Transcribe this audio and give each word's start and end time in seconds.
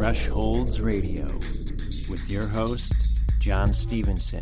Thresholds 0.00 0.80
Radio 0.80 1.26
with 2.08 2.24
your 2.30 2.46
host, 2.46 2.94
John 3.38 3.74
Stevenson. 3.74 4.40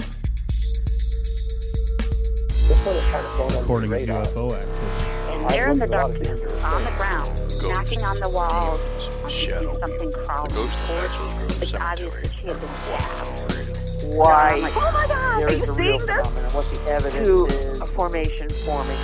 According 3.59 3.91
to 3.91 3.97
UFO 4.07 4.53
activists. 4.53 5.35
And 5.35 5.51
there 5.51 5.73
in 5.73 5.81
the 5.81 5.89
darkness, 5.89 6.65
on 6.65 6.85
the 6.85 6.93
ground, 6.93 7.75
knocking 7.75 8.03
on 8.05 8.21
the 8.21 8.29
walls, 8.29 8.79
I 9.25 9.31
see 9.31 9.51
something 9.81 10.13
crawling 10.13 10.53
towards 10.53 11.19
me. 11.19 11.57
It's 11.61 11.75
obvious 11.75 12.15
that 12.15 12.33
she 12.35 12.47
had 12.47 12.61
been 12.61 12.97
stabbed. 12.97 14.17
why 14.17 14.61
like, 14.63 14.73
oh 14.77 14.93
my 14.93 15.09
God, 15.09 15.41
there 15.41 15.49
are 15.49 15.51
is 15.51 15.59
you 15.59 15.65
a 15.65 15.73
real 15.73 15.99
seeing 15.99 16.07
this? 16.07 16.29
phenomenon, 16.29 16.53
what 16.53 16.71
the 16.71 16.93
evidence 16.93 17.27
to 17.27 17.47
is. 17.47 17.81
a 17.81 17.87
formation 17.87 18.49
forming. 18.49 18.97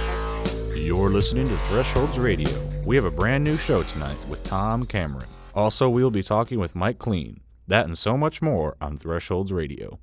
You're 0.80 1.10
listening 1.10 1.48
to 1.48 1.56
Thresholds 1.68 2.16
Radio. 2.16 2.48
We 2.86 2.94
have 2.94 3.06
a 3.06 3.10
brand 3.10 3.42
new 3.42 3.56
show 3.56 3.82
tonight 3.82 4.24
with 4.30 4.44
Tom 4.44 4.86
Cameron. 4.86 5.26
Also, 5.54 5.88
we'll 5.88 6.10
be 6.10 6.22
talking 6.22 6.58
with 6.58 6.74
Mike 6.74 6.98
Kleen. 6.98 7.38
That 7.66 7.86
and 7.86 7.96
so 7.96 8.16
much 8.16 8.42
more 8.42 8.76
on 8.80 8.96
Thresholds 8.96 9.52
Radio. 9.52 9.98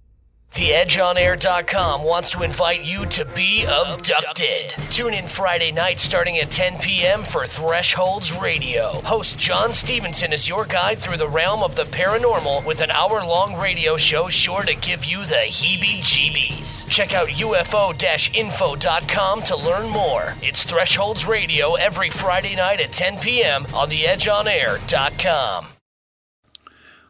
TheEdgeOnAir.com 0.54 2.04
wants 2.04 2.30
to 2.32 2.44
invite 2.44 2.84
you 2.84 3.06
to 3.06 3.24
be 3.24 3.64
abducted. 3.64 4.72
Tune 4.90 5.14
in 5.14 5.26
Friday 5.26 5.72
night 5.72 6.00
starting 6.00 6.40
at 6.40 6.52
10 6.52 6.80
p.m. 6.80 7.24
for 7.24 7.48
Thresholds 7.48 8.34
Radio. 8.34 8.92
Host 9.02 9.40
John 9.40 9.74
Stevenson 9.74 10.34
is 10.34 10.50
your 10.50 10.66
guide 10.66 10.98
through 10.98 11.18
the 11.18 11.30
realm 11.30 11.64
of 11.64 11.76
the 11.76 11.84
paranormal 11.84 12.66
with 12.66 12.82
an 12.82 12.92
hour 12.92 13.26
long 13.26 13.56
radio 13.56 13.96
show 13.96 14.28
sure 14.28 14.64
to 14.64 14.76
give 14.76 15.06
you 15.06 15.24
the 15.24 15.46
heebie 15.48 16.02
jeebies. 16.02 16.81
Check 16.92 17.14
out 17.14 17.30
UFO 17.30 18.36
info.com 18.36 19.42
to 19.44 19.56
learn 19.56 19.90
more. 19.90 20.34
It's 20.42 20.64
Thresholds 20.64 21.26
Radio 21.26 21.76
every 21.76 22.10
Friday 22.10 22.54
night 22.54 22.82
at 22.82 22.92
10 22.92 23.18
p.m. 23.20 23.66
on 23.74 23.90
TheEdgeOnAir.com. 23.90 25.68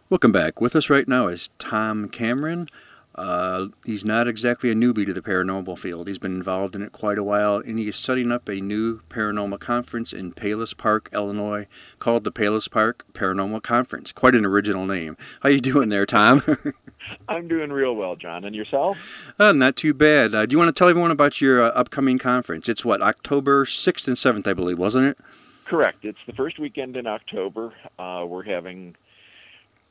Welcome 0.08 0.32
back. 0.32 0.62
With 0.62 0.76
us 0.76 0.92
right 0.92 1.08
now 1.08 1.28
is 1.28 1.50
Tom 1.58 2.10
Cameron. 2.10 2.68
Uh, 3.16 3.68
he's 3.84 4.06
not 4.06 4.28
exactly 4.28 4.70
a 4.70 4.76
newbie 4.76 5.06
to 5.06 5.14
the 5.14 5.22
paranormal 5.22 5.80
field. 5.80 6.08
He's 6.08 6.20
been 6.20 6.36
involved 6.36 6.76
in 6.76 6.84
it 6.84 6.92
quite 6.92 7.18
a 7.18 7.24
while, 7.24 7.58
and 7.58 7.80
he 7.80 7.88
is 7.88 7.96
setting 7.96 8.32
up 8.32 8.48
a 8.48 8.62
new 8.62 9.00
paranormal 9.10 9.60
conference 9.60 10.14
in 10.14 10.32
Palos 10.32 10.76
Park, 10.76 11.10
Illinois, 11.12 11.66
called 11.98 12.24
the 12.24 12.32
Palos 12.32 12.68
Park 12.68 13.06
Paranormal 13.14 13.64
Conference. 13.64 14.12
Quite 14.12 14.36
an 14.36 14.46
original 14.46 14.86
name. 14.86 15.18
How 15.42 15.50
you 15.50 15.60
doing 15.60 15.90
there, 15.90 16.06
Tom? 16.06 16.44
I'm 17.28 17.48
doing 17.48 17.72
real 17.72 17.96
well, 17.96 18.16
John. 18.16 18.46
And 18.46 18.56
yourself? 18.56 19.34
uh, 19.40 19.52
not 19.52 19.76
too 19.76 19.94
bad. 19.94 20.34
Uh, 20.34 20.46
do 20.46 20.54
you 20.54 20.58
want 20.58 20.70
to 20.70 20.78
tell 20.78 20.90
everyone 20.90 21.12
about 21.12 21.42
your 21.42 21.62
uh, 21.62 21.70
upcoming 21.70 22.18
conference? 22.18 22.70
It's 22.70 22.86
what 22.86 23.02
October 23.02 23.66
sixth 23.66 24.08
and 24.08 24.18
seventh, 24.18 24.48
I 24.48 24.54
believe, 24.54 24.80
wasn't 24.80 25.08
it? 25.08 25.18
Correct. 25.66 26.04
It's 26.04 26.20
the 26.28 26.34
first 26.34 26.60
weekend 26.60 26.98
in 26.98 27.08
October. 27.08 27.74
Uh, 27.98 28.26
we're 28.28 28.44
having 28.44 28.96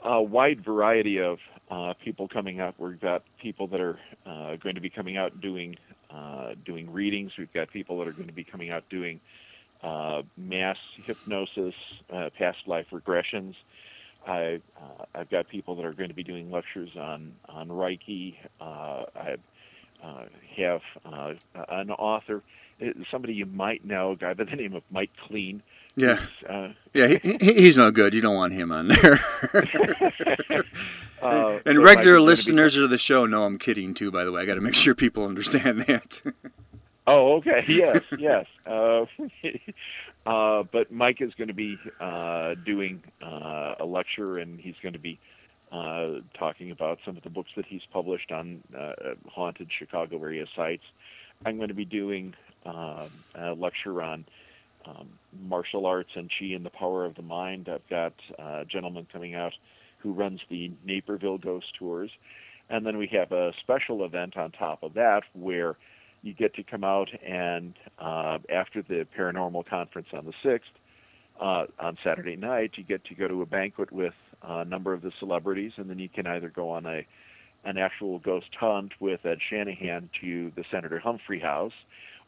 a 0.03 0.23
wide 0.23 0.65
variety 0.65 1.21
of 1.21 1.39
uh, 1.71 1.95
people 2.05 2.29
coming 2.29 2.61
out. 2.61 2.75
We've 2.79 3.01
got 3.01 3.23
people 3.41 3.67
that 3.69 3.81
are 3.81 3.99
uh, 4.27 4.57
going 4.57 4.75
to 4.75 4.81
be 4.81 4.91
coming 4.91 5.17
out 5.17 5.41
doing 5.41 5.77
uh, 6.11 6.55
doing 6.65 6.93
readings. 6.93 7.33
We've 7.39 7.53
got 7.53 7.71
people 7.71 7.99
that 7.99 8.09
are 8.09 8.13
going 8.13 8.27
to 8.27 8.35
be 8.35 8.45
coming 8.45 8.71
out 8.71 8.89
doing 8.91 9.21
uh, 9.83 10.23
mass 10.37 10.77
hypnosis, 11.05 11.75
uh, 12.13 12.31
past 12.37 12.59
life 12.67 12.87
regressions. 12.93 13.55
I, 14.27 14.61
uh, 14.81 15.05
I've 15.15 15.31
got 15.31 15.49
people 15.49 15.75
that 15.77 15.85
are 15.85 15.93
going 15.93 16.09
to 16.11 16.15
be 16.15 16.23
doing 16.25 16.51
lectures 16.51 16.91
on 16.99 17.33
on 17.49 17.69
Reiki. 17.69 18.35
Uh, 18.61 19.05
I 19.17 19.37
uh, 20.03 20.25
have 20.57 20.81
uh, 21.05 21.35
an 21.69 21.91
author, 21.91 22.43
uh, 22.83 22.87
somebody 23.11 23.35
you 23.35 23.47
might 23.47 23.85
know, 23.85 24.13
a 24.13 24.17
guy 24.17 24.35
by 24.35 24.45
the 24.45 24.57
name 24.57 24.75
of 24.75 24.83
Mike 24.91 25.11
Kleen. 25.29 25.61
Yeah. 25.97 26.19
Uh, 26.49 26.69
Yeah, 26.95 27.09
he, 27.09 27.19
he- 27.41 27.55
he's 27.55 27.77
no 27.77 27.91
good. 27.91 28.15
You 28.15 28.21
don't 28.21 28.37
want 28.37 28.53
him 28.53 28.71
on 28.73 28.89
there. 28.89 29.19
and 29.53 30.65
so 31.23 31.83
regular 31.83 32.15
gonna 32.15 32.19
be- 32.19 32.21
listeners 32.21 32.77
of 32.77 32.91
the 32.91 32.99
show 32.99 33.27
know 33.27 33.45
I'm 33.45 33.59
kidding 33.59 33.95
too. 33.95 34.11
By 34.11 34.25
the 34.25 34.33
way, 34.33 34.43
I 34.43 34.45
got 34.47 34.55
to 34.55 34.61
make 34.61 34.75
sure 34.75 34.95
people 34.95 35.25
understand 35.27 35.81
that. 35.83 36.23
Oh, 37.07 37.37
okay. 37.39 37.65
Yes, 37.67 38.05
yes. 38.19 38.47
Uh, 40.31 40.63
but 40.73 40.93
Mike 40.93 41.21
is 41.21 41.33
going 41.37 41.49
to 41.49 41.55
be 41.55 41.77
uh, 42.01 42.55
doing 42.65 43.03
uh, 43.21 43.75
a 43.81 43.85
lecture, 43.85 44.39
and 44.39 44.61
he's 44.61 44.77
going 44.81 44.93
to 44.93 44.99
be 45.01 45.19
uh, 45.73 46.21
talking 46.39 46.71
about 46.71 46.99
some 47.05 47.17
of 47.17 47.25
the 47.25 47.31
books 47.31 47.51
that 47.57 47.65
he's 47.67 47.81
published 47.93 48.31
on 48.31 48.63
uh, 48.79 48.93
haunted 49.29 49.69
Chicago 49.77 50.23
area 50.23 50.47
sites. 50.55 50.85
I'm 51.45 51.57
going 51.57 51.69
to 51.69 51.75
be 51.75 51.85
doing 51.85 52.35
um 52.67 53.11
a 53.35 53.55
lecture 53.55 54.03
on 54.03 54.27
um, 54.85 55.09
martial 55.49 55.87
arts 55.87 56.11
and 56.15 56.31
chi 56.39 56.47
and 56.55 56.65
the 56.65 56.71
power 56.71 57.05
of 57.05 57.17
the 57.17 57.23
mind. 57.23 57.69
I've 57.69 57.89
got 57.89 58.13
a 58.39 58.65
gentleman 58.67 59.09
coming 59.11 59.35
out 59.35 59.55
who 59.99 60.13
runs 60.13 60.41
the 60.49 60.71
Naperville 60.85 61.39
Ghost 61.39 61.67
Tours. 61.79 62.11
And 62.69 62.87
then 62.87 62.99
we 62.99 63.09
have 63.09 63.33
a 63.33 63.53
special 63.61 64.05
event 64.05 64.37
on 64.37 64.53
top 64.53 64.83
of 64.83 64.95
that 64.95 65.23
where 65.33 65.77
you 66.23 66.35
get 66.35 66.55
to 66.55 66.63
come 66.63 66.85
out 66.85 67.09
and 67.27 67.75
uh, 67.99 68.39
after 68.51 68.83
the 68.83 69.07
paranormal 69.19 69.67
conference 69.67 70.09
on 70.13 70.27
the 70.27 70.35
6th, 70.45 70.61
uh, 71.41 71.65
on 71.79 71.97
Saturday 72.05 72.37
night, 72.37 72.73
you 72.77 72.85
get 72.85 73.05
to 73.07 73.15
go 73.15 73.27
to 73.27 73.41
a 73.43 73.47
banquet 73.47 73.91
with 73.91 74.13
a 74.43 74.65
number 74.65 74.93
of 74.93 75.03
the 75.03 75.13
celebrities, 75.19 75.73
and 75.77 75.89
then 75.89 75.99
you 75.99 76.09
can 76.09 76.27
either 76.27 76.49
go 76.49 76.71
on 76.71 76.87
a 76.87 77.07
an 77.63 77.77
actual 77.77 78.19
ghost 78.21 78.49
hunt 78.59 78.93
with 79.01 79.21
Ed 79.27 79.39
Shanahan 79.51 80.09
to 80.23 80.51
the 80.57 80.65
Senator 80.71 80.99
Humphrey 80.99 81.39
House, 81.39 81.75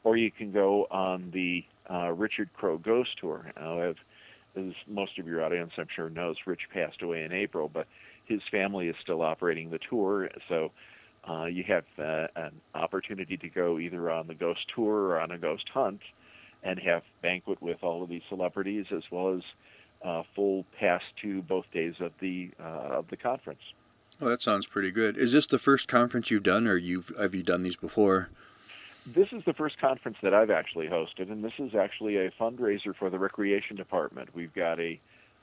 or 0.04 0.14
you 0.16 0.30
can 0.30 0.52
go 0.52 0.86
on 0.90 1.30
the 1.32 1.64
uh, 1.90 2.10
Richard 2.12 2.50
Crowe 2.52 2.76
Ghost 2.76 3.10
Tour. 3.18 3.50
Now, 3.58 3.80
as 3.80 4.74
most 4.86 5.18
of 5.18 5.26
your 5.26 5.42
audience, 5.42 5.72
I'm 5.78 5.86
sure, 5.94 6.10
knows, 6.10 6.36
Rich 6.46 6.68
passed 6.72 7.00
away 7.00 7.22
in 7.24 7.32
April, 7.32 7.70
but 7.72 7.86
his 8.26 8.42
family 8.50 8.88
is 8.88 8.96
still 9.00 9.22
operating 9.22 9.70
the 9.70 9.78
tour, 9.88 10.28
so 10.50 10.70
uh, 11.28 11.44
you 11.44 11.64
have 11.64 11.84
uh, 11.98 12.26
an 12.36 12.60
opportunity 12.74 13.36
to 13.36 13.48
go 13.48 13.78
either 13.78 14.10
on 14.10 14.26
the 14.26 14.34
ghost 14.34 14.60
tour 14.74 15.08
or 15.08 15.20
on 15.20 15.30
a 15.30 15.38
ghost 15.38 15.68
hunt 15.72 16.00
and 16.62 16.78
have 16.80 17.02
banquet 17.22 17.60
with 17.62 17.82
all 17.82 18.02
of 18.02 18.08
these 18.08 18.22
celebrities 18.28 18.86
as 18.94 19.02
well 19.10 19.34
as 19.34 19.42
uh, 20.04 20.22
full 20.34 20.64
pass 20.78 21.02
to 21.22 21.42
both 21.42 21.64
days 21.72 21.94
of 22.00 22.12
the 22.20 22.50
uh, 22.60 22.98
of 22.98 23.08
the 23.08 23.16
conference. 23.16 23.60
well, 24.20 24.30
that 24.30 24.42
sounds 24.42 24.66
pretty 24.66 24.90
good. 24.90 25.16
Is 25.16 25.32
this 25.32 25.46
the 25.46 25.58
first 25.58 25.86
conference 25.86 26.30
you've 26.30 26.42
done, 26.42 26.66
or 26.66 26.76
you've 26.76 27.12
have 27.18 27.34
you 27.34 27.42
done 27.42 27.62
these 27.62 27.76
before? 27.76 28.28
This 29.06 29.28
is 29.32 29.42
the 29.44 29.52
first 29.52 29.80
conference 29.80 30.16
that 30.22 30.32
I've 30.32 30.50
actually 30.50 30.86
hosted, 30.86 31.30
and 31.30 31.44
this 31.44 31.54
is 31.58 31.74
actually 31.74 32.16
a 32.18 32.30
fundraiser 32.32 32.94
for 32.94 33.10
the 33.10 33.18
recreation 33.18 33.76
department. 33.76 34.28
We've 34.34 34.54
got 34.54 34.80
a 34.80 35.00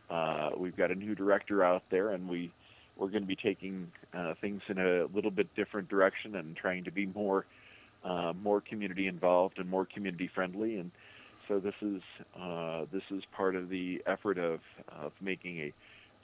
uh, 0.10 0.50
we've 0.58 0.76
got 0.76 0.92
a 0.92 0.96
new 0.96 1.16
director 1.16 1.64
out 1.64 1.84
there, 1.90 2.12
and 2.12 2.28
we 2.28 2.52
we're 3.00 3.08
going 3.08 3.24
to 3.24 3.28
be 3.28 3.36
taking 3.36 3.92
uh, 4.14 4.34
things 4.42 4.62
in 4.68 4.78
a 4.78 5.06
little 5.14 5.32
bit 5.32 5.54
different 5.56 5.90
direction 5.90 6.36
and 6.36 6.56
trying 6.56 6.84
to 6.84 6.92
be 6.92 7.06
more 7.08 7.46
uh, 8.04 8.34
more 8.42 8.62
community 8.62 9.08
involved 9.08 9.60
and 9.60 9.70
more 9.70 9.86
community 9.86 10.30
friendly. 10.34 10.78
And 10.78 10.92
so 11.48 11.60
this 11.60 11.74
is 11.82 12.02
uh, 12.40 12.86
this 12.92 13.04
is 13.12 13.24
part 13.32 13.56
of 13.56 13.70
the 13.70 14.02
effort 14.06 14.38
of 14.38 14.60
of 15.02 15.12
making 15.22 15.60
a 15.60 15.74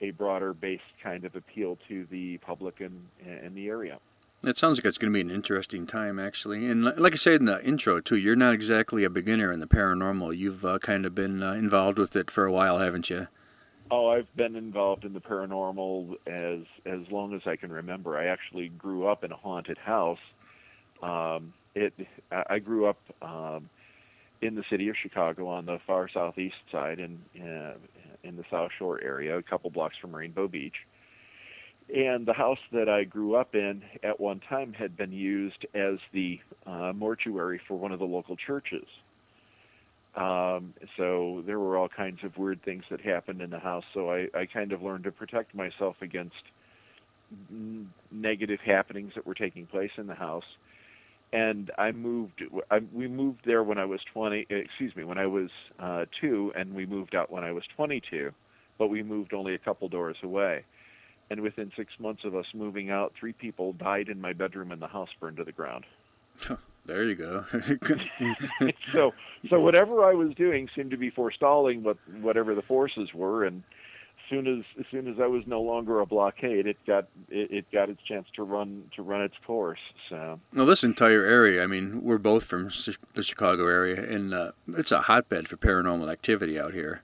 a 0.01 0.11
broader 0.11 0.53
based 0.53 0.83
kind 1.01 1.25
of 1.25 1.35
appeal 1.35 1.77
to 1.87 2.05
the 2.11 2.37
public 2.37 2.75
in 2.79 3.01
in 3.43 3.55
the 3.55 3.67
area. 3.67 3.99
It 4.43 4.57
sounds 4.59 4.77
like 4.77 4.85
it's 4.85 4.99
going 4.99 5.11
to 5.11 5.17
be 5.17 5.21
an 5.21 5.31
interesting 5.31 5.87
time, 5.87 6.19
actually. 6.19 6.67
And 6.67 6.83
like 6.83 7.13
I 7.13 7.15
said 7.15 7.35
in 7.35 7.45
the 7.45 7.63
intro 7.65 7.99
too, 7.99 8.17
you're 8.17 8.35
not 8.35 8.53
exactly 8.53 9.03
a 9.03 9.09
beginner 9.09 9.51
in 9.51 9.59
the 9.59 9.65
paranormal. 9.65 10.37
You've 10.37 10.63
uh, 10.63 10.77
kind 10.79 11.05
of 11.05 11.15
been 11.15 11.41
uh, 11.41 11.53
involved 11.53 11.97
with 11.97 12.15
it 12.15 12.29
for 12.29 12.45
a 12.45 12.51
while, 12.51 12.77
haven't 12.77 13.09
you? 13.09 13.27
Oh, 13.91 14.07
I've 14.09 14.33
been 14.35 14.55
involved 14.55 15.05
in 15.05 15.13
the 15.13 15.21
paranormal 15.21 16.15
as 16.27 16.65
as 16.85 17.11
long 17.11 17.35
as 17.35 17.41
I 17.45 17.55
can 17.55 17.71
remember. 17.71 18.17
I 18.17 18.25
actually 18.25 18.69
grew 18.69 19.07
up 19.07 19.23
in 19.23 19.31
a 19.31 19.35
haunted 19.35 19.77
house. 19.77 20.19
Um, 21.03 21.53
it 21.75 21.93
I 22.31 22.59
grew 22.59 22.87
up 22.87 22.97
um, 23.21 23.69
in 24.41 24.55
the 24.55 24.63
city 24.71 24.89
of 24.89 24.95
Chicago 25.01 25.47
on 25.47 25.67
the 25.67 25.79
far 25.85 26.09
southeast 26.09 26.55
side, 26.71 26.99
in 26.99 27.19
uh, 27.39 27.75
in 28.23 28.37
the 28.37 28.43
South 28.49 28.71
Shore 28.77 28.99
area, 29.03 29.37
a 29.37 29.43
couple 29.43 29.69
blocks 29.69 29.95
from 30.01 30.15
Rainbow 30.15 30.47
Beach. 30.47 30.77
And 31.93 32.25
the 32.25 32.33
house 32.33 32.57
that 32.71 32.89
I 32.89 33.03
grew 33.03 33.35
up 33.35 33.53
in 33.53 33.83
at 34.01 34.19
one 34.19 34.39
time 34.39 34.73
had 34.73 34.97
been 34.97 35.11
used 35.11 35.67
as 35.75 35.99
the 36.11 36.39
uh, 36.65 36.91
mortuary 36.95 37.61
for 37.67 37.77
one 37.77 37.91
of 37.91 37.99
the 37.99 38.05
local 38.05 38.35
churches. 38.35 38.87
Um, 40.15 40.73
so 40.95 41.43
there 41.45 41.59
were 41.59 41.77
all 41.77 41.89
kinds 41.89 42.19
of 42.23 42.37
weird 42.37 42.63
things 42.63 42.83
that 42.89 43.01
happened 43.01 43.41
in 43.41 43.49
the 43.49 43.59
house. 43.59 43.83
So 43.93 44.11
I, 44.11 44.27
I 44.33 44.45
kind 44.45 44.71
of 44.71 44.81
learned 44.81 45.03
to 45.03 45.11
protect 45.11 45.53
myself 45.53 45.97
against 46.01 46.35
negative 48.11 48.59
happenings 48.65 49.13
that 49.15 49.25
were 49.25 49.33
taking 49.33 49.65
place 49.65 49.91
in 49.97 50.07
the 50.07 50.15
house. 50.15 50.45
And 51.33 51.69
I 51.77 51.91
moved. 51.91 52.43
I, 52.71 52.79
we 52.93 53.07
moved 53.07 53.41
there 53.45 53.63
when 53.63 53.77
I 53.77 53.85
was 53.85 53.99
20. 54.13 54.47
Excuse 54.49 54.95
me, 54.95 55.03
when 55.03 55.17
I 55.17 55.25
was 55.25 55.49
uh, 55.79 56.05
two, 56.21 56.53
and 56.55 56.73
we 56.73 56.85
moved 56.85 57.13
out 57.13 57.29
when 57.29 57.43
I 57.43 57.51
was 57.51 57.63
22. 57.75 58.31
But 58.77 58.87
we 58.87 59.03
moved 59.03 59.33
only 59.33 59.53
a 59.53 59.57
couple 59.57 59.89
doors 59.89 60.17
away. 60.23 60.63
And 61.29 61.41
within 61.41 61.71
six 61.75 61.91
months 61.99 62.23
of 62.23 62.35
us 62.35 62.45
moving 62.53 62.89
out, 62.89 63.13
three 63.19 63.33
people 63.33 63.73
died 63.73 64.07
in 64.09 64.21
my 64.21 64.31
bedroom, 64.31 64.71
and 64.71 64.81
the 64.81 64.87
house 64.87 65.09
burned 65.19 65.37
to 65.37 65.43
the 65.43 65.51
ground. 65.51 65.85
There 66.85 67.03
you 67.03 67.15
go. 67.15 67.45
so 68.93 69.13
so 69.49 69.59
whatever 69.59 70.03
I 70.03 70.13
was 70.13 70.33
doing 70.35 70.69
seemed 70.75 70.91
to 70.91 70.97
be 70.97 71.09
forestalling 71.09 71.83
what 71.83 71.97
whatever 72.21 72.53
the 72.53 72.61
forces 72.61 73.13
were, 73.13 73.43
and 73.43 73.63
soon 74.29 74.47
as 74.47 74.63
as 74.79 74.85
soon 74.91 75.07
as 75.07 75.19
I 75.19 75.27
was 75.27 75.43
no 75.47 75.61
longer 75.61 75.99
a 75.99 76.05
blockade, 76.05 76.67
it 76.67 76.77
got 76.85 77.07
it, 77.29 77.51
it 77.51 77.71
got 77.71 77.89
its 77.89 78.01
chance 78.03 78.27
to 78.35 78.43
run 78.43 78.83
to 78.95 79.01
run 79.01 79.21
its 79.21 79.35
course. 79.45 79.79
So 80.09 80.39
well, 80.53 80.65
this 80.65 80.83
entire 80.83 81.23
area. 81.23 81.63
I 81.63 81.67
mean, 81.67 82.03
we're 82.03 82.17
both 82.17 82.45
from 82.45 82.69
the 83.13 83.23
Chicago 83.23 83.67
area, 83.67 84.03
and 84.03 84.33
uh, 84.33 84.51
it's 84.67 84.91
a 84.91 85.01
hotbed 85.01 85.47
for 85.47 85.57
paranormal 85.57 86.11
activity 86.11 86.59
out 86.59 86.73
here. 86.73 87.01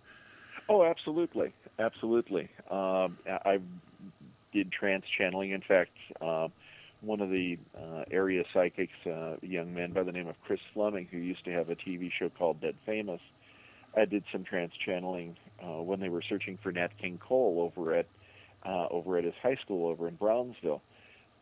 Oh, 0.69 0.83
absolutely, 0.83 1.53
absolutely. 1.79 2.49
Um, 2.69 3.17
I 3.27 3.59
did 4.53 4.71
trance 4.71 5.05
channeling. 5.17 5.51
In 5.51 5.61
fact, 5.61 5.91
uh, 6.21 6.47
one 7.01 7.19
of 7.19 7.29
the 7.29 7.57
uh, 7.75 8.03
area 8.11 8.43
psychics, 8.53 8.93
uh, 9.05 9.35
young 9.41 9.73
man 9.73 9.91
by 9.91 10.03
the 10.03 10.11
name 10.11 10.27
of 10.27 10.35
Chris 10.45 10.59
Fleming, 10.73 11.07
who 11.09 11.17
used 11.17 11.43
to 11.45 11.51
have 11.51 11.69
a 11.69 11.75
TV 11.75 12.11
show 12.11 12.29
called 12.29 12.61
Dead 12.61 12.75
Famous. 12.85 13.21
I 13.95 14.05
did 14.05 14.23
some 14.31 14.43
trance 14.43 14.71
channeling 14.85 15.35
uh, 15.61 15.81
when 15.81 15.99
they 15.99 16.09
were 16.09 16.21
searching 16.21 16.57
for 16.61 16.71
Nat 16.71 16.97
King 16.99 17.19
Cole 17.21 17.71
over 17.75 17.93
at 17.93 18.07
uh, 18.63 18.87
over 18.89 19.17
at 19.17 19.23
his 19.23 19.33
high 19.41 19.55
school 19.55 19.89
over 19.89 20.07
in 20.07 20.17
Bronzeville. 20.17 20.81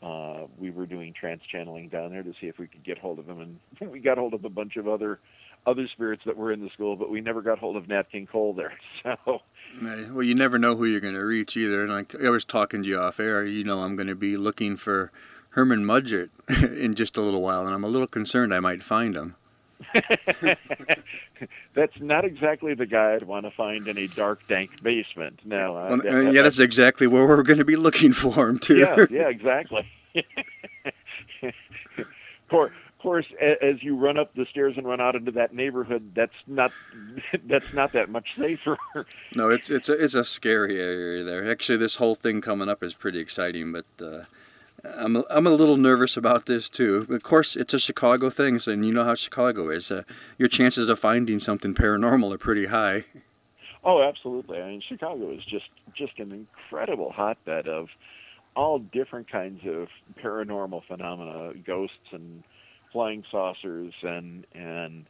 Uh, 0.01 0.47
we 0.57 0.71
were 0.71 0.85
doing 0.85 1.13
trance 1.13 1.41
channeling 1.51 1.89
down 1.89 2.11
there 2.11 2.23
to 2.23 2.31
see 2.39 2.47
if 2.47 2.57
we 2.57 2.67
could 2.67 2.83
get 2.83 2.97
hold 2.97 3.19
of 3.19 3.27
him, 3.27 3.41
and 3.41 3.91
we 3.91 3.99
got 3.99 4.17
hold 4.17 4.33
of 4.33 4.45
a 4.45 4.49
bunch 4.49 4.77
of 4.77 4.87
other 4.87 5.19
other 5.67 5.87
spirits 5.91 6.23
that 6.25 6.37
were 6.37 6.53
in 6.53 6.61
the 6.61 6.69
school, 6.69 6.95
but 6.95 7.09
we 7.09 7.19
never 7.19 7.41
got 7.41 7.59
hold 7.59 7.75
of 7.75 7.87
Nat 7.89 8.09
King 8.11 8.27
Cole 8.27 8.53
there. 8.53 8.73
So, 9.03 9.41
well, 9.81 10.23
you 10.23 10.35
never 10.35 10.57
know 10.57 10.75
who 10.75 10.83
you're 10.85 10.99
going 10.99 11.13
to 11.13 11.23
reach 11.23 11.55
either. 11.55 11.83
And 11.83 11.91
like 11.91 12.15
I 12.21 12.29
was 12.29 12.43
talking 12.43 12.83
to 12.83 12.89
you 12.89 12.99
off 12.99 13.19
air, 13.19 13.45
you 13.45 13.63
know, 13.63 13.79
I'm 13.79 13.95
going 13.95 14.07
to 14.07 14.15
be 14.15 14.35
looking 14.35 14.75
for 14.75 15.11
Herman 15.59 15.83
Mudgett 15.83 16.29
in 16.77 16.95
just 16.95 17.17
a 17.17 17.21
little 17.21 17.41
while, 17.41 17.65
and 17.65 17.75
I'm 17.75 17.83
a 17.83 17.89
little 17.89 18.07
concerned 18.07 18.53
I 18.53 18.61
might 18.61 18.81
find 18.81 19.13
him. 19.13 19.35
that's 21.73 21.99
not 21.99 22.23
exactly 22.23 22.73
the 22.75 22.85
guy 22.85 23.15
I'd 23.15 23.23
want 23.23 23.45
to 23.45 23.51
find 23.51 23.85
in 23.89 23.97
a 23.97 24.07
dark, 24.07 24.47
dank 24.47 24.81
basement. 24.81 25.41
No. 25.43 25.73
Well, 25.73 25.97
that, 25.97 26.13
uh, 26.13 26.31
yeah, 26.31 26.43
that's 26.43 26.59
exactly 26.59 27.07
where 27.07 27.27
we're 27.27 27.43
going 27.43 27.59
to 27.59 27.65
be 27.65 27.75
looking 27.75 28.13
for 28.13 28.47
him 28.47 28.57
too. 28.57 28.77
Yeah, 28.77 29.05
yeah, 29.11 29.27
exactly. 29.27 29.85
of 31.41 32.69
course, 33.01 33.25
as 33.61 33.83
you 33.83 33.97
run 33.97 34.17
up 34.17 34.33
the 34.35 34.45
stairs 34.45 34.75
and 34.77 34.87
run 34.87 35.01
out 35.01 35.17
into 35.17 35.31
that 35.31 35.53
neighborhood, 35.53 36.11
that's 36.15 36.31
not 36.47 36.71
that's 37.45 37.73
not 37.73 37.91
that 37.91 38.09
much 38.09 38.29
safer. 38.37 38.77
no, 39.35 39.49
it's 39.49 39.69
it's 39.69 39.89
a 39.89 40.01
it's 40.01 40.15
a 40.15 40.23
scary 40.23 40.79
area 40.79 41.25
there. 41.25 41.51
Actually, 41.51 41.79
this 41.79 41.97
whole 41.97 42.15
thing 42.15 42.39
coming 42.39 42.69
up 42.69 42.81
is 42.81 42.93
pretty 42.93 43.19
exciting, 43.19 43.73
but. 43.73 43.85
Uh, 44.01 44.23
I'm 44.83 45.15
a, 45.17 45.23
I'm 45.29 45.47
a 45.47 45.51
little 45.51 45.77
nervous 45.77 46.17
about 46.17 46.45
this 46.45 46.69
too. 46.69 47.05
Of 47.09 47.23
course, 47.23 47.55
it's 47.55 47.73
a 47.73 47.79
Chicago 47.79 48.29
thing, 48.29 48.59
and 48.67 48.85
you 48.85 48.93
know 48.93 49.03
how 49.03 49.15
Chicago 49.15 49.69
is. 49.69 49.91
Uh, 49.91 50.03
your 50.37 50.49
chances 50.49 50.89
of 50.89 50.99
finding 50.99 51.39
something 51.39 51.73
paranormal 51.73 52.33
are 52.33 52.37
pretty 52.37 52.67
high. 52.67 53.03
Oh, 53.83 54.01
absolutely. 54.01 54.61
I 54.61 54.69
mean, 54.69 54.81
Chicago 54.87 55.31
is 55.31 55.43
just 55.45 55.69
just 55.95 56.19
an 56.19 56.31
incredible 56.31 57.11
hotbed 57.11 57.67
of 57.67 57.87
all 58.55 58.79
different 58.79 59.31
kinds 59.31 59.61
of 59.65 59.87
paranormal 60.21 60.83
phenomena, 60.87 61.53
ghosts 61.65 61.95
and 62.11 62.43
flying 62.91 63.23
saucers, 63.31 63.93
and 64.03 64.45
and 64.53 65.05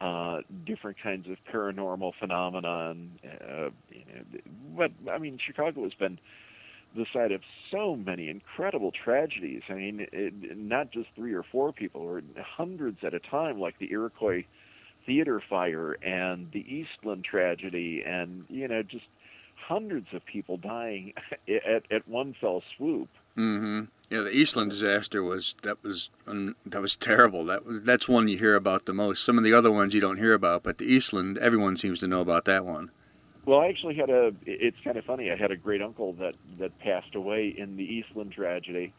uh, 0.00 0.40
different 0.66 0.98
kinds 1.02 1.28
of 1.28 1.36
paranormal 1.52 2.12
phenomena. 2.18 2.90
And 2.90 3.18
uh, 3.24 3.70
you 3.90 4.04
know, 4.14 4.40
but 4.76 4.92
I 5.10 5.18
mean, 5.18 5.38
Chicago 5.44 5.82
has 5.84 5.94
been 5.94 6.18
the 6.94 7.06
site 7.12 7.32
of 7.32 7.40
so 7.70 7.96
many 7.96 8.28
incredible 8.28 8.92
tragedies. 8.92 9.62
I 9.68 9.74
mean, 9.74 10.06
it, 10.12 10.56
not 10.56 10.90
just 10.90 11.08
three 11.14 11.34
or 11.34 11.42
four 11.42 11.72
people, 11.72 12.02
or 12.02 12.22
hundreds 12.38 12.98
at 13.02 13.14
a 13.14 13.20
time, 13.20 13.58
like 13.58 13.78
the 13.78 13.90
Iroquois 13.90 14.44
theater 15.06 15.42
fire 15.48 15.92
and 16.02 16.50
the 16.52 16.60
Eastland 16.60 17.24
tragedy, 17.24 18.02
and 18.06 18.44
you 18.48 18.68
know, 18.68 18.82
just 18.82 19.06
hundreds 19.56 20.08
of 20.12 20.24
people 20.24 20.56
dying 20.56 21.12
at 21.48 21.90
at 21.90 22.06
one 22.08 22.34
fell 22.40 22.62
swoop. 22.76 23.08
Mm-hmm. 23.36 23.84
Yeah, 24.10 24.20
the 24.20 24.30
Eastland 24.30 24.70
disaster 24.70 25.22
was 25.22 25.54
that 25.62 25.82
was 25.82 26.10
that 26.26 26.82
was 26.82 26.96
terrible. 26.96 27.44
That 27.46 27.64
was 27.64 27.82
that's 27.82 28.08
one 28.08 28.28
you 28.28 28.38
hear 28.38 28.54
about 28.54 28.84
the 28.84 28.92
most. 28.92 29.24
Some 29.24 29.38
of 29.38 29.44
the 29.44 29.54
other 29.54 29.70
ones 29.70 29.94
you 29.94 30.00
don't 30.00 30.18
hear 30.18 30.34
about, 30.34 30.62
but 30.62 30.78
the 30.78 30.84
Eastland, 30.84 31.38
everyone 31.38 31.76
seems 31.76 32.00
to 32.00 32.06
know 32.06 32.20
about 32.20 32.44
that 32.44 32.64
one. 32.64 32.90
Well, 33.44 33.60
I 33.60 33.68
actually 33.68 33.96
had 33.96 34.08
a. 34.08 34.32
It's 34.46 34.76
kind 34.84 34.96
of 34.96 35.04
funny. 35.04 35.30
I 35.30 35.36
had 35.36 35.50
a 35.50 35.56
great 35.56 35.82
uncle 35.82 36.12
that 36.14 36.34
that 36.58 36.78
passed 36.78 37.14
away 37.14 37.54
in 37.56 37.76
the 37.76 37.82
Eastland 37.82 38.32
tragedy, 38.32 38.94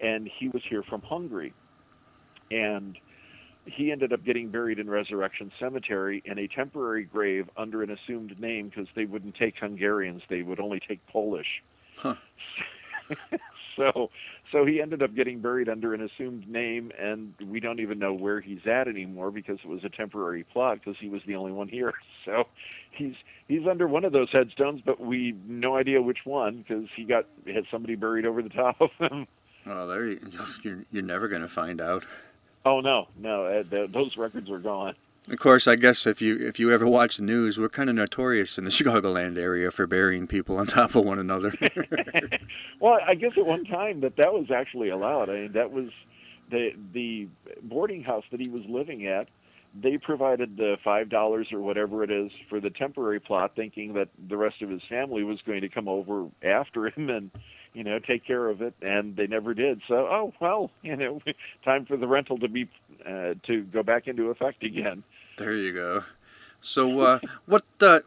and 0.00 0.28
he 0.38 0.48
was 0.48 0.62
here 0.68 0.82
from 0.82 1.00
Hungary, 1.02 1.54
and 2.50 2.98
he 3.64 3.90
ended 3.90 4.12
up 4.12 4.22
getting 4.22 4.50
buried 4.50 4.78
in 4.78 4.88
Resurrection 4.88 5.50
Cemetery 5.58 6.22
in 6.26 6.38
a 6.38 6.46
temporary 6.46 7.04
grave 7.04 7.48
under 7.56 7.82
an 7.82 7.90
assumed 7.90 8.38
name 8.38 8.68
because 8.68 8.86
they 8.94 9.06
wouldn't 9.06 9.34
take 9.34 9.54
Hungarians; 9.58 10.22
they 10.28 10.42
would 10.42 10.60
only 10.60 10.80
take 10.86 11.04
Polish. 11.06 11.62
Huh. 11.96 12.16
so, 13.76 14.10
so 14.52 14.64
he 14.64 14.80
ended 14.80 15.02
up 15.02 15.14
getting 15.14 15.40
buried 15.40 15.68
under 15.68 15.94
an 15.94 16.02
assumed 16.02 16.48
name, 16.48 16.92
and 16.98 17.34
we 17.46 17.60
don't 17.60 17.80
even 17.80 17.98
know 17.98 18.12
where 18.12 18.40
he's 18.40 18.66
at 18.66 18.88
anymore 18.88 19.30
because 19.30 19.58
it 19.64 19.68
was 19.68 19.84
a 19.84 19.88
temporary 19.88 20.44
plot 20.44 20.78
because 20.78 20.98
he 21.00 21.08
was 21.08 21.22
the 21.26 21.36
only 21.36 21.52
one 21.52 21.68
here. 21.68 21.92
So, 22.26 22.48
he's 22.90 23.14
he's 23.46 23.68
under 23.70 23.86
one 23.86 24.04
of 24.04 24.10
those 24.12 24.28
headstones, 24.32 24.80
but 24.84 24.98
we 24.98 25.36
no 25.46 25.76
idea 25.76 26.02
which 26.02 26.18
one 26.24 26.64
because 26.66 26.88
he 26.96 27.04
got 27.04 27.26
had 27.46 27.66
somebody 27.70 27.94
buried 27.94 28.26
over 28.26 28.42
the 28.42 28.48
top 28.48 28.80
of 28.80 28.90
him. 28.98 29.28
Oh, 29.68 29.86
there 29.88 30.06
you, 30.06 30.20
you're 30.62 30.84
you're 30.90 31.02
never 31.04 31.28
going 31.28 31.42
to 31.42 31.48
find 31.48 31.80
out. 31.80 32.04
Oh 32.64 32.80
no, 32.80 33.06
no, 33.16 33.46
uh, 33.46 33.86
those 33.92 34.16
records 34.16 34.50
are 34.50 34.58
gone. 34.58 34.96
Of 35.28 35.40
course, 35.40 35.66
I 35.66 35.74
guess 35.74 36.06
if 36.06 36.22
you 36.22 36.36
if 36.36 36.60
you 36.60 36.70
ever 36.72 36.86
watch 36.86 37.16
the 37.16 37.24
news, 37.24 37.58
we're 37.58 37.68
kind 37.68 37.90
of 37.90 37.96
notorious 37.96 38.58
in 38.58 38.64
the 38.64 38.70
Chicagoland 38.76 39.36
area 39.36 39.70
for 39.70 39.86
burying 39.86 40.26
people 40.26 40.56
on 40.56 40.66
top 40.66 40.94
of 40.94 41.04
one 41.04 41.18
another. 41.18 41.52
well, 42.80 42.98
I 43.06 43.14
guess 43.14 43.32
at 43.36 43.44
one 43.44 43.64
time 43.64 44.00
that 44.00 44.16
that 44.16 44.32
was 44.32 44.50
actually 44.50 44.90
allowed. 44.90 45.28
I 45.28 45.32
mean, 45.32 45.52
that 45.52 45.72
was 45.72 45.90
the 46.50 46.70
the 46.92 47.28
boarding 47.62 48.04
house 48.04 48.24
that 48.30 48.40
he 48.40 48.48
was 48.48 48.62
living 48.66 49.06
at 49.06 49.28
they 49.82 49.98
provided 49.98 50.56
the 50.56 50.76
five 50.82 51.08
dollars 51.08 51.48
or 51.52 51.60
whatever 51.60 52.02
it 52.02 52.10
is 52.10 52.30
for 52.48 52.60
the 52.60 52.70
temporary 52.70 53.20
plot, 53.20 53.52
thinking 53.54 53.94
that 53.94 54.08
the 54.28 54.36
rest 54.36 54.62
of 54.62 54.70
his 54.70 54.82
family 54.88 55.22
was 55.22 55.40
going 55.42 55.60
to 55.60 55.68
come 55.68 55.88
over 55.88 56.26
after 56.42 56.86
him 56.86 57.10
and 57.10 57.30
you 57.74 57.84
know 57.84 57.98
take 57.98 58.24
care 58.26 58.48
of 58.48 58.62
it, 58.62 58.74
and 58.80 59.16
they 59.16 59.26
never 59.26 59.54
did. 59.54 59.82
So, 59.88 59.94
oh 59.94 60.32
well, 60.40 60.70
you 60.82 60.96
know, 60.96 61.20
time 61.64 61.84
for 61.84 61.96
the 61.96 62.06
rental 62.06 62.38
to 62.38 62.48
be 62.48 62.68
uh, 63.04 63.34
to 63.46 63.62
go 63.64 63.82
back 63.82 64.06
into 64.06 64.30
effect 64.30 64.64
again. 64.64 65.02
There 65.36 65.54
you 65.54 65.72
go. 65.72 66.04
So, 66.60 67.00
uh, 67.00 67.18
what 67.44 67.64
uh, 67.80 68.00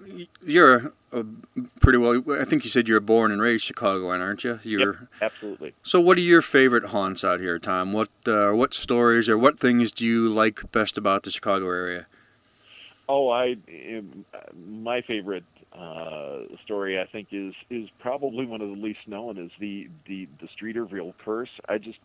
you're 0.44 0.94
uh, 1.14 1.24
pretty 1.80 1.98
well. 1.98 2.22
I 2.40 2.44
think 2.44 2.64
you 2.64 2.70
said 2.70 2.88
you're 2.90 3.00
born 3.00 3.32
and 3.32 3.42
raised 3.42 3.64
Chicagoan, 3.64 4.22
aren't 4.22 4.44
you? 4.44 4.60
You're 4.64 4.94
yep, 4.94 5.32
absolutely. 5.34 5.74
So, 5.84 6.02
what 6.02 6.18
are 6.18 6.22
your 6.22 6.42
favorite 6.42 6.86
haunts 6.86 7.24
out 7.24 7.40
here, 7.40 7.58
Tom? 7.60 7.94
What 7.94 8.10
uh, 8.26 8.52
what 8.52 8.74
stories 8.74 9.30
or 9.30 9.38
what 9.38 9.60
things 9.60 9.92
do 9.92 10.06
you 10.06 10.30
like 10.30 10.72
best 10.72 10.98
about 10.98 11.24
the 11.24 11.32
Chicago 11.32 11.68
area? 11.68 12.08
Oh, 13.08 13.30
I 13.30 13.56
my 14.56 15.02
favorite 15.02 15.46
uh, 15.74 16.40
story 16.64 17.00
I 17.00 17.06
think 17.06 17.30
is 17.32 17.54
is 17.70 17.90
probably 18.00 18.46
one 18.46 18.62
of 18.62 18.70
the 18.70 18.76
least 18.76 19.08
known 19.08 19.38
is 19.38 19.52
the 19.60 19.88
the 20.06 20.28
the 20.42 20.48
Streeterville 20.48 21.14
curse. 21.24 21.50
I 21.68 21.78
just 21.78 22.00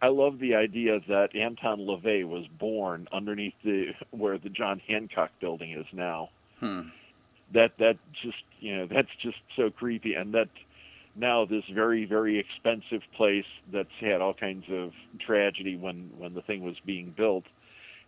I 0.00 0.08
love 0.08 0.38
the 0.38 0.54
idea 0.54 1.00
that 1.08 1.34
Anton 1.34 1.80
LaVey 1.80 2.26
was 2.26 2.46
born 2.58 3.08
underneath 3.12 3.54
the 3.64 3.94
where 4.10 4.38
the 4.38 4.48
John 4.48 4.80
Hancock 4.86 5.30
building 5.40 5.72
is 5.72 5.86
now. 5.92 6.30
Hmm. 6.60 6.82
That 7.52 7.72
that 7.78 7.98
just 8.22 8.44
you 8.60 8.76
know 8.76 8.86
that's 8.86 9.08
just 9.20 9.38
so 9.56 9.70
creepy, 9.70 10.14
and 10.14 10.34
that 10.34 10.48
now 11.16 11.44
this 11.44 11.64
very 11.72 12.04
very 12.04 12.38
expensive 12.38 13.02
place 13.16 13.46
that's 13.72 13.88
had 14.00 14.20
all 14.20 14.34
kinds 14.34 14.66
of 14.70 14.92
tragedy 15.18 15.76
when 15.76 16.10
when 16.16 16.34
the 16.34 16.42
thing 16.42 16.62
was 16.62 16.76
being 16.84 17.12
built, 17.16 17.44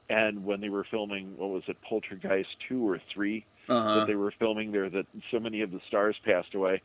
and 0.09 0.45
when 0.45 0.61
they 0.61 0.69
were 0.69 0.85
filming 0.85 1.37
what 1.39 1.51
was 1.51 1.65
it 1.67 1.77
Poltergeist 1.83 2.51
two 2.69 2.87
or 2.89 3.01
3 3.13 3.45
uh-huh. 3.69 4.01
that 4.01 4.07
they 4.07 4.17
were 4.17 4.33
filming 4.39 4.73
there 4.73 4.91
that 4.91 5.07
so 5.31 5.41
many 5.41 5.63
of 5.63 5.71
the 5.71 5.81
stars 5.89 6.17
passed 6.25 6.55
away 6.55 6.83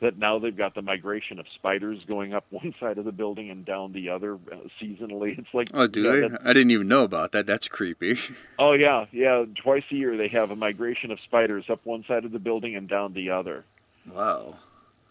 that 0.00 0.18
now 0.18 0.38
they've 0.38 0.56
got 0.56 0.74
the 0.74 0.82
migration 0.82 1.38
of 1.38 1.46
spiders 1.54 1.98
going 2.06 2.34
up 2.34 2.44
one 2.50 2.74
side 2.78 2.98
of 2.98 3.04
the 3.04 3.12
building 3.12 3.50
and 3.50 3.64
down 3.64 3.92
the 3.92 4.08
other 4.10 4.34
uh, 4.34 4.56
seasonally. 4.80 5.38
It's 5.38 5.52
like 5.52 5.68
oh, 5.74 5.86
do 5.86 6.02
yeah, 6.02 6.28
they? 6.28 6.36
I 6.44 6.52
didn't 6.52 6.70
even 6.70 6.88
know 6.88 7.04
about 7.04 7.32
that. 7.32 7.46
That's 7.46 7.68
creepy. 7.68 8.18
oh 8.58 8.72
yeah, 8.72 9.06
yeah. 9.12 9.44
Twice 9.62 9.84
a 9.90 9.94
year 9.94 10.16
they 10.16 10.28
have 10.28 10.50
a 10.50 10.56
migration 10.56 11.10
of 11.10 11.18
spiders 11.20 11.64
up 11.70 11.80
one 11.84 12.04
side 12.06 12.24
of 12.24 12.32
the 12.32 12.38
building 12.38 12.76
and 12.76 12.88
down 12.88 13.14
the 13.14 13.30
other. 13.30 13.64
Wow. 14.12 14.58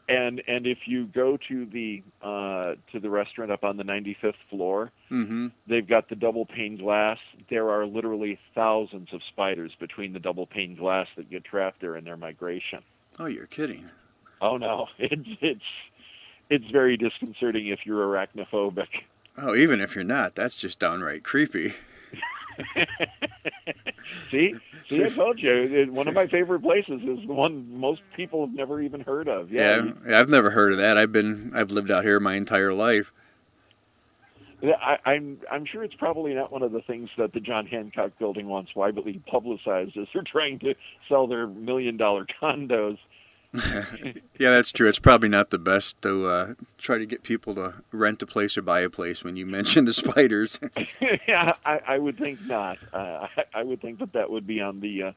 And 0.08 0.44
and 0.48 0.68
if 0.68 0.80
you 0.86 1.08
go 1.08 1.38
to 1.48 1.65
the 1.65 2.04
uh, 2.22 2.75
to 2.92 3.00
the 3.00 3.10
restaurant 3.10 3.51
up 3.51 3.63
on 3.63 3.77
the 3.77 3.84
95th 3.84 4.36
floor, 4.51 4.92
mm-hmm. 5.10 5.48
they've 5.65 5.88
got 5.88 6.10
the 6.10 6.15
double 6.15 6.46
pane 6.46 6.77
glass. 6.77 7.18
There 7.50 7.72
are 7.72 7.88
literally 7.88 8.38
thousands 8.54 9.13
of 9.13 9.22
spiders 9.30 9.72
between 9.80 10.13
the 10.13 10.20
double 10.20 10.46
pane 10.46 10.75
glass 10.75 11.08
that 11.18 11.32
get 11.32 11.44
trapped 11.44 11.82
there 11.82 11.96
in 11.96 12.04
their 12.04 12.18
migration. 12.18 12.84
Oh, 13.18 13.25
you're 13.25 13.48
kidding. 13.48 13.89
Oh 14.42 14.58
no, 14.58 14.88
it's 14.98 15.30
it's 15.42 15.65
it's 16.50 16.65
very 16.72 16.98
disconcerting 16.98 17.68
if 17.68 17.86
you're 17.86 18.06
arachnophobic. 18.06 18.88
Oh, 19.38 19.56
even 19.56 19.82
if 19.82 19.96
you're 19.96 20.04
not, 20.04 20.36
that's 20.36 20.56
just 20.56 20.80
downright 20.80 21.24
creepy. 21.24 21.74
see, 24.32 24.56
see, 24.88 25.04
I 25.04 25.10
told 25.10 25.39
you. 25.39 25.88
One 25.92 26.08
of 26.08 26.13
my 26.13 26.27
favorite 26.27 26.62
places 26.62 27.01
is 27.01 27.27
the 27.27 27.34
one 27.34 27.80
most 27.80 28.01
people 28.15 28.46
have 28.46 28.56
never 28.56 28.82
even 28.82 29.01
heard 29.01 29.27
of. 29.27 29.51
Yeah, 29.51 29.92
yeah, 30.08 30.20
I've 30.20 30.30
never 30.30 30.51
heard 30.51 30.72
of 30.72 30.77
that. 30.77 30.98
I've 30.98 31.12
been, 31.12 31.51
I've 31.54 31.72
lived 31.72 31.92
out 31.92 32.06
here 32.06 32.20
my 32.20 32.36
entire 32.36 32.74
life. 32.74 33.12
I, 34.63 34.98
I'm 35.06 35.39
I'm 35.51 35.65
sure 35.65 35.84
it's 35.84 35.96
probably 35.96 36.34
not 36.34 36.51
one 36.51 36.63
of 36.63 36.72
the 36.72 36.82
things 36.82 37.10
that 37.18 37.34
the 37.34 37.39
John 37.39 37.65
Hancock 37.68 38.12
Building 38.18 38.48
wants 38.48 38.75
widely 38.75 39.22
publicized 39.30 39.98
as 39.98 40.08
they're 40.13 40.24
trying 40.24 40.60
to 40.60 40.75
sell 41.10 41.27
their 41.27 41.48
million 41.48 41.98
dollar 41.98 42.25
condos. 42.42 42.98
yeah, 44.39 44.51
that's 44.51 44.71
true. 44.71 44.88
It's 44.88 45.00
probably 45.00 45.29
not 45.29 45.50
the 45.50 45.57
best 45.57 46.01
to 46.01 46.27
uh, 46.27 46.53
try 46.77 46.97
to 46.97 47.05
get 47.05 47.24
people 47.24 47.55
to 47.55 47.75
rent 47.91 48.21
a 48.21 48.25
place 48.25 48.57
or 48.57 48.62
buy 48.62 48.81
a 48.81 48.89
place 48.89 49.24
when 49.24 49.35
you 49.35 49.45
mention 49.45 49.85
the 49.85 49.93
spiders. 49.93 50.59
yeah, 51.27 51.53
I, 51.65 51.81
I 51.88 52.00
would 52.00 52.17
think 52.17 52.45
not. 52.45 52.77
Uh, 52.93 53.27
I, 53.38 53.59
I 53.59 53.63
would 53.63 53.81
think 53.81 54.00
that 54.00 54.13
that 54.13 54.29
would 54.29 54.47
be 54.47 54.62
on 54.62 54.79
the 54.79 55.03
uh, 55.03 55.12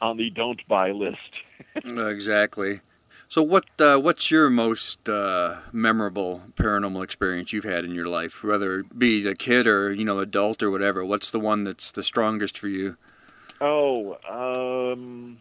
on 0.00 0.16
the 0.16 0.30
don't 0.30 0.66
buy 0.68 0.90
list. 0.90 1.18
exactly. 1.84 2.80
So 3.28 3.42
what 3.42 3.64
uh, 3.78 3.98
what's 3.98 4.30
your 4.30 4.50
most 4.50 5.08
uh, 5.08 5.56
memorable 5.72 6.42
paranormal 6.56 7.02
experience 7.02 7.52
you've 7.52 7.64
had 7.64 7.84
in 7.84 7.94
your 7.94 8.06
life, 8.06 8.44
whether 8.44 8.80
it 8.80 8.98
be 8.98 9.26
a 9.26 9.34
kid 9.34 9.66
or 9.66 9.92
you 9.92 10.04
know 10.04 10.18
adult 10.20 10.62
or 10.62 10.70
whatever? 10.70 11.04
What's 11.04 11.30
the 11.30 11.40
one 11.40 11.64
that's 11.64 11.90
the 11.90 12.02
strongest 12.02 12.58
for 12.58 12.68
you? 12.68 12.96
Oh, 13.60 14.18
um, 14.28 15.38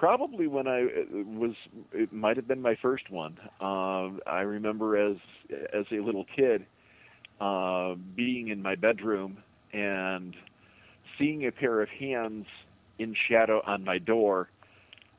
probably 0.00 0.46
when 0.46 0.66
I 0.66 0.88
was 1.12 1.52
it 1.92 2.10
might 2.10 2.36
have 2.36 2.48
been 2.48 2.62
my 2.62 2.74
first 2.80 3.10
one. 3.10 3.38
Uh, 3.60 4.08
I 4.26 4.40
remember 4.40 4.96
as 4.96 5.18
as 5.74 5.84
a 5.92 6.00
little 6.00 6.24
kid 6.34 6.64
uh, 7.38 7.94
being 8.16 8.48
in 8.48 8.62
my 8.62 8.76
bedroom 8.76 9.42
and 9.74 10.34
seeing 11.18 11.46
a 11.46 11.52
pair 11.52 11.82
of 11.82 11.90
hands 11.90 12.46
in 12.98 13.14
shadow 13.28 13.62
on 13.66 13.84
my 13.84 13.98
door 13.98 14.48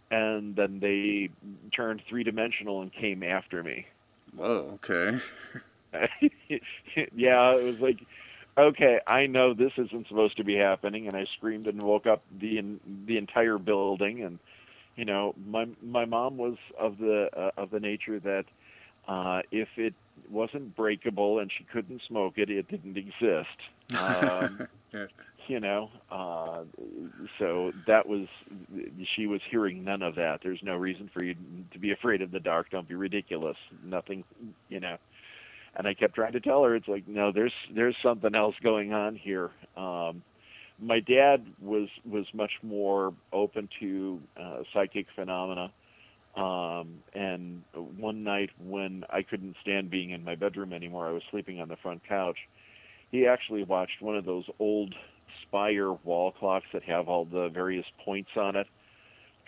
and 0.09 0.55
then 0.55 0.79
they 0.79 1.29
turned 1.73 2.01
three 2.09 2.23
dimensional 2.23 2.81
and 2.81 2.91
came 2.91 3.21
after 3.21 3.63
me. 3.63 3.85
Whoa, 4.35 4.79
okay. 4.83 5.19
yeah, 7.15 7.51
it 7.55 7.63
was 7.63 7.79
like, 7.79 7.99
okay, 8.57 8.99
I 9.07 9.27
know 9.27 9.53
this 9.53 9.73
isn't 9.77 10.07
supposed 10.07 10.37
to 10.37 10.43
be 10.43 10.55
happening, 10.55 11.07
and 11.07 11.15
I 11.15 11.25
screamed 11.37 11.67
and 11.67 11.81
woke 11.83 12.07
up 12.07 12.23
the 12.39 12.63
the 13.05 13.17
entire 13.17 13.57
building. 13.57 14.23
And 14.23 14.39
you 15.01 15.05
know, 15.05 15.33
my 15.47 15.65
my 15.81 16.05
mom 16.05 16.37
was 16.37 16.57
of 16.79 16.99
the 16.99 17.27
uh, 17.35 17.49
of 17.57 17.71
the 17.71 17.79
nature 17.79 18.19
that 18.19 18.45
uh, 19.07 19.41
if 19.51 19.67
it 19.75 19.95
wasn't 20.29 20.75
breakable 20.75 21.39
and 21.39 21.51
she 21.57 21.63
couldn't 21.63 22.03
smoke 22.07 22.35
it, 22.37 22.51
it 22.51 22.67
didn't 22.67 22.95
exist. 22.95 23.97
Um, 23.99 24.67
yeah. 24.93 25.07
you 25.47 25.59
know 25.59 25.89
uh 26.11 26.59
so 27.39 27.71
that 27.87 28.07
was 28.07 28.27
she 29.15 29.25
was 29.25 29.41
hearing 29.49 29.83
none 29.83 30.03
of 30.03 30.13
that. 30.15 30.41
There's 30.43 30.61
no 30.61 30.75
reason 30.75 31.09
for 31.11 31.23
you 31.25 31.33
to 31.73 31.79
be 31.79 31.91
afraid 31.91 32.21
of 32.21 32.29
the 32.29 32.39
dark. 32.39 32.69
Don't 32.69 32.87
be 32.87 32.93
ridiculous. 32.93 33.57
Nothing 33.83 34.23
you 34.69 34.79
know. 34.79 34.97
And 35.75 35.87
i 35.87 35.95
kept 35.95 36.13
trying 36.13 36.33
to 36.33 36.39
tell 36.39 36.63
her 36.63 36.75
it's 36.75 36.87
like 36.87 37.07
no 37.07 37.31
there's 37.31 37.53
there's 37.73 37.95
something 38.03 38.35
else 38.35 38.53
going 38.61 38.93
on 38.93 39.15
here. 39.15 39.49
Um 39.75 40.21
my 40.81 40.99
dad 40.99 41.45
was 41.61 41.87
was 42.05 42.25
much 42.33 42.51
more 42.61 43.13
open 43.31 43.69
to 43.79 44.19
uh, 44.39 44.63
psychic 44.73 45.07
phenomena 45.15 45.71
um 46.35 47.01
and 47.13 47.61
one 47.97 48.23
night 48.23 48.49
when 48.57 49.03
i 49.09 49.21
couldn't 49.21 49.55
stand 49.61 49.89
being 49.89 50.11
in 50.11 50.23
my 50.23 50.35
bedroom 50.35 50.71
anymore 50.73 51.07
i 51.07 51.11
was 51.11 51.23
sleeping 51.29 51.59
on 51.59 51.67
the 51.67 51.75
front 51.77 52.01
couch 52.07 52.37
he 53.11 53.27
actually 53.27 53.63
watched 53.63 54.01
one 54.01 54.15
of 54.15 54.23
those 54.23 54.45
old 54.59 54.95
spire 55.41 55.91
wall 55.91 56.31
clocks 56.31 56.67
that 56.71 56.83
have 56.83 57.09
all 57.09 57.25
the 57.25 57.49
various 57.49 57.85
points 58.05 58.29
on 58.37 58.55
it 58.55 58.67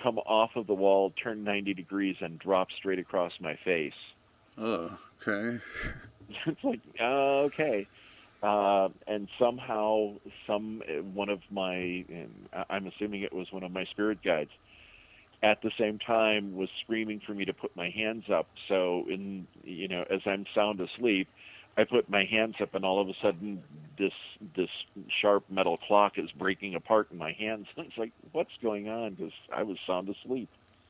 come 0.03 0.17
off 0.19 0.51
of 0.55 0.67
the 0.67 0.73
wall, 0.73 1.13
turn 1.23 1.43
90 1.43 1.73
degrees, 1.73 2.17
and 2.19 2.37
drop 2.39 2.67
straight 2.77 2.99
across 2.99 3.31
my 3.39 3.57
face. 3.63 3.93
Oh, 4.57 4.97
okay. 5.21 5.59
it's 6.45 6.63
like, 6.63 6.81
uh, 6.99 7.43
okay. 7.45 7.87
Uh, 8.43 8.89
and 9.07 9.29
somehow, 9.39 10.15
some 10.45 10.81
one 11.13 11.29
of 11.29 11.39
my, 11.49 12.03
I'm 12.69 12.87
assuming 12.87 13.21
it 13.21 13.33
was 13.33 13.47
one 13.51 13.63
of 13.63 13.71
my 13.71 13.85
spirit 13.85 14.19
guides, 14.21 14.49
at 15.41 15.61
the 15.61 15.71
same 15.79 15.97
time 15.97 16.55
was 16.55 16.67
screaming 16.83 17.21
for 17.25 17.33
me 17.33 17.45
to 17.45 17.53
put 17.53 17.73
my 17.75 17.89
hands 17.89 18.25
up. 18.33 18.47
So, 18.67 19.05
in 19.09 19.47
you 19.63 19.87
know, 19.87 20.03
as 20.09 20.19
I'm 20.25 20.45
sound 20.53 20.81
asleep, 20.81 21.29
I 21.77 21.85
put 21.85 22.09
my 22.09 22.25
hands 22.25 22.55
up, 22.61 22.75
and 22.75 22.83
all 22.83 23.01
of 23.01 23.07
a 23.07 23.13
sudden, 23.21 23.63
this 23.97 24.11
this 24.57 24.69
sharp 25.21 25.45
metal 25.49 25.77
clock 25.77 26.13
is 26.17 26.29
breaking 26.31 26.75
apart 26.75 27.07
in 27.11 27.17
my 27.17 27.31
hands. 27.31 27.67
it's 27.77 27.97
like, 27.97 28.11
what's 28.33 28.51
going 28.61 28.89
on? 28.89 29.13
Because 29.13 29.33
I 29.55 29.63
was 29.63 29.77
sound 29.87 30.09
asleep. 30.09 30.49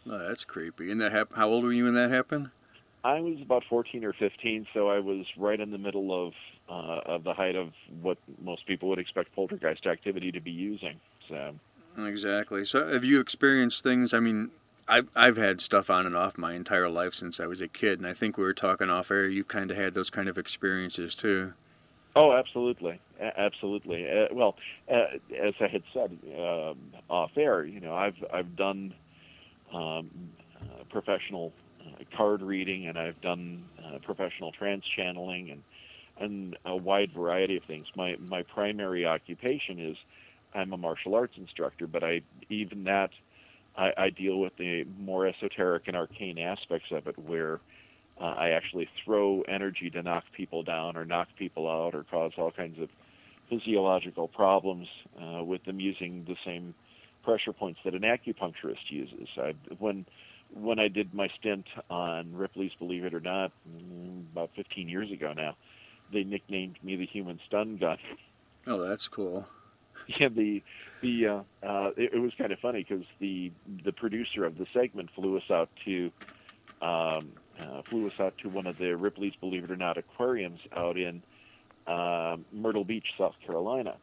Oh, 0.10 0.18
that's 0.18 0.44
creepy. 0.44 0.92
And 0.92 1.00
that 1.02 1.12
hap- 1.12 1.36
How 1.36 1.50
old 1.50 1.64
were 1.64 1.72
you 1.72 1.86
when 1.86 1.94
that 1.94 2.10
happened? 2.10 2.50
I 3.04 3.20
was 3.20 3.38
about 3.42 3.64
14 3.70 4.04
or 4.06 4.14
15, 4.14 4.68
so 4.74 4.90
I 4.90 5.00
was 5.00 5.26
right 5.38 5.60
in 5.60 5.72
the 5.72 5.78
middle 5.78 6.28
of 6.28 6.34
uh, 6.70 7.02
of 7.06 7.24
the 7.24 7.34
height 7.34 7.56
of 7.56 7.70
what 8.02 8.18
most 8.42 8.66
people 8.66 8.90
would 8.90 9.00
expect 9.00 9.34
poltergeist 9.36 9.86
activity 9.86 10.32
to 10.32 10.40
be 10.40 10.52
using. 10.52 11.00
So. 11.28 11.56
Exactly. 11.98 12.66
So, 12.66 12.88
have 12.88 13.04
you 13.04 13.20
experienced 13.20 13.84
things? 13.84 14.14
I 14.14 14.20
mean, 14.20 14.50
I've 14.88 15.10
I've 15.16 15.38
had 15.38 15.62
stuff 15.62 15.90
on 15.90 16.06
and 16.06 16.16
off 16.16 16.38
my 16.38 16.54
entire 16.54 16.90
life 16.90 17.14
since 17.14 17.40
I 17.40 17.46
was 17.46 17.62
a 17.62 17.68
kid, 17.68 18.00
and 18.00 18.08
I 18.08 18.14
think 18.14 18.38
we 18.38 18.44
were 18.44 18.54
talking 18.54 18.90
off 18.90 19.12
air. 19.12 19.28
You've 19.28 19.48
kind 19.48 19.72
of 19.72 19.78
had 19.78 19.94
those 19.94 20.10
kind 20.10 20.28
of 20.28 20.38
experiences 20.38 21.16
too. 21.16 21.54
Oh, 22.16 22.32
absolutely, 22.32 23.00
absolutely. 23.20 24.08
Uh, 24.08 24.28
well, 24.32 24.56
uh, 24.92 25.18
as 25.42 25.54
I 25.60 25.68
had 25.68 25.84
said 25.94 26.18
uh, 26.38 26.74
off 27.10 27.32
air, 27.38 27.64
you 27.66 27.80
know, 27.80 27.96
I've 27.96 28.18
I've 28.32 28.56
done 28.56 28.94
um, 29.74 30.10
uh, 30.62 30.84
professional 30.90 31.54
uh, 31.82 32.04
card 32.16 32.42
reading, 32.42 32.88
and 32.88 33.00
I've 33.00 33.20
done 33.22 33.66
uh, 33.84 34.00
professional 34.00 34.52
trance 34.52 34.84
channeling, 34.96 35.50
and 35.50 35.64
and 36.20 36.58
a 36.66 36.76
wide 36.76 37.12
variety 37.14 37.58
of 37.58 37.64
things. 37.64 37.88
My 37.96 38.16
my 38.28 38.44
primary 38.44 39.06
occupation 39.06 39.80
is 39.80 39.98
I'm 40.54 40.74
a 40.74 40.78
martial 40.78 41.16
arts 41.16 41.34
instructor, 41.38 41.88
but 41.88 42.04
I 42.04 42.22
even 42.50 42.84
that 42.86 43.10
I, 43.78 43.92
I 43.98 44.10
deal 44.10 44.40
with 44.40 44.56
the 44.58 44.86
more 45.00 45.28
esoteric 45.28 45.84
and 45.88 45.96
arcane 45.96 46.38
aspects 46.38 46.88
of 46.92 47.08
it, 47.08 47.18
where 47.18 47.60
uh, 48.20 48.26
I 48.26 48.50
actually 48.50 48.88
throw 49.04 49.42
energy 49.48 49.90
to 49.92 50.04
knock 50.04 50.24
people 50.36 50.64
down 50.64 50.96
or 50.96 51.06
knock 51.06 51.30
people 51.38 51.70
out 51.70 51.96
or 51.96 52.04
cause 52.04 52.32
all 52.38 52.52
kinds 52.52 52.80
of 52.80 52.90
physiological 53.50 54.28
problems 54.28 54.88
uh, 55.22 55.44
with 55.44 55.64
them 55.66 55.80
using 55.80 56.24
the 56.28 56.36
same 56.46 56.74
pressure 57.24 57.54
points 57.54 57.80
that 57.86 57.94
an 57.94 58.02
acupuncturist 58.02 58.90
uses. 58.90 59.28
I, 59.38 59.54
when 59.80 60.06
when 60.54 60.78
I 60.78 60.88
did 60.88 61.16
my 61.16 61.30
stint 61.40 61.66
on 61.90 62.32
Ripley's 62.36 62.74
Believe 62.78 63.06
It 63.06 63.16
or 63.16 63.20
Not 63.20 63.52
mm, 63.68 64.24
about 64.32 64.52
15 64.56 64.88
years 64.88 65.12
ago 65.12 65.34
now, 65.36 65.56
they 66.14 66.24
nicknamed 66.24 66.78
me 66.84 66.96
the 66.96 67.06
Human 67.06 67.40
Stun 67.48 67.78
Gun. 67.78 67.98
Oh, 68.68 68.80
that's 68.88 69.08
cool. 69.08 69.48
yeah, 70.20 70.30
the 70.30 70.62
the 71.02 71.28
uh, 71.28 71.42
uh, 71.64 71.92
it, 71.98 72.14
it 72.14 72.20
was 72.20 72.32
kind 72.38 72.52
of 72.52 72.60
funny 72.60 72.86
because 72.88 73.06
the 73.20 73.52
the 73.84 73.92
producer 73.92 74.46
of 74.46 74.58
the 74.58 74.66
segment 74.74 75.10
flew 75.16 75.38
us 75.38 75.50
out 75.50 75.70
to 75.86 76.12
um, 76.82 77.32
uh, 77.60 77.82
flew 77.90 78.08
us 78.08 78.14
out 78.20 78.38
to 78.40 78.50
one 78.50 78.68
of 78.68 78.78
the 78.78 78.96
Ripley's 78.96 79.34
Believe 79.40 79.64
It 79.64 79.72
or 79.72 79.76
Not 79.76 79.98
aquariums 79.98 80.60
out 80.76 80.98
in 80.98 81.22
uh, 81.88 82.38
Myrtle 82.52 82.84
Beach, 82.84 83.08
South 83.18 83.36
Carolina, 83.46 83.96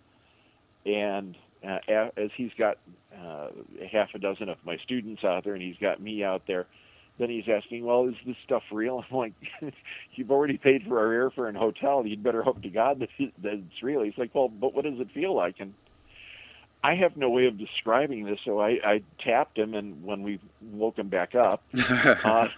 and 0.86 1.36
uh, 1.66 1.78
as 2.16 2.30
he's 2.36 2.52
got 2.58 2.78
uh, 3.14 3.48
half 3.90 4.14
a 4.14 4.18
dozen 4.18 4.48
of 4.48 4.58
my 4.64 4.76
students 4.78 5.24
out 5.24 5.44
there, 5.44 5.54
and 5.54 5.62
he's 5.62 5.76
got 5.78 6.00
me 6.00 6.24
out 6.24 6.42
there. 6.46 6.66
Then 7.20 7.28
he's 7.28 7.48
asking, 7.54 7.84
"Well, 7.84 8.08
is 8.08 8.14
this 8.26 8.36
stuff 8.42 8.62
real?" 8.72 9.04
I'm 9.10 9.16
like, 9.16 9.34
"You've 10.14 10.30
already 10.30 10.56
paid 10.56 10.86
for 10.88 10.98
our 10.98 11.30
airfare 11.30 11.48
and 11.48 11.56
hotel. 11.56 12.04
You'd 12.04 12.22
better 12.22 12.42
hope 12.42 12.62
to 12.62 12.70
God 12.70 13.00
that, 13.00 13.10
that 13.42 13.52
it's 13.52 13.82
real." 13.82 14.02
He's 14.02 14.16
like, 14.16 14.34
"Well, 14.34 14.48
but 14.48 14.74
what 14.74 14.84
does 14.86 14.98
it 14.98 15.10
feel 15.12 15.36
like?" 15.36 15.56
And 15.60 15.74
I 16.82 16.94
have 16.94 17.18
no 17.18 17.28
way 17.28 17.46
of 17.46 17.58
describing 17.58 18.24
this, 18.24 18.38
so 18.42 18.58
I, 18.58 18.78
I 18.82 19.02
tapped 19.22 19.58
him, 19.58 19.74
and 19.74 20.02
when 20.02 20.22
we 20.22 20.40
woke 20.62 20.98
him 20.98 21.08
back 21.08 21.34
up, 21.34 21.62
uh, 22.24 22.48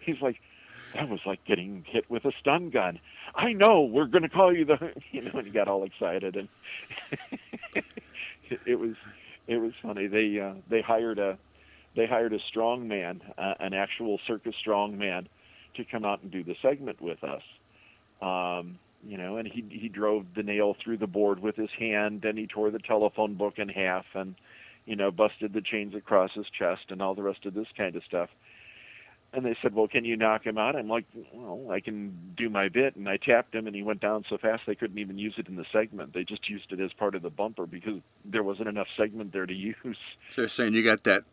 he's 0.00 0.20
like, 0.20 0.40
"That 0.94 1.08
was 1.08 1.20
like 1.24 1.44
getting 1.44 1.84
hit 1.88 2.10
with 2.10 2.24
a 2.24 2.32
stun 2.40 2.70
gun." 2.70 2.98
I 3.32 3.52
know. 3.52 3.82
We're 3.82 4.06
going 4.06 4.24
to 4.24 4.28
call 4.28 4.52
you 4.52 4.64
the, 4.64 4.92
you 5.12 5.22
know, 5.22 5.30
and 5.34 5.46
he 5.46 5.52
got 5.52 5.68
all 5.68 5.84
excited, 5.84 6.34
and 6.34 6.48
it, 7.76 8.60
it 8.66 8.80
was, 8.80 8.96
it 9.46 9.58
was 9.58 9.72
funny. 9.80 10.08
They 10.08 10.40
uh, 10.40 10.54
they 10.68 10.82
hired 10.82 11.20
a, 11.20 11.38
they 11.96 12.06
hired 12.06 12.32
a 12.32 12.38
strong 12.48 12.88
man, 12.88 13.20
uh, 13.36 13.54
an 13.60 13.74
actual 13.74 14.18
circus 14.26 14.54
strong 14.58 14.98
man, 14.98 15.28
to 15.74 15.84
come 15.84 16.04
out 16.04 16.22
and 16.22 16.30
do 16.30 16.42
the 16.44 16.54
segment 16.62 17.00
with 17.00 17.22
us. 17.24 17.42
Um, 18.20 18.78
you 19.04 19.18
know, 19.18 19.36
and 19.36 19.48
he 19.48 19.64
he 19.68 19.88
drove 19.88 20.26
the 20.36 20.42
nail 20.42 20.76
through 20.82 20.98
the 20.98 21.06
board 21.06 21.40
with 21.40 21.56
his 21.56 21.70
hand, 21.78 22.24
and 22.24 22.38
he 22.38 22.46
tore 22.46 22.70
the 22.70 22.78
telephone 22.78 23.34
book 23.34 23.54
in 23.58 23.68
half, 23.68 24.04
and 24.14 24.36
you 24.86 24.96
know, 24.96 25.10
busted 25.10 25.52
the 25.52 25.60
chains 25.60 25.94
across 25.94 26.32
his 26.34 26.46
chest, 26.56 26.82
and 26.90 27.02
all 27.02 27.14
the 27.14 27.22
rest 27.22 27.44
of 27.46 27.54
this 27.54 27.68
kind 27.76 27.96
of 27.96 28.02
stuff. 28.04 28.30
and 29.34 29.46
they 29.46 29.56
said, 29.62 29.74
"Well, 29.74 29.88
can 29.88 30.04
you 30.04 30.16
knock 30.16 30.44
him 30.44 30.58
out?" 30.58 30.76
I'm 30.76 30.88
like, 30.88 31.06
"Well, 31.32 31.70
I 31.70 31.80
can 31.80 32.34
do 32.36 32.50
my 32.50 32.68
bit." 32.68 32.96
And 32.96 33.08
I 33.08 33.16
tapped 33.16 33.54
him, 33.54 33.66
and 33.66 33.74
he 33.74 33.82
went 33.82 34.00
down 34.00 34.24
so 34.28 34.36
fast 34.36 34.64
they 34.66 34.74
couldn't 34.74 34.98
even 34.98 35.18
use 35.18 35.34
it 35.38 35.48
in 35.48 35.56
the 35.56 35.64
segment. 35.72 36.12
They 36.12 36.22
just 36.22 36.48
used 36.50 36.70
it 36.70 36.80
as 36.80 36.92
part 36.92 37.14
of 37.14 37.22
the 37.22 37.30
bumper 37.30 37.66
because 37.66 38.00
there 38.24 38.42
wasn't 38.42 38.68
enough 38.68 38.88
segment 38.96 39.32
there 39.32 39.46
to 39.46 39.54
use. 39.72 39.96
So 40.30 40.42
you're 40.42 40.48
saying 40.48 40.74
you 40.74 40.84
got 40.84 41.04
that 41.04 41.24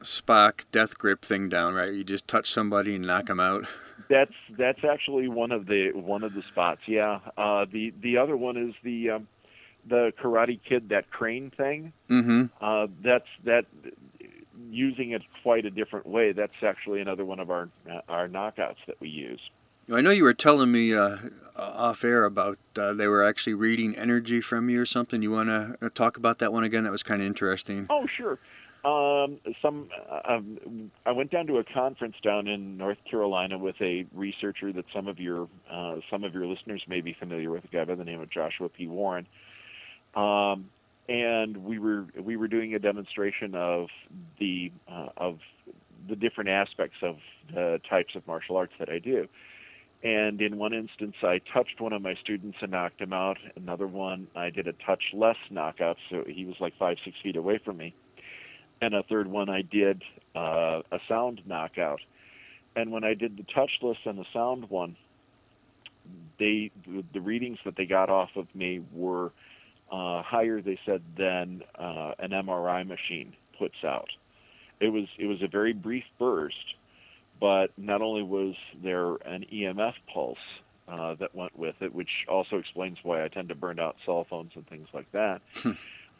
Spock 0.00 0.64
death 0.70 0.98
grip 0.98 1.22
thing 1.22 1.48
down, 1.48 1.74
right? 1.74 1.92
You 1.92 2.04
just 2.04 2.28
touch 2.28 2.50
somebody 2.50 2.94
and 2.94 3.06
knock 3.06 3.26
them 3.26 3.40
out. 3.40 3.66
That's 4.08 4.34
that's 4.56 4.84
actually 4.84 5.28
one 5.28 5.52
of 5.52 5.66
the 5.66 5.92
one 5.94 6.22
of 6.22 6.34
the 6.34 6.42
spots. 6.50 6.82
Yeah. 6.86 7.20
Uh, 7.36 7.66
the 7.70 7.92
the 8.00 8.18
other 8.18 8.36
one 8.36 8.56
is 8.56 8.74
the 8.82 9.10
um, 9.10 9.28
the 9.88 10.12
Karate 10.22 10.60
Kid 10.68 10.90
that 10.90 11.10
crane 11.10 11.50
thing. 11.50 11.92
Mm-hmm. 12.08 12.44
Uh, 12.60 12.86
that's 13.02 13.28
that 13.44 13.64
using 14.70 15.10
it 15.10 15.22
quite 15.42 15.64
a 15.64 15.70
different 15.70 16.06
way. 16.06 16.32
That's 16.32 16.62
actually 16.62 17.00
another 17.00 17.24
one 17.24 17.40
of 17.40 17.50
our 17.50 17.68
our 18.08 18.28
knockouts 18.28 18.76
that 18.86 19.00
we 19.00 19.08
use. 19.08 19.40
I 19.92 20.00
know 20.00 20.10
you 20.10 20.24
were 20.24 20.34
telling 20.34 20.72
me 20.72 20.94
uh, 20.94 21.16
off 21.56 22.02
air 22.02 22.24
about 22.24 22.58
uh, 22.76 22.92
they 22.92 23.06
were 23.06 23.22
actually 23.22 23.54
reading 23.54 23.94
energy 23.96 24.40
from 24.40 24.68
you 24.68 24.80
or 24.80 24.86
something. 24.86 25.22
You 25.22 25.30
want 25.30 25.48
to 25.48 25.76
uh, 25.80 25.90
talk 25.94 26.16
about 26.16 26.40
that 26.40 26.52
one 26.52 26.64
again? 26.64 26.82
That 26.82 26.90
was 26.90 27.04
kind 27.04 27.22
of 27.22 27.26
interesting. 27.26 27.86
Oh, 27.88 28.06
sure. 28.16 28.38
Um, 28.86 29.40
some 29.60 29.88
uh, 30.08 30.34
um, 30.34 30.92
I 31.04 31.10
went 31.10 31.32
down 31.32 31.48
to 31.48 31.56
a 31.56 31.64
conference 31.64 32.14
down 32.22 32.46
in 32.46 32.76
North 32.76 32.98
Carolina 33.10 33.58
with 33.58 33.74
a 33.80 34.06
researcher 34.14 34.72
that 34.72 34.84
some 34.94 35.08
of 35.08 35.18
your 35.18 35.48
uh, 35.68 35.96
some 36.08 36.22
of 36.22 36.32
your 36.32 36.46
listeners 36.46 36.84
may 36.86 37.00
be 37.00 37.12
familiar 37.18 37.50
with, 37.50 37.64
a 37.64 37.66
guy 37.66 37.84
by 37.84 37.96
the 37.96 38.04
name 38.04 38.20
of 38.20 38.30
Joshua 38.30 38.68
P. 38.68 38.86
Warren. 38.86 39.26
Um, 40.14 40.66
and 41.08 41.56
we 41.64 41.80
were 41.80 42.06
we 42.22 42.36
were 42.36 42.46
doing 42.46 42.74
a 42.76 42.78
demonstration 42.78 43.56
of 43.56 43.88
the 44.38 44.70
uh, 44.88 45.08
of 45.16 45.40
the 46.08 46.14
different 46.14 46.50
aspects 46.50 46.98
of 47.02 47.16
the 47.52 47.80
types 47.90 48.14
of 48.14 48.24
martial 48.28 48.56
arts 48.56 48.74
that 48.78 48.88
I 48.88 49.00
do. 49.00 49.26
And 50.04 50.40
in 50.40 50.58
one 50.58 50.72
instance, 50.72 51.16
I 51.24 51.40
touched 51.52 51.80
one 51.80 51.92
of 51.92 52.02
my 52.02 52.14
students 52.22 52.58
and 52.60 52.70
knocked 52.70 53.00
him 53.00 53.12
out. 53.12 53.38
Another 53.56 53.88
one, 53.88 54.28
I 54.36 54.50
did 54.50 54.68
a 54.68 54.74
touch 54.74 55.02
less 55.12 55.38
knockout, 55.50 55.96
so 56.08 56.22
he 56.28 56.44
was 56.44 56.54
like 56.60 56.74
five, 56.78 56.98
six 57.04 57.16
feet 57.20 57.34
away 57.34 57.58
from 57.64 57.78
me. 57.78 57.92
And 58.80 58.94
a 58.94 59.02
third 59.02 59.26
one, 59.26 59.48
I 59.48 59.62
did 59.62 60.02
uh, 60.34 60.82
a 60.92 60.98
sound 61.08 61.42
knockout. 61.46 62.00
And 62.74 62.92
when 62.92 63.04
I 63.04 63.14
did 63.14 63.38
the 63.38 63.44
touchless 63.44 63.96
and 64.04 64.18
the 64.18 64.26
sound 64.32 64.68
one, 64.68 64.96
they 66.38 66.70
the 67.12 67.20
readings 67.20 67.58
that 67.64 67.76
they 67.76 67.86
got 67.86 68.10
off 68.10 68.30
of 68.36 68.46
me 68.54 68.84
were 68.92 69.32
uh, 69.90 70.22
higher, 70.22 70.60
they 70.60 70.78
said, 70.84 71.02
than 71.16 71.62
uh, 71.78 72.12
an 72.18 72.30
MRI 72.30 72.86
machine 72.86 73.34
puts 73.58 73.76
out. 73.84 74.08
It 74.80 74.88
was 74.88 75.06
it 75.18 75.26
was 75.26 75.42
a 75.42 75.48
very 75.48 75.72
brief 75.72 76.04
burst, 76.18 76.74
but 77.40 77.70
not 77.78 78.02
only 78.02 78.22
was 78.22 78.54
there 78.82 79.14
an 79.26 79.46
EMF 79.52 79.94
pulse 80.12 80.38
uh, 80.88 81.14
that 81.14 81.34
went 81.34 81.58
with 81.58 81.76
it, 81.80 81.94
which 81.94 82.10
also 82.28 82.56
explains 82.56 82.98
why 83.02 83.24
I 83.24 83.28
tend 83.28 83.48
to 83.48 83.54
burn 83.54 83.80
out 83.80 83.96
cell 84.04 84.26
phones 84.28 84.52
and 84.54 84.66
things 84.68 84.88
like 84.92 85.10
that. 85.12 85.40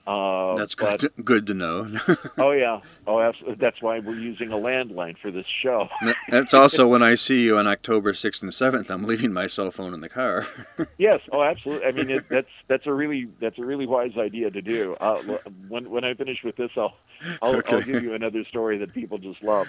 Uh, 0.06 0.54
That's 0.54 0.76
good. 0.76 1.00
To, 1.00 1.08
good 1.22 1.46
to 1.48 1.54
know. 1.54 1.92
oh 2.38 2.52
yeah. 2.52 2.80
Oh, 3.08 3.20
absolutely. 3.20 3.56
That's 3.56 3.82
why 3.82 3.98
we're 3.98 4.18
using 4.18 4.52
a 4.52 4.56
landline 4.56 5.18
for 5.18 5.32
this 5.32 5.46
show. 5.62 5.88
That's 6.28 6.54
also 6.54 6.86
when 6.86 7.02
I 7.02 7.16
see 7.16 7.42
you 7.42 7.58
on 7.58 7.66
October 7.66 8.12
sixth 8.12 8.40
and 8.42 8.54
seventh. 8.54 8.88
I'm 8.88 9.04
leaving 9.04 9.32
my 9.32 9.48
cell 9.48 9.72
phone 9.72 9.92
in 9.94 10.00
the 10.02 10.08
car. 10.08 10.46
yes. 10.98 11.20
Oh, 11.32 11.42
absolutely. 11.42 11.86
I 11.86 11.90
mean, 11.90 12.10
it, 12.10 12.28
that's 12.28 12.50
that's 12.68 12.86
a 12.86 12.92
really 12.92 13.28
that's 13.40 13.58
a 13.58 13.64
really 13.64 13.86
wise 13.86 14.16
idea 14.16 14.50
to 14.50 14.62
do. 14.62 14.94
Uh, 15.00 15.20
when 15.68 15.90
when 15.90 16.04
I 16.04 16.14
finish 16.14 16.38
with 16.44 16.56
this, 16.56 16.70
I'll 16.76 16.94
I'll, 17.42 17.56
okay. 17.56 17.76
I'll 17.76 17.82
give 17.82 18.04
you 18.04 18.14
another 18.14 18.44
story 18.44 18.78
that 18.78 18.94
people 18.94 19.18
just 19.18 19.42
love. 19.42 19.66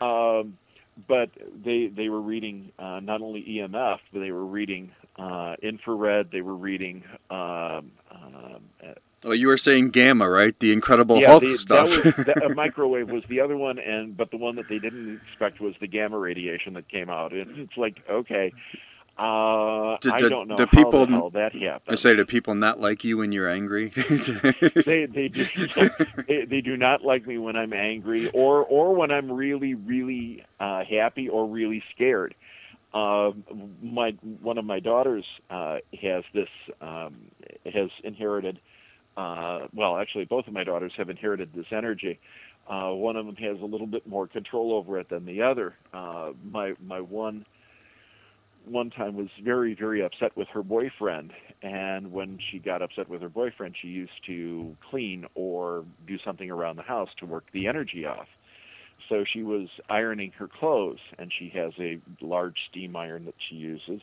Um, 0.00 0.56
but 1.08 1.30
they 1.64 1.88
they 1.88 2.08
were 2.08 2.20
reading 2.20 2.70
uh, 2.78 3.00
not 3.02 3.20
only 3.22 3.42
EMF, 3.42 3.98
but 4.12 4.20
they 4.20 4.30
were 4.30 4.46
reading 4.46 4.92
uh, 5.18 5.56
infrared. 5.62 6.30
They 6.30 6.42
were 6.42 6.54
reading 6.54 7.02
um, 7.30 7.90
um, 8.12 8.62
Oh, 9.24 9.32
you 9.32 9.48
were 9.48 9.56
saying 9.56 9.90
gamma, 9.90 10.28
right? 10.28 10.58
The 10.58 10.72
Incredible 10.72 11.18
yeah, 11.18 11.28
Hulk 11.28 11.42
the, 11.42 11.56
stuff. 11.56 11.90
That 12.02 12.16
was, 12.16 12.26
that, 12.26 12.52
microwave 12.56 13.10
was 13.10 13.22
the 13.28 13.40
other 13.40 13.56
one, 13.56 13.78
and 13.78 14.16
but 14.16 14.30
the 14.30 14.36
one 14.36 14.56
that 14.56 14.68
they 14.68 14.78
didn't 14.78 15.20
expect 15.26 15.60
was 15.60 15.74
the 15.80 15.86
gamma 15.86 16.18
radiation 16.18 16.74
that 16.74 16.88
came 16.88 17.08
out. 17.08 17.32
And 17.32 17.58
it's 17.58 17.76
like, 17.76 18.02
okay, 18.08 18.52
uh, 19.16 19.96
do, 20.00 20.10
I 20.12 20.18
don't 20.28 20.48
know 20.48 20.56
do 20.56 20.64
how 20.64 20.70
people, 20.70 21.06
the 21.06 21.12
hell 21.12 21.30
that 21.30 21.54
happened. 21.54 21.92
I 21.92 21.94
say, 21.94 22.16
do 22.16 22.24
people 22.24 22.54
not 22.56 22.80
like 22.80 23.04
you 23.04 23.18
when 23.18 23.30
you're 23.30 23.48
angry? 23.48 23.88
they 23.94 25.06
they 25.06 25.28
do 25.28 25.46
they, 26.26 26.44
they, 26.44 26.60
do 26.60 26.76
not 26.76 27.04
like 27.04 27.24
me 27.24 27.38
when 27.38 27.54
I'm 27.54 27.72
angry, 27.72 28.28
or 28.30 28.64
or 28.64 28.94
when 28.94 29.12
I'm 29.12 29.30
really 29.30 29.74
really 29.74 30.44
uh, 30.58 30.84
happy 30.84 31.28
or 31.28 31.46
really 31.46 31.82
scared. 31.94 32.34
Uh, 32.92 33.30
my 33.80 34.10
one 34.40 34.58
of 34.58 34.64
my 34.64 34.80
daughters 34.80 35.24
uh, 35.48 35.78
has 36.02 36.24
this 36.34 36.48
um, 36.80 37.14
has 37.72 37.90
inherited 38.02 38.58
uh, 39.16 39.60
well, 39.74 39.96
actually, 39.96 40.24
both 40.24 40.46
of 40.46 40.52
my 40.52 40.64
daughters 40.64 40.92
have 40.96 41.08
inherited 41.08 41.50
this 41.54 41.66
energy. 41.70 42.18
Uh, 42.68 42.90
one 42.90 43.16
of 43.16 43.26
them 43.26 43.36
has 43.36 43.60
a 43.60 43.64
little 43.64 43.86
bit 43.86 44.06
more 44.06 44.26
control 44.26 44.72
over 44.72 44.98
it 44.98 45.08
than 45.10 45.24
the 45.26 45.42
other. 45.42 45.74
Uh, 45.92 46.32
my 46.50 46.74
my 46.84 47.00
one 47.00 47.44
one 48.64 48.90
time 48.90 49.14
was 49.14 49.28
very 49.42 49.74
very 49.74 50.02
upset 50.02 50.36
with 50.36 50.48
her 50.48 50.62
boyfriend, 50.62 51.32
and 51.62 52.10
when 52.10 52.38
she 52.50 52.58
got 52.58 52.82
upset 52.82 53.08
with 53.08 53.20
her 53.20 53.28
boyfriend, 53.28 53.74
she 53.80 53.88
used 53.88 54.24
to 54.26 54.74
clean 54.90 55.26
or 55.34 55.84
do 56.06 56.16
something 56.24 56.50
around 56.50 56.76
the 56.76 56.82
house 56.82 57.10
to 57.18 57.26
work 57.26 57.44
the 57.52 57.66
energy 57.66 58.06
off. 58.06 58.26
So 59.10 59.24
she 59.30 59.42
was 59.42 59.68
ironing 59.90 60.32
her 60.38 60.48
clothes, 60.48 61.00
and 61.18 61.30
she 61.38 61.50
has 61.54 61.72
a 61.78 62.00
large 62.22 62.56
steam 62.70 62.96
iron 62.96 63.26
that 63.26 63.34
she 63.48 63.56
uses. 63.56 64.00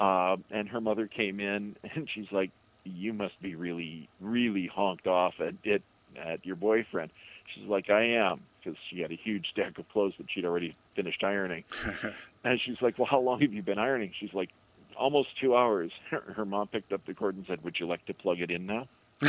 Uh, 0.00 0.36
and 0.50 0.68
her 0.68 0.80
mother 0.80 1.06
came 1.06 1.38
in, 1.38 1.76
and 1.94 2.08
she's 2.12 2.32
like, 2.32 2.50
you 2.84 3.12
must 3.12 3.40
be 3.40 3.54
really, 3.54 4.08
really 4.20 4.70
honked 4.72 5.06
off 5.06 5.34
at 5.40 5.54
it 5.64 5.82
at 6.16 6.44
your 6.44 6.56
boyfriend. 6.56 7.10
She's 7.54 7.68
like, 7.68 7.90
I 7.90 8.04
am, 8.04 8.40
because 8.58 8.78
she 8.90 9.00
had 9.00 9.10
a 9.10 9.16
huge 9.16 9.46
stack 9.50 9.78
of 9.78 9.88
clothes 9.88 10.14
that 10.18 10.26
she'd 10.32 10.44
already 10.44 10.76
finished 10.96 11.22
ironing. 11.22 11.64
and 12.44 12.60
she's 12.64 12.80
like, 12.80 12.98
Well, 12.98 13.08
how 13.10 13.20
long 13.20 13.40
have 13.40 13.52
you 13.52 13.62
been 13.62 13.78
ironing? 13.78 14.12
She's 14.18 14.32
like, 14.32 14.50
Almost 14.96 15.28
two 15.40 15.56
hours. 15.56 15.90
Her, 16.10 16.20
her 16.36 16.44
mom 16.44 16.68
picked 16.68 16.92
up 16.92 17.04
the 17.06 17.14
cord 17.14 17.36
and 17.36 17.44
said, 17.46 17.62
Would 17.64 17.76
you 17.78 17.86
like 17.86 18.04
to 18.06 18.14
plug 18.14 18.40
it 18.40 18.50
in 18.50 18.66
now? 18.66 18.88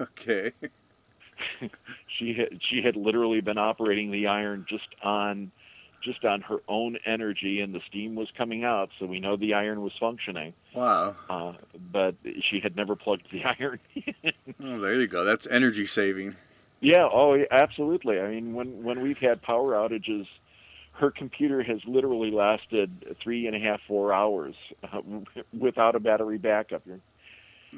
okay. 0.00 0.52
she 2.18 2.34
had 2.34 2.60
she 2.68 2.82
had 2.82 2.96
literally 2.96 3.40
been 3.40 3.58
operating 3.58 4.10
the 4.10 4.26
iron 4.26 4.66
just 4.68 4.86
on 5.02 5.50
just 6.02 6.24
on 6.24 6.40
her 6.42 6.58
own 6.68 6.98
energy, 7.04 7.60
and 7.60 7.74
the 7.74 7.80
steam 7.88 8.14
was 8.14 8.28
coming 8.36 8.64
out, 8.64 8.90
so 8.98 9.06
we 9.06 9.20
know 9.20 9.36
the 9.36 9.54
iron 9.54 9.82
was 9.82 9.92
functioning. 9.98 10.54
Wow! 10.74 11.14
Uh, 11.28 11.52
but 11.92 12.14
she 12.48 12.60
had 12.60 12.76
never 12.76 12.96
plugged 12.96 13.30
the 13.30 13.44
iron. 13.58 13.80
oh, 14.62 14.78
there 14.80 15.00
you 15.00 15.06
go. 15.06 15.24
That's 15.24 15.46
energy 15.48 15.86
saving. 15.86 16.36
Yeah. 16.80 17.08
Oh, 17.12 17.36
absolutely. 17.50 18.20
I 18.20 18.28
mean, 18.28 18.54
when 18.54 18.82
when 18.82 19.00
we've 19.02 19.18
had 19.18 19.42
power 19.42 19.72
outages, 19.72 20.26
her 20.92 21.10
computer 21.10 21.62
has 21.62 21.80
literally 21.86 22.30
lasted 22.30 23.16
three 23.22 23.46
and 23.46 23.56
a 23.56 23.58
half, 23.58 23.80
four 23.86 24.12
hours 24.12 24.54
uh, 24.92 25.00
without 25.58 25.94
a 25.94 26.00
battery 26.00 26.38
backup. 26.38 26.82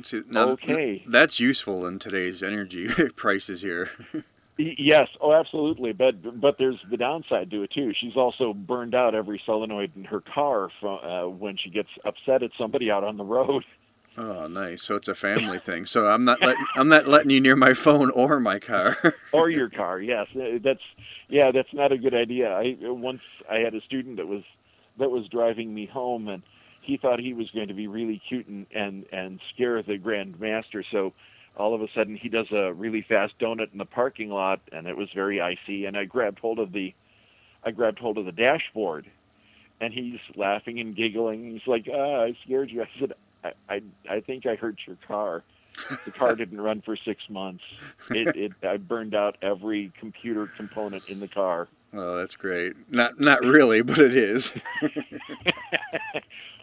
See, 0.02 0.22
now, 0.30 0.48
okay. 0.50 1.04
That's 1.06 1.38
useful 1.38 1.86
in 1.86 1.98
today's 1.98 2.42
energy 2.42 2.88
prices 3.16 3.62
here. 3.62 3.90
Yes, 4.58 5.08
oh, 5.20 5.32
absolutely. 5.32 5.92
But 5.92 6.40
but 6.40 6.56
there's 6.58 6.78
the 6.90 6.96
downside 6.96 7.50
to 7.50 7.62
it 7.62 7.70
too. 7.72 7.92
She's 7.98 8.16
also 8.16 8.52
burned 8.52 8.94
out 8.94 9.14
every 9.14 9.40
solenoid 9.46 9.92
in 9.96 10.04
her 10.04 10.20
car 10.20 10.68
from 10.80 10.98
uh, 11.02 11.28
when 11.28 11.56
she 11.56 11.70
gets 11.70 11.88
upset 12.04 12.42
at 12.42 12.50
somebody 12.58 12.90
out 12.90 13.04
on 13.04 13.16
the 13.16 13.24
road. 13.24 13.64
Oh, 14.18 14.46
nice. 14.46 14.82
So 14.82 14.96
it's 14.96 15.08
a 15.08 15.14
family 15.14 15.58
thing. 15.58 15.86
So 15.86 16.06
I'm 16.06 16.24
not 16.24 16.42
letting 16.42 16.66
I'm 16.76 16.88
not 16.88 17.08
letting 17.08 17.30
you 17.30 17.40
near 17.40 17.56
my 17.56 17.72
phone 17.72 18.10
or 18.10 18.40
my 18.40 18.58
car. 18.58 18.94
or 19.32 19.48
your 19.48 19.70
car. 19.70 20.00
Yes, 20.00 20.26
uh, 20.36 20.58
that's 20.62 20.82
yeah, 21.28 21.50
that's 21.50 21.72
not 21.72 21.92
a 21.92 21.96
good 21.96 22.12
idea. 22.12 22.52
I 22.52 22.76
once 22.80 23.22
I 23.50 23.60
had 23.60 23.74
a 23.74 23.80
student 23.80 24.18
that 24.18 24.26
was 24.26 24.42
that 24.98 25.10
was 25.10 25.26
driving 25.28 25.72
me 25.74 25.86
home 25.86 26.28
and 26.28 26.42
he 26.82 26.98
thought 26.98 27.20
he 27.20 27.32
was 27.32 27.50
going 27.52 27.68
to 27.68 27.74
be 27.74 27.86
really 27.86 28.20
cute 28.28 28.46
and 28.48 28.66
and 28.74 29.06
and 29.12 29.40
scare 29.54 29.82
the 29.82 29.96
grand 29.96 30.38
master. 30.38 30.84
So 30.90 31.14
all 31.56 31.74
of 31.74 31.82
a 31.82 31.88
sudden 31.94 32.16
he 32.16 32.28
does 32.28 32.50
a 32.52 32.72
really 32.72 33.04
fast 33.06 33.38
donut 33.38 33.72
in 33.72 33.78
the 33.78 33.84
parking 33.84 34.30
lot 34.30 34.60
and 34.72 34.86
it 34.86 34.96
was 34.96 35.08
very 35.14 35.40
icy 35.40 35.84
and 35.84 35.96
I 35.96 36.04
grabbed 36.04 36.38
hold 36.38 36.58
of 36.58 36.72
the 36.72 36.94
I 37.64 37.70
grabbed 37.70 37.98
hold 37.98 38.18
of 38.18 38.24
the 38.24 38.32
dashboard 38.32 39.06
and 39.82 39.92
he's 39.92 40.20
laughing 40.36 40.80
and 40.80 40.96
giggling. 40.96 41.50
He's 41.50 41.66
like, 41.66 41.88
ah, 41.92 42.22
I 42.22 42.36
scared 42.44 42.70
you. 42.70 42.82
I 42.84 42.88
said, 42.98 43.12
I, 43.44 43.52
I, 43.68 43.82
I 44.08 44.20
think 44.20 44.46
I 44.46 44.54
hurt 44.54 44.76
your 44.86 44.96
car. 45.06 45.42
The 46.04 46.10
car 46.10 46.36
didn't 46.36 46.60
run 46.60 46.82
for 46.82 46.96
six 46.96 47.22
months. 47.30 47.64
It, 48.10 48.36
it, 48.36 48.52
I 48.62 48.76
burned 48.76 49.14
out 49.14 49.38
every 49.40 49.90
computer 49.98 50.46
component 50.46 51.08
in 51.08 51.18
the 51.18 51.28
car. 51.28 51.66
Oh, 51.94 52.16
that's 52.16 52.36
great. 52.36 52.74
Not, 52.90 53.18
not 53.18 53.40
really, 53.40 53.82
but 53.82 53.98
it 53.98 54.14
is. 54.14 54.52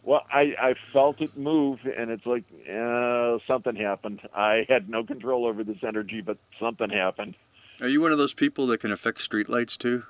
Well, 0.09 0.25
I, 0.33 0.55
I 0.59 0.73
felt 0.91 1.21
it 1.21 1.37
move, 1.37 1.81
and 1.85 2.09
it's 2.09 2.25
like 2.25 2.43
uh, 2.67 3.37
something 3.45 3.75
happened. 3.75 4.21
I 4.33 4.65
had 4.67 4.89
no 4.89 5.03
control 5.03 5.45
over 5.45 5.63
this 5.63 5.77
energy, 5.87 6.21
but 6.21 6.39
something 6.59 6.89
happened. 6.89 7.35
Are 7.79 7.87
you 7.87 8.01
one 8.01 8.11
of 8.11 8.17
those 8.17 8.33
people 8.33 8.65
that 8.67 8.79
can 8.79 8.91
affect 8.91 9.19
streetlights 9.19 9.77
too? 9.77 10.05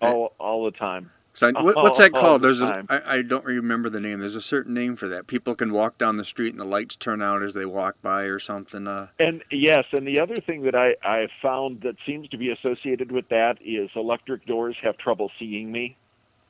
all 0.00 0.36
all 0.38 0.64
the 0.66 0.70
time. 0.70 1.10
So 1.32 1.50
what, 1.50 1.74
what's 1.74 1.98
that 1.98 2.12
called? 2.14 2.42
There's 2.42 2.60
a, 2.60 2.84
I, 2.88 3.16
I 3.16 3.22
don't 3.22 3.44
remember 3.44 3.90
the 3.90 3.98
name. 3.98 4.20
There's 4.20 4.36
a 4.36 4.40
certain 4.40 4.72
name 4.72 4.94
for 4.94 5.08
that. 5.08 5.26
People 5.26 5.56
can 5.56 5.72
walk 5.72 5.98
down 5.98 6.16
the 6.16 6.22
street 6.22 6.50
and 6.50 6.60
the 6.60 6.64
lights 6.64 6.94
turn 6.94 7.20
out 7.20 7.42
as 7.42 7.52
they 7.52 7.66
walk 7.66 7.96
by 8.02 8.22
or 8.22 8.38
something. 8.38 8.86
Uh. 8.86 9.08
And 9.18 9.42
yes, 9.50 9.84
and 9.90 10.06
the 10.06 10.20
other 10.20 10.36
thing 10.36 10.62
that 10.62 10.76
I 10.76 10.94
I 11.02 11.26
found 11.42 11.80
that 11.80 11.96
seems 12.06 12.28
to 12.28 12.38
be 12.38 12.50
associated 12.52 13.10
with 13.10 13.28
that 13.30 13.58
is 13.60 13.90
electric 13.96 14.46
doors 14.46 14.76
have 14.80 14.96
trouble 14.96 15.28
seeing 15.40 15.72
me. 15.72 15.96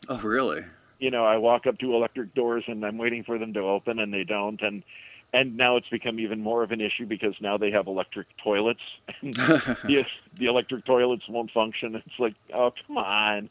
Oh, 0.06 0.20
really? 0.20 0.64
You 1.00 1.10
know, 1.10 1.24
I 1.24 1.38
walk 1.38 1.66
up 1.66 1.78
to 1.78 1.94
electric 1.94 2.34
doors 2.34 2.64
and 2.68 2.84
I'm 2.84 2.98
waiting 2.98 3.24
for 3.24 3.38
them 3.38 3.52
to 3.54 3.60
open 3.60 3.98
and 3.98 4.12
they 4.12 4.24
don't 4.24 4.60
and 4.62 4.84
and 5.32 5.56
now 5.56 5.76
it's 5.76 5.88
become 5.88 6.18
even 6.18 6.40
more 6.40 6.62
of 6.62 6.72
an 6.72 6.80
issue 6.80 7.06
because 7.06 7.34
now 7.40 7.56
they 7.56 7.70
have 7.70 7.86
electric 7.86 8.26
toilets. 8.42 8.80
the, 9.22 10.04
the 10.34 10.46
electric 10.46 10.84
toilets 10.84 11.22
won't 11.28 11.50
function. 11.52 11.94
It's 11.94 12.18
like, 12.18 12.34
oh, 12.52 12.72
come 12.86 12.98
on. 12.98 13.48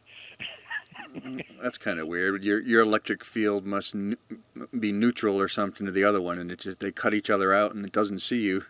That's 1.61 1.77
kind 1.77 1.99
of 1.99 2.07
weird. 2.07 2.43
Your 2.43 2.59
your 2.59 2.81
electric 2.81 3.23
field 3.23 3.65
must 3.65 3.95
n- 3.95 4.17
be 4.77 4.91
neutral 4.91 5.39
or 5.39 5.47
something 5.47 5.85
to 5.85 5.91
the 5.91 6.03
other 6.03 6.21
one, 6.21 6.37
and 6.37 6.51
it 6.51 6.59
just 6.59 6.79
they 6.79 6.91
cut 6.91 7.13
each 7.13 7.29
other 7.29 7.53
out, 7.53 7.73
and 7.73 7.85
it 7.85 7.91
doesn't 7.91 8.19
see 8.19 8.41
you. 8.41 8.65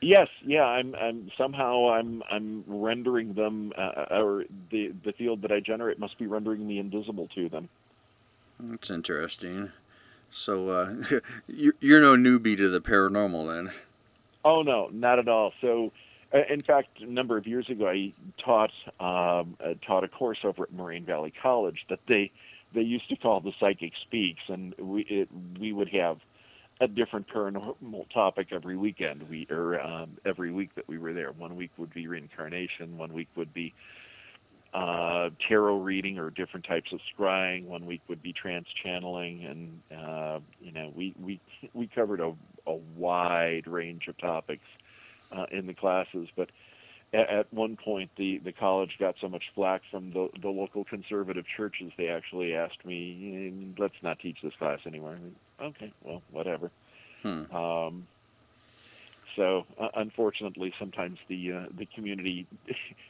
Yes, 0.00 0.28
yeah. 0.44 0.64
I'm 0.64 0.94
I'm 0.94 1.30
somehow 1.38 1.90
I'm 1.90 2.22
I'm 2.30 2.64
rendering 2.66 3.34
them, 3.34 3.72
uh, 3.76 4.06
or 4.10 4.44
the 4.70 4.92
the 5.04 5.12
field 5.12 5.42
that 5.42 5.52
I 5.52 5.60
generate 5.60 5.98
must 5.98 6.18
be 6.18 6.26
rendering 6.26 6.66
me 6.66 6.78
invisible 6.78 7.28
to 7.34 7.48
them. 7.48 7.68
That's 8.60 8.90
interesting. 8.90 9.72
So 10.30 10.68
uh, 10.70 10.94
you're 11.46 12.00
no 12.00 12.14
newbie 12.14 12.56
to 12.56 12.68
the 12.68 12.80
paranormal, 12.80 13.54
then? 13.54 13.72
Oh 14.44 14.62
no, 14.62 14.88
not 14.92 15.18
at 15.18 15.28
all. 15.28 15.52
So 15.60 15.92
uh, 16.32 16.40
in 16.50 16.62
fact, 16.62 17.00
a 17.00 17.06
number 17.06 17.36
of 17.36 17.46
years 17.46 17.68
ago, 17.70 17.88
I 17.88 18.12
taught 18.44 18.72
um, 19.00 19.56
uh, 19.64 19.74
taught 19.86 20.04
a 20.04 20.08
course 20.08 20.38
over 20.44 20.64
at 20.64 20.72
Moraine 20.72 21.04
Valley 21.04 21.32
College 21.42 21.86
that 21.88 22.00
they 22.06 22.30
they 22.74 22.82
used 22.82 23.08
to 23.08 23.16
call 23.16 23.40
the 23.40 23.52
Psychic 23.58 23.92
Speaks, 24.02 24.42
and 24.48 24.74
we 24.78 25.02
it, 25.02 25.28
we 25.58 25.72
would 25.72 25.88
have 25.88 26.18
a 26.80 26.86
different 26.86 27.26
paranormal 27.28 28.08
topic 28.12 28.48
every 28.52 28.76
weekend. 28.76 29.28
We 29.30 29.46
or 29.50 29.80
um, 29.80 30.10
every 30.24 30.52
week 30.52 30.74
that 30.74 30.86
we 30.86 30.98
were 30.98 31.14
there. 31.14 31.32
One 31.32 31.56
week 31.56 31.70
would 31.78 31.94
be 31.94 32.06
reincarnation. 32.06 32.98
One 32.98 33.14
week 33.14 33.28
would 33.34 33.54
be 33.54 33.72
uh, 34.74 35.30
tarot 35.48 35.78
reading 35.78 36.18
or 36.18 36.30
different 36.30 36.66
types 36.66 36.92
of 36.92 37.00
scrying. 37.16 37.64
One 37.64 37.86
week 37.86 38.02
would 38.08 38.22
be 38.22 38.32
trance 38.32 38.66
channeling, 38.84 39.44
and 39.44 39.98
uh, 39.98 40.40
you 40.60 40.72
know 40.72 40.92
we 40.94 41.14
we 41.20 41.40
we 41.72 41.86
covered 41.86 42.20
a, 42.20 42.34
a 42.66 42.74
wide 42.96 43.66
range 43.66 44.08
of 44.08 44.18
topics 44.18 44.66
uh, 45.32 45.46
in 45.50 45.66
the 45.66 45.74
classes. 45.74 46.28
But 46.36 46.50
at, 47.12 47.30
at 47.30 47.52
one 47.52 47.76
point, 47.82 48.10
the 48.16 48.38
the 48.38 48.52
college 48.52 48.92
got 48.98 49.14
so 49.20 49.28
much 49.28 49.44
flack 49.54 49.82
from 49.90 50.12
the 50.12 50.28
the 50.40 50.48
local 50.48 50.84
conservative 50.84 51.44
churches, 51.56 51.92
they 51.96 52.08
actually 52.08 52.54
asked 52.54 52.84
me, 52.84 53.72
"Let's 53.78 53.94
not 54.02 54.18
teach 54.20 54.38
this 54.42 54.54
class 54.58 54.80
anymore." 54.86 55.12
I 55.12 55.18
mean, 55.18 55.36
okay, 55.60 55.92
well, 56.04 56.22
whatever. 56.30 56.70
Hmm. 57.22 57.54
Um, 57.54 58.06
so 59.38 59.64
uh, 59.80 59.88
unfortunately, 59.94 60.74
sometimes 60.78 61.18
the 61.28 61.52
uh, 61.52 61.66
the 61.78 61.86
community 61.86 62.46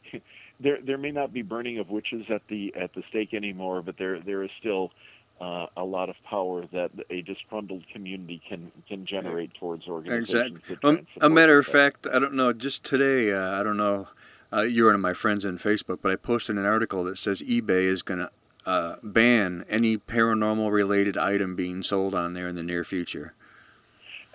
there 0.61 0.79
there 0.85 0.99
may 0.99 1.11
not 1.11 1.33
be 1.33 1.43
burning 1.43 1.79
of 1.79 1.89
witches 1.89 2.27
at 2.29 2.43
the 2.49 2.73
at 2.77 2.95
the 2.95 3.03
stake 3.09 3.33
anymore, 3.33 3.83
but 3.83 3.97
there 3.99 4.21
there 4.21 4.43
is 4.43 4.51
still 4.61 4.93
uh, 5.41 5.67
a 5.77 5.85
lot 5.85 6.11
of 6.11 6.17
power 6.29 6.67
that 6.73 6.91
a 7.09 7.23
disgruntled 7.23 7.85
community 7.93 8.43
can 8.47 8.71
can 8.87 9.07
generate 9.07 9.55
towards 9.55 9.89
organizations. 9.89 10.59
Exactly. 10.59 10.79
Um, 10.89 11.07
a 11.21 11.31
matter 11.31 11.59
of 11.59 11.67
fact, 11.67 12.07
I 12.13 12.19
don't 12.19 12.35
know. 12.35 12.53
Just 12.53 12.85
today, 12.85 13.33
uh, 13.33 13.59
I 13.59 13.63
don't 13.63 13.79
know. 13.79 14.09
Uh, 14.53 14.63
you're 14.63 14.87
one 14.87 14.95
of 14.95 15.01
my 15.01 15.15
friends 15.15 15.47
on 15.47 15.59
Facebook, 15.59 15.99
but 16.03 16.13
I 16.13 16.17
posted 16.17 16.57
an 16.57 16.65
article 16.65 17.05
that 17.05 17.17
says 17.19 17.43
eBay 17.43 17.85
is 17.85 18.03
going 18.03 18.21
to 18.21 18.31
uh, 18.67 18.97
ban 19.03 19.65
any 19.69 19.97
paranormal 19.97 20.71
related 20.71 21.17
item 21.17 21.57
being 21.57 21.83
sold 21.83 22.15
on 22.15 22.35
there 22.35 22.49
in 22.49 22.55
the 22.55 22.63
near 22.63 22.85
future. 22.85 23.35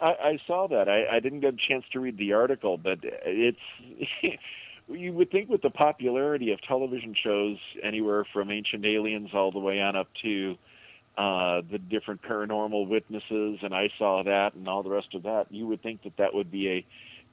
I, 0.01 0.15
I 0.23 0.39
saw 0.45 0.67
that. 0.67 0.89
I, 0.89 1.06
I 1.15 1.19
didn't 1.19 1.41
get 1.41 1.53
a 1.53 1.58
chance 1.58 1.86
to 1.93 1.99
read 1.99 2.17
the 2.17 2.34
article, 2.34 2.77
but 2.77 2.99
it's. 3.01 3.60
you 4.89 5.13
would 5.13 5.32
think 5.32 5.49
with 5.49 5.62
the 5.62 5.69
popularity 5.69 6.51
of 6.51 6.62
television 6.62 7.15
shows 7.15 7.58
anywhere 7.82 8.25
from 8.34 8.51
ancient 8.51 8.86
aliens 8.86 9.29
all 9.34 9.51
the 9.51 9.60
way 9.60 9.79
on 9.82 9.95
up 9.95 10.10
to 10.21 10.58
uh, 11.17 11.62
the 11.71 11.77
different 11.77 12.21
paranormal 12.21 12.88
witnesses, 12.88 13.60
and 13.62 13.73
I 13.73 13.89
saw 13.97 14.23
that 14.23 14.56
and 14.56 14.67
all 14.67 14.84
the 14.84 14.89
rest 14.89 15.13
of 15.13 15.23
that. 15.23 15.47
You 15.51 15.67
would 15.67 15.82
think 15.82 16.03
that 16.03 16.17
that 16.17 16.34
would 16.34 16.51
be 16.51 16.69
a 16.69 16.86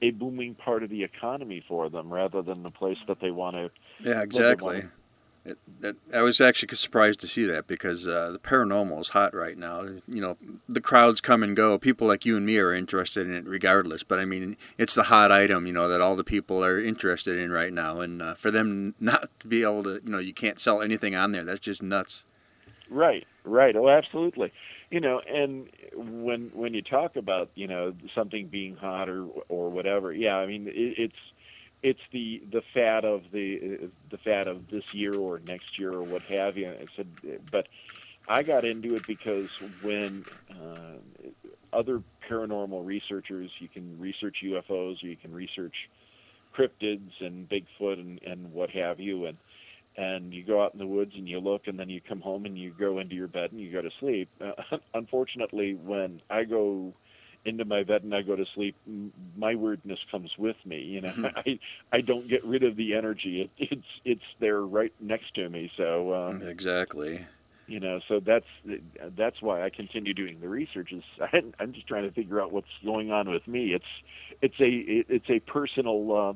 a 0.03 0.09
booming 0.09 0.55
part 0.55 0.81
of 0.81 0.89
the 0.89 1.03
economy 1.03 1.63
for 1.67 1.89
them, 1.89 2.11
rather 2.11 2.41
than 2.41 2.63
the 2.63 2.71
place 2.71 2.97
that 3.07 3.19
they 3.19 3.29
want 3.29 3.55
to. 3.55 3.69
Yeah, 3.99 4.21
exactly. 4.21 4.83
It, 5.43 5.57
it, 5.81 5.95
I 6.13 6.21
was 6.21 6.39
actually 6.39 6.75
surprised 6.75 7.19
to 7.21 7.27
see 7.27 7.45
that 7.45 7.65
because 7.65 8.07
uh, 8.07 8.31
the 8.31 8.37
paranormal 8.39 8.99
is 9.01 9.09
hot 9.09 9.33
right 9.33 9.57
now. 9.57 9.81
You 10.07 10.21
know, 10.21 10.37
the 10.69 10.81
crowds 10.81 11.19
come 11.19 11.41
and 11.41 11.55
go. 11.55 11.79
People 11.79 12.07
like 12.07 12.25
you 12.25 12.37
and 12.37 12.45
me 12.45 12.57
are 12.59 12.73
interested 12.73 13.27
in 13.27 13.33
it 13.33 13.45
regardless. 13.47 14.03
But 14.03 14.19
I 14.19 14.25
mean, 14.25 14.55
it's 14.77 14.93
the 14.93 15.03
hot 15.03 15.31
item, 15.31 15.65
you 15.65 15.73
know, 15.73 15.87
that 15.87 15.99
all 15.99 16.15
the 16.15 16.23
people 16.23 16.63
are 16.63 16.79
interested 16.79 17.39
in 17.39 17.51
right 17.51 17.73
now. 17.73 18.01
And 18.01 18.21
uh, 18.21 18.35
for 18.35 18.51
them 18.51 18.93
not 18.99 19.29
to 19.39 19.47
be 19.47 19.63
able 19.63 19.83
to, 19.83 20.01
you 20.03 20.11
know, 20.11 20.19
you 20.19 20.33
can't 20.33 20.59
sell 20.59 20.81
anything 20.81 21.15
on 21.15 21.31
there. 21.31 21.43
That's 21.43 21.59
just 21.59 21.81
nuts. 21.81 22.23
Right, 22.91 23.25
right. 23.43 23.75
Oh, 23.75 23.89
absolutely. 23.89 24.51
You 24.91 24.99
know, 24.99 25.21
and 25.21 25.69
when 25.95 26.51
when 26.53 26.73
you 26.73 26.81
talk 26.81 27.15
about 27.15 27.49
you 27.55 27.65
know 27.65 27.93
something 28.13 28.47
being 28.47 28.75
hot 28.75 29.07
or 29.07 29.25
or 29.47 29.69
whatever, 29.69 30.11
yeah, 30.11 30.35
I 30.35 30.45
mean 30.45 30.67
it, 30.67 30.73
it's 30.75 31.15
it's 31.83 31.99
the 32.11 32.43
the 32.51 32.61
fad 32.73 33.05
of 33.05 33.23
the 33.31 33.89
the 34.09 34.17
fad 34.17 34.47
of 34.47 34.69
this 34.69 34.83
year 34.93 35.15
or 35.15 35.39
next 35.39 35.79
year 35.79 35.93
or 35.93 36.03
what 36.03 36.21
have 36.23 36.57
you. 36.57 36.69
I 36.69 36.85
said, 36.95 37.07
but 37.51 37.67
I 38.27 38.43
got 38.43 38.65
into 38.65 38.95
it 38.95 39.05
because 39.07 39.49
when 39.81 40.25
uh, 40.49 40.97
other 41.73 42.01
paranormal 42.29 42.85
researchers, 42.85 43.51
you 43.59 43.67
can 43.67 43.99
research 43.99 44.37
UFOs, 44.43 45.03
or 45.03 45.07
you 45.07 45.17
can 45.17 45.33
research 45.33 45.75
cryptids 46.57 47.11
and 47.19 47.49
Bigfoot 47.49 47.99
and 47.99 48.21
and 48.23 48.51
what 48.53 48.69
have 48.71 48.99
you, 48.99 49.25
and 49.25 49.37
and 49.97 50.33
you 50.33 50.43
go 50.43 50.63
out 50.63 50.73
in 50.73 50.79
the 50.79 50.87
woods 50.87 51.11
and 51.15 51.27
you 51.27 51.39
look 51.39 51.67
and 51.67 51.77
then 51.77 51.89
you 51.89 51.99
come 51.99 52.21
home 52.21 52.45
and 52.45 52.57
you 52.57 52.71
go 52.71 52.99
into 52.99 53.15
your 53.15 53.27
bed 53.27 53.51
and 53.51 53.59
you 53.59 53.71
go 53.71 53.81
to 53.81 53.89
sleep 53.99 54.29
uh, 54.39 54.77
unfortunately 54.93 55.73
when 55.73 56.21
i 56.29 56.43
go 56.45 56.93
into 57.45 57.65
my 57.65 57.83
bed 57.83 58.03
and 58.03 58.13
i 58.13 58.21
go 58.21 58.35
to 58.35 58.45
sleep 58.53 58.75
my 59.35 59.55
weirdness 59.55 59.99
comes 60.09 60.31
with 60.37 60.57
me 60.65 60.79
you 60.79 61.01
know 61.01 61.09
hmm. 61.09 61.25
i 61.35 61.59
i 61.91 62.01
don't 62.01 62.27
get 62.27 62.43
rid 62.45 62.63
of 62.63 62.75
the 62.75 62.93
energy 62.93 63.41
it, 63.41 63.49
it's 63.71 63.87
it's 64.05 64.25
there 64.39 64.61
right 64.61 64.93
next 64.99 65.33
to 65.35 65.47
me 65.49 65.71
so 65.77 66.13
um, 66.13 66.41
exactly 66.43 67.25
you 67.67 67.79
know 67.79 67.99
so 68.07 68.19
that's 68.19 68.45
that's 69.17 69.41
why 69.41 69.63
i 69.63 69.69
continue 69.69 70.13
doing 70.13 70.39
the 70.41 70.49
research 70.49 70.91
is 70.91 71.03
I, 71.21 71.41
i'm 71.59 71.73
just 71.73 71.87
trying 71.87 72.03
to 72.03 72.11
figure 72.11 72.41
out 72.41 72.51
what's 72.51 72.67
going 72.83 73.11
on 73.11 73.29
with 73.29 73.47
me 73.47 73.73
it's 73.73 73.85
it's 74.41 74.59
a 74.59 75.13
it's 75.13 75.29
a 75.29 75.39
personal 75.39 76.15
uh, 76.15 76.33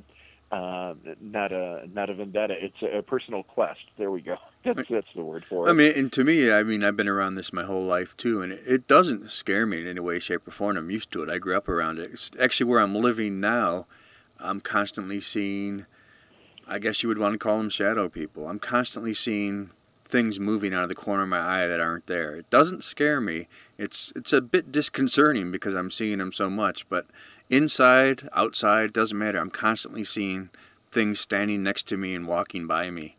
uh, 0.51 0.93
not 1.19 1.51
a 1.51 1.87
not 1.93 2.09
a 2.09 2.13
vendetta. 2.13 2.53
It's 2.59 2.81
a, 2.81 2.99
a, 2.99 3.01
personal 3.01 3.43
quest. 3.43 3.79
There 3.97 4.11
we 4.11 4.21
go. 4.21 4.37
That's 4.65 4.88
that's 4.89 5.08
the 5.15 5.23
word 5.23 5.45
for 5.45 5.67
it. 5.67 5.69
I 5.69 5.73
mean, 5.73 5.93
and 5.95 6.12
to 6.13 6.23
me, 6.23 6.51
I 6.51 6.63
mean, 6.63 6.84
I've 6.84 6.97
been 6.97 7.08
around 7.08 7.36
this 7.36 7.54
my 7.54 7.63
whole 7.63 7.86
life 7.86 8.17
too, 8.17 8.41
and 8.41 8.51
it, 8.51 8.63
it 8.65 8.88
doesn't 8.88 9.32
scare 9.32 9.65
me 9.65 9.80
in 9.80 9.88
any 9.88 9.99
way, 9.99 10.19
shape, 10.19 10.47
or 10.47 10.51
form. 10.51 10.78
I'm 10.78 10.89
used 10.89 11.12
to 11.12 11.23
it. 11.23 11.30
I 11.30 11.38
grew 11.38 11.56
up 11.56 11.69
around 11.69 11.99
it. 11.99 12.12
It's 12.12 12.32
actually 12.39 12.69
where 12.69 12.80
I'm 12.80 12.95
living 12.95 13.39
now. 13.39 13.86
I'm 14.39 14.60
constantly 14.60 15.19
seeing. 15.19 15.86
I 16.67 16.80
guess 16.80 17.04
you 17.04 17.10
would 17.10 17.19
want 17.19 17.34
to 17.34 17.38
call 17.38 17.60
them 17.60 17.69
shadow 17.69 18.10
people. 18.10 18.47
I'm 18.47 18.58
constantly 18.58 19.13
seeing 19.13 19.69
things 20.04 20.39
moving 20.39 20.73
out 20.73 20.84
of 20.84 20.89
the 20.89 20.95
corner 20.95 21.23
of 21.23 21.30
my 21.30 21.39
eye 21.39 21.67
that 21.67 21.80
aren't 21.80 22.08
there. 22.08 22.36
It 22.36 22.49
doesn't 22.49 22.84
scare 22.84 23.21
me. 23.21 23.47
It's 23.78 24.12
it's 24.15 24.34
a 24.34 24.41
bit 24.41 24.71
disconcerting 24.71 25.51
because 25.51 25.75
I'm 25.75 25.91
seeing 25.91 26.19
them 26.19 26.32
so 26.32 26.49
much, 26.49 26.89
but 26.89 27.06
inside, 27.49 28.28
outside, 28.34 28.93
doesn't 28.93 29.17
matter. 29.17 29.39
I'm 29.39 29.51
constantly 29.51 30.04
seeing 30.04 30.49
things 30.89 31.19
standing 31.19 31.62
next 31.62 31.88
to 31.89 31.97
me 31.97 32.15
and 32.15 32.28
walking 32.28 32.67
by 32.67 32.89
me. 32.89 33.15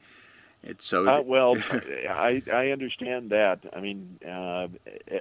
It's 0.67 0.85
so 0.85 1.09
uh, 1.09 1.23
well. 1.23 1.57
I 2.11 2.43
I 2.53 2.71
understand 2.71 3.31
that. 3.31 3.61
I 3.73 3.81
mean, 3.81 4.19
uh, 4.27 4.67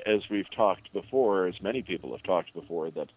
as 0.06 0.22
we've 0.30 0.50
talked 0.52 0.92
before, 0.92 1.46
as 1.46 1.62
many 1.62 1.84
people 1.84 2.12
have 2.12 2.24
talked 2.24 2.54
before, 2.54 2.90
that 2.92 3.10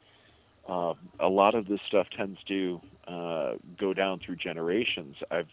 uh, 0.69 0.93
a 1.19 1.29
lot 1.29 1.55
of 1.55 1.67
this 1.67 1.81
stuff 1.89 2.07
tends 2.15 2.39
to 2.49 2.81
uh, 3.07 3.53
go 3.81 3.95
down 3.95 4.21
through 4.21 4.37
generations. 4.37 5.17
I've 5.31 5.49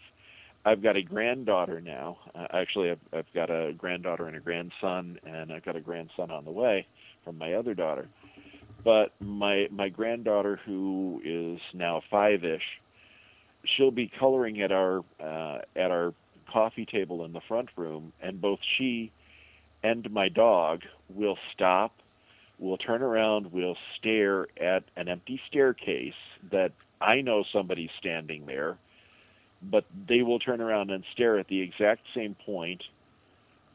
I've 0.66 0.82
got 0.82 0.96
a 0.96 1.02
granddaughter 1.02 1.80
now. 1.80 2.18
Uh, 2.34 2.46
actually, 2.52 2.90
I've, 2.90 3.00
I've 3.12 3.32
got 3.32 3.50
a 3.50 3.72
granddaughter 3.72 4.26
and 4.26 4.36
a 4.36 4.40
grandson, 4.40 5.18
and 5.24 5.52
I've 5.52 5.64
got 5.64 5.76
a 5.76 5.80
grandson 5.80 6.30
on 6.30 6.44
the 6.44 6.50
way 6.50 6.86
from 7.24 7.38
my 7.38 7.54
other 7.54 7.72
daughter. 7.72 8.06
But 8.84 9.12
my 9.18 9.68
my 9.70 9.88
granddaughter, 9.88 10.60
who 10.66 11.22
is 11.24 11.58
now 11.72 12.02
five-ish, 12.10 12.62
she'll 13.64 13.90
be 13.90 14.10
coloring 14.18 14.60
at 14.60 14.72
our 14.72 15.02
uh, 15.18 15.60
at 15.74 15.90
our 15.90 16.12
coffee 16.56 16.86
table 16.86 17.22
in 17.26 17.34
the 17.34 17.40
front 17.46 17.68
room, 17.76 18.14
and 18.22 18.40
both 18.40 18.58
she 18.78 19.12
and 19.82 20.10
my 20.10 20.30
dog 20.30 20.80
will 21.10 21.36
stop, 21.52 21.92
will 22.58 22.78
turn 22.78 23.02
around, 23.02 23.52
will 23.52 23.76
stare 23.98 24.46
at 24.58 24.82
an 24.96 25.06
empty 25.06 25.38
staircase 25.46 26.14
that 26.50 26.72
I 26.98 27.20
know 27.20 27.44
somebody's 27.52 27.90
standing 27.98 28.46
there, 28.46 28.78
but 29.62 29.84
they 30.08 30.22
will 30.22 30.38
turn 30.38 30.62
around 30.62 30.90
and 30.90 31.04
stare 31.12 31.38
at 31.38 31.48
the 31.48 31.60
exact 31.60 32.06
same 32.14 32.34
point, 32.46 32.82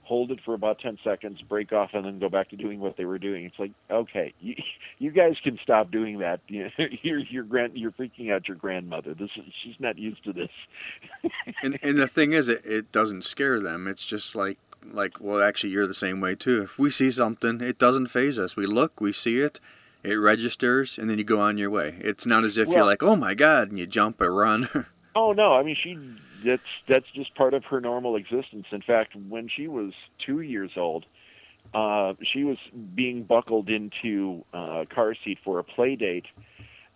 hold 0.04 0.32
it 0.32 0.40
for 0.44 0.54
about 0.54 0.80
10 0.80 0.98
seconds, 1.04 1.42
break 1.42 1.72
off, 1.72 1.92
and 1.94 2.06
then 2.06 2.20
go 2.20 2.30
back 2.30 2.50
to 2.50 2.56
doing 2.56 2.80
what 2.80 2.98
they 2.98 3.06
were 3.06 3.20
doing. 3.20 3.46
It's 3.46 3.60
like, 3.60 3.72
okay, 3.90 4.34
you, 4.42 4.56
you 5.00 5.12
guys 5.12 5.36
can 5.44 5.60
stop 5.64 5.92
doing 5.92 6.20
that. 6.20 6.42
You're, 6.48 7.20
you're, 7.20 7.44
grand, 7.44 7.78
you're 7.78 7.92
freaking 7.92 8.32
out 8.32 8.48
your 8.48 8.58
grandmother. 8.58 9.14
This 9.14 9.30
is, 9.36 9.44
she's 9.64 9.80
not 9.80 9.98
used 9.98 10.24
to 10.26 10.34
this. 10.34 10.50
and, 11.64 11.80
and 11.82 11.98
the 11.98 12.08
thing 12.08 12.34
is, 12.34 12.48
it, 12.48 12.62
it 12.66 12.92
doesn't 12.92 13.24
scare 13.24 13.60
them. 13.60 13.88
It's 13.88 14.06
just 14.06 14.36
like, 14.36 14.58
like, 14.86 15.20
well, 15.20 15.42
actually, 15.42 15.72
you're 15.72 15.88
the 15.88 15.94
same 15.94 16.22
way 16.22 16.36
too. 16.36 16.64
If 16.64 16.80
we 16.80 16.90
see 16.90 17.12
something, 17.12 17.62
it 17.62 17.78
doesn't 17.78 18.08
phase 18.08 18.40
us. 18.40 18.56
We 18.56 18.66
look, 18.66 19.00
we 19.00 19.12
see 19.12 19.40
it, 19.40 19.60
it 20.04 20.16
registers, 20.16 20.98
and 20.98 21.10
then 21.10 21.18
you 21.18 21.24
go 21.24 21.40
on 21.40 21.58
your 21.58 21.70
way. 21.70 21.96
It's 22.00 22.26
not 22.26 22.44
as 22.44 22.58
if 22.58 22.68
well, 22.68 22.78
you're 22.78 22.86
like, 22.86 23.04
oh 23.04 23.16
my 23.16 23.34
god, 23.34 23.70
and 23.70 23.78
you 23.80 23.86
jump 23.86 24.20
or 24.22 24.34
run. 24.34 24.68
oh 25.16 25.34
no, 25.34 25.54
I 25.54 25.64
mean 25.64 25.76
she 25.82 25.98
that's 26.46 26.64
that's 26.88 27.06
just 27.14 27.36
part 27.36 27.54
of 27.54 27.64
her 27.66 27.80
normal 27.80 28.16
existence. 28.16 28.66
In 28.72 28.82
fact, 28.82 29.16
when 29.16 29.48
she 29.48 29.68
was 29.68 29.94
two 30.26 30.42
years 30.42 30.72
old, 30.76 31.06
uh, 31.74 32.14
she 32.34 32.44
was 32.44 32.58
being 32.96 33.24
buckled 33.24 33.70
into 33.70 34.44
a 34.54 34.86
car 34.94 35.16
seat 35.24 35.40
for 35.44 35.60
a 35.60 35.64
play 35.64 35.96
date, 35.96 36.26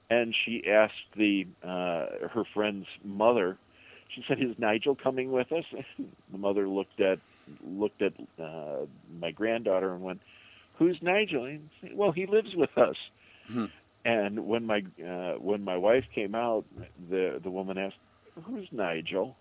and 0.10 0.36
she 0.46 0.64
asked 0.70 0.94
the 1.16 1.48
uh, 1.64 2.28
her 2.30 2.44
friend's 2.54 2.88
mother. 3.04 3.58
She 4.14 4.24
said, 4.28 4.42
"Is 4.42 4.58
Nigel 4.58 4.96
coming 4.96 5.32
with 5.32 5.52
us?" 5.52 5.66
the 6.32 6.38
mother 6.38 6.68
looked 6.68 7.00
at 7.00 7.20
looked 7.66 8.02
at 8.02 8.14
uh, 8.42 8.86
my 9.20 9.32
granddaughter 9.32 9.94
and 9.94 10.04
went, 10.04 10.22
"Who's 10.78 10.98
Nigel?" 11.02 11.46
And 11.46 11.70
said, 11.82 11.92
well, 11.96 12.12
he 12.12 12.26
lives 12.26 12.56
with 12.56 12.78
us. 12.78 12.98
Hmm. 13.48 13.66
And 14.04 14.46
when 14.46 14.66
my 14.66 14.84
uh, 15.04 15.34
when 15.40 15.64
my 15.64 15.78
wife 15.78 16.06
came 16.14 16.36
out, 16.36 16.66
the 17.10 17.40
the 17.44 17.50
woman 17.50 17.78
asked, 17.78 17.96
"Who's 18.44 18.68
Nigel?" 18.72 19.36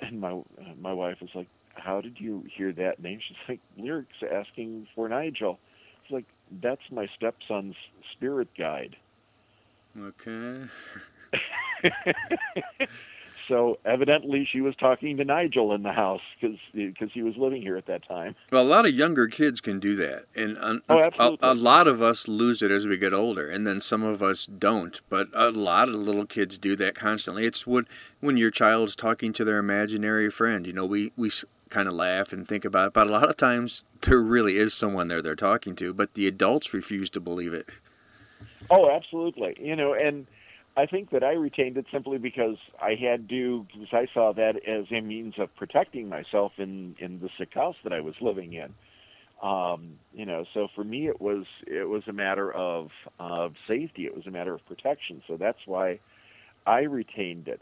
And 0.00 0.20
my 0.20 0.32
uh, 0.32 0.74
my 0.80 0.92
wife 0.92 1.18
was 1.20 1.30
like, 1.34 1.48
"How 1.74 2.00
did 2.00 2.20
you 2.20 2.44
hear 2.56 2.72
that 2.72 3.00
name?" 3.00 3.20
She's 3.26 3.36
like, 3.48 3.60
"Lyrics 3.76 4.16
asking 4.30 4.88
for 4.94 5.08
Nigel." 5.08 5.58
It's 6.02 6.12
like 6.12 6.26
that's 6.62 6.82
my 6.90 7.06
stepson's 7.16 7.76
spirit 8.12 8.48
guide. 8.56 8.96
Okay. 9.98 10.64
So 13.48 13.78
evidently, 13.84 14.48
she 14.50 14.60
was 14.60 14.74
talking 14.76 15.16
to 15.16 15.24
Nigel 15.24 15.74
in 15.74 15.82
the 15.82 15.92
house 15.92 16.22
because 16.40 16.58
because 16.72 17.10
he 17.12 17.22
was 17.22 17.36
living 17.36 17.62
here 17.62 17.76
at 17.76 17.86
that 17.86 18.06
time. 18.06 18.34
Well, 18.50 18.62
a 18.62 18.64
lot 18.64 18.86
of 18.86 18.94
younger 18.94 19.26
kids 19.26 19.60
can 19.60 19.78
do 19.78 19.96
that, 19.96 20.24
and 20.34 20.56
oh, 20.88 21.10
a, 21.18 21.36
a, 21.40 21.54
lot 21.54 21.86
of 21.86 22.00
us 22.00 22.28
lose 22.28 22.62
it 22.62 22.70
as 22.70 22.86
we 22.86 22.96
get 22.96 23.12
older, 23.12 23.48
and 23.48 23.66
then 23.66 23.80
some 23.80 24.02
of 24.02 24.22
us 24.22 24.46
don't. 24.46 25.00
But 25.08 25.28
a 25.34 25.50
lot 25.50 25.88
of 25.88 25.96
little 25.96 26.26
kids 26.26 26.58
do 26.58 26.76
that 26.76 26.94
constantly. 26.94 27.44
It's 27.44 27.66
what 27.66 27.86
when 28.20 28.36
your 28.36 28.50
child's 28.50 28.96
talking 28.96 29.32
to 29.34 29.44
their 29.44 29.58
imaginary 29.58 30.30
friend. 30.30 30.66
You 30.66 30.72
know, 30.72 30.86
we 30.86 31.12
we 31.16 31.30
kind 31.68 31.88
of 31.88 31.94
laugh 31.94 32.32
and 32.32 32.46
think 32.46 32.64
about 32.64 32.88
it, 32.88 32.92
but 32.92 33.06
a 33.06 33.10
lot 33.10 33.28
of 33.28 33.36
times 33.36 33.84
there 34.02 34.20
really 34.20 34.56
is 34.56 34.72
someone 34.72 35.08
there 35.08 35.20
they're 35.20 35.34
talking 35.34 35.74
to, 35.76 35.92
but 35.92 36.14
the 36.14 36.26
adults 36.26 36.72
refuse 36.72 37.10
to 37.10 37.20
believe 37.20 37.52
it. 37.52 37.68
Oh, 38.70 38.90
absolutely. 38.90 39.56
You 39.60 39.76
know, 39.76 39.92
and 39.92 40.26
I 40.76 40.86
think 40.86 41.10
that 41.10 41.22
I 41.22 41.32
retained 41.32 41.76
it 41.76 41.86
simply 41.92 42.18
because 42.18 42.56
I 42.82 42.94
had 43.00 43.28
to, 43.28 43.66
because 43.72 43.88
I 43.92 44.06
saw 44.12 44.32
that 44.32 44.56
as 44.66 44.86
a 44.90 45.00
means 45.00 45.34
of 45.38 45.54
protecting 45.56 46.08
myself 46.08 46.52
in 46.58 46.96
in 46.98 47.20
the 47.20 47.28
sick 47.38 47.54
house 47.54 47.76
that 47.84 47.92
I 47.92 48.00
was 48.00 48.14
living 48.20 48.54
in. 48.54 48.74
Um, 49.42 49.98
you 50.12 50.24
know, 50.26 50.44
so 50.54 50.68
for 50.74 50.82
me, 50.82 51.06
it 51.06 51.20
was 51.20 51.44
it 51.66 51.88
was 51.88 52.02
a 52.08 52.12
matter 52.12 52.52
of 52.52 52.88
of 53.20 53.54
safety. 53.68 54.04
It 54.06 54.16
was 54.16 54.26
a 54.26 54.30
matter 54.30 54.54
of 54.54 54.66
protection. 54.66 55.22
So 55.28 55.36
that's 55.36 55.58
why 55.66 56.00
I 56.66 56.80
retained 56.80 57.46
it. 57.46 57.60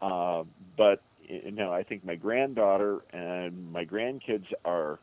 Uh, 0.00 0.44
but 0.76 1.02
you 1.22 1.50
know, 1.50 1.72
I 1.72 1.82
think 1.82 2.04
my 2.04 2.14
granddaughter 2.14 3.00
and 3.12 3.72
my 3.72 3.84
grandkids 3.84 4.46
are 4.64 4.98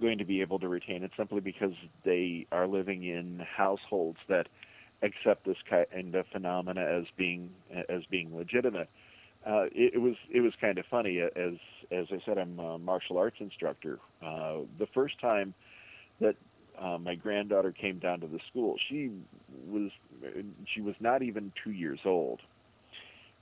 going 0.00 0.18
to 0.18 0.24
be 0.24 0.40
able 0.40 0.58
to 0.58 0.68
retain 0.68 1.02
it 1.04 1.12
simply 1.16 1.40
because 1.40 1.72
they 2.04 2.46
are 2.50 2.66
living 2.66 3.04
in 3.04 3.40
households 3.56 4.18
that 4.28 4.48
accept 5.02 5.46
this 5.46 5.56
kind 5.68 6.14
of 6.14 6.26
phenomena 6.32 6.82
as 6.82 7.04
being 7.16 7.50
as 7.88 8.02
being 8.10 8.36
legitimate. 8.36 8.88
Uh, 9.46 9.64
it, 9.72 9.94
it, 9.94 9.98
was 9.98 10.16
it 10.30 10.40
was 10.40 10.52
kind 10.60 10.78
of 10.78 10.84
funny 10.90 11.18
as 11.20 11.54
as 11.90 12.06
I 12.10 12.20
said 12.26 12.38
I'm 12.38 12.58
a 12.58 12.78
martial 12.78 13.18
arts 13.18 13.36
instructor. 13.40 13.98
Uh, 14.22 14.58
the 14.78 14.86
first 14.92 15.18
time 15.20 15.54
that 16.20 16.36
uh, 16.78 16.98
my 16.98 17.14
granddaughter 17.14 17.72
came 17.72 17.98
down 17.98 18.20
to 18.20 18.26
the 18.26 18.40
school, 18.50 18.76
she 18.88 19.10
was 19.68 19.90
she 20.74 20.80
was 20.80 20.94
not 21.00 21.22
even 21.22 21.52
two 21.64 21.70
years 21.70 22.00
old, 22.04 22.40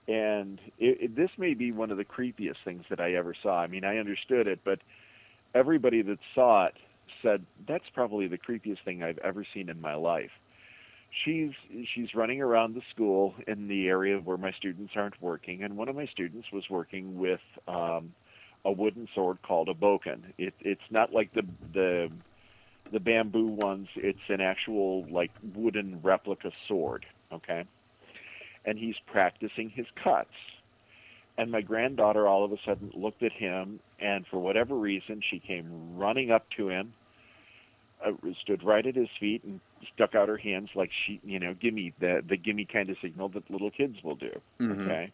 and 0.06 0.60
it, 0.78 0.98
it, 1.00 1.16
this 1.16 1.30
may 1.36 1.54
be 1.54 1.72
one 1.72 1.90
of 1.90 1.96
the 1.96 2.04
creepiest 2.04 2.56
things 2.64 2.84
that 2.90 3.00
I 3.00 3.14
ever 3.14 3.34
saw. 3.42 3.60
I 3.60 3.66
mean, 3.66 3.84
I 3.84 3.98
understood 3.98 4.46
it, 4.46 4.60
but 4.64 4.78
everybody 5.54 6.02
that 6.02 6.18
saw 6.34 6.66
it 6.66 6.74
said 7.22 7.44
that's 7.66 7.84
probably 7.92 8.28
the 8.28 8.38
creepiest 8.38 8.84
thing 8.84 9.02
I've 9.02 9.18
ever 9.18 9.44
seen 9.52 9.68
in 9.68 9.80
my 9.80 9.94
life 9.94 10.30
she's 11.24 11.50
she's 11.94 12.14
running 12.14 12.40
around 12.40 12.74
the 12.74 12.82
school 12.92 13.34
in 13.46 13.68
the 13.68 13.88
area 13.88 14.18
where 14.18 14.36
my 14.36 14.52
students 14.52 14.92
aren't 14.96 15.20
working, 15.22 15.62
and 15.62 15.76
one 15.76 15.88
of 15.88 15.96
my 15.96 16.06
students 16.06 16.48
was 16.52 16.64
working 16.70 17.18
with 17.18 17.40
um, 17.66 18.14
a 18.64 18.72
wooden 18.72 19.08
sword 19.14 19.38
called 19.42 19.68
a 19.68 19.74
bokken. 19.74 20.20
It, 20.36 20.54
it's 20.60 20.80
not 20.90 21.12
like 21.12 21.32
the 21.34 21.46
the 21.72 22.10
the 22.92 23.00
bamboo 23.00 23.46
ones. 23.46 23.88
It's 23.96 24.18
an 24.28 24.40
actual 24.40 25.06
like 25.10 25.30
wooden 25.54 26.00
replica 26.02 26.50
sword. 26.66 27.06
Okay, 27.32 27.64
and 28.64 28.78
he's 28.78 28.96
practicing 29.06 29.70
his 29.70 29.86
cuts. 30.02 30.34
And 31.36 31.52
my 31.52 31.60
granddaughter 31.60 32.26
all 32.26 32.44
of 32.44 32.50
a 32.50 32.56
sudden 32.66 32.90
looked 32.96 33.22
at 33.22 33.30
him, 33.30 33.78
and 34.00 34.26
for 34.26 34.40
whatever 34.40 34.74
reason, 34.74 35.22
she 35.30 35.38
came 35.38 35.96
running 35.96 36.32
up 36.32 36.46
to 36.56 36.68
him 36.68 36.94
uh, 38.04 38.12
stood 38.40 38.62
right 38.62 38.86
at 38.86 38.94
his 38.94 39.08
feet 39.18 39.42
and 39.44 39.60
stuck 39.94 40.14
out 40.14 40.28
her 40.28 40.36
hands 40.36 40.70
like 40.74 40.90
she, 41.06 41.20
you 41.24 41.38
know, 41.38 41.54
give 41.54 41.74
me 41.74 41.92
the 42.00 42.22
the 42.26 42.36
gimme 42.36 42.64
kind 42.64 42.90
of 42.90 42.96
signal 43.02 43.28
that 43.30 43.50
little 43.50 43.70
kids 43.70 43.96
will 44.02 44.16
do. 44.16 44.40
Mm-hmm. 44.60 44.82
Okay. 44.82 45.12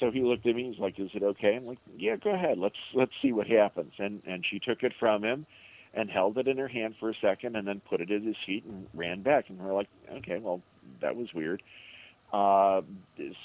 So 0.00 0.10
he 0.10 0.22
looked 0.22 0.46
at 0.46 0.56
me. 0.56 0.70
He's 0.70 0.80
like, 0.80 0.98
"Is 0.98 1.10
it 1.14 1.22
okay?" 1.22 1.56
I'm 1.56 1.66
like, 1.66 1.78
"Yeah, 1.96 2.16
go 2.16 2.30
ahead. 2.30 2.58
Let's 2.58 2.78
let's 2.94 3.12
see 3.22 3.32
what 3.32 3.46
happens." 3.46 3.92
And 3.98 4.22
and 4.26 4.44
she 4.48 4.58
took 4.58 4.82
it 4.82 4.92
from 4.98 5.22
him, 5.22 5.46
and 5.92 6.10
held 6.10 6.38
it 6.38 6.48
in 6.48 6.58
her 6.58 6.68
hand 6.68 6.96
for 6.98 7.10
a 7.10 7.14
second, 7.20 7.56
and 7.56 7.66
then 7.66 7.80
put 7.88 8.00
it 8.00 8.10
at 8.10 8.22
his 8.22 8.36
feet 8.44 8.64
and 8.64 8.86
ran 8.94 9.22
back. 9.22 9.48
And 9.48 9.58
we're 9.58 9.74
like, 9.74 9.88
"Okay, 10.10 10.38
well, 10.38 10.62
that 11.00 11.16
was 11.16 11.32
weird." 11.32 11.62
Uh, 12.32 12.82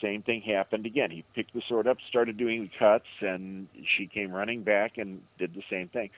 same 0.02 0.24
thing 0.24 0.42
happened 0.42 0.88
again. 0.88 1.12
He 1.12 1.24
picked 1.36 1.54
the 1.54 1.62
sword 1.70 1.88
up, 1.88 1.98
started 2.08 2.38
doing 2.38 2.64
the 2.64 2.72
cuts, 2.80 3.06
and 3.22 3.68
she 3.98 4.08
came 4.08 4.32
running 4.32 4.64
back 4.64 4.98
and 4.98 5.22
did 5.38 5.54
the 5.54 5.62
same 5.70 5.90
thing. 5.90 6.10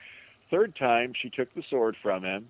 Third 0.50 0.74
time, 0.76 1.12
she 1.20 1.28
took 1.28 1.52
the 1.54 1.62
sword 1.68 1.96
from 2.02 2.24
him, 2.24 2.48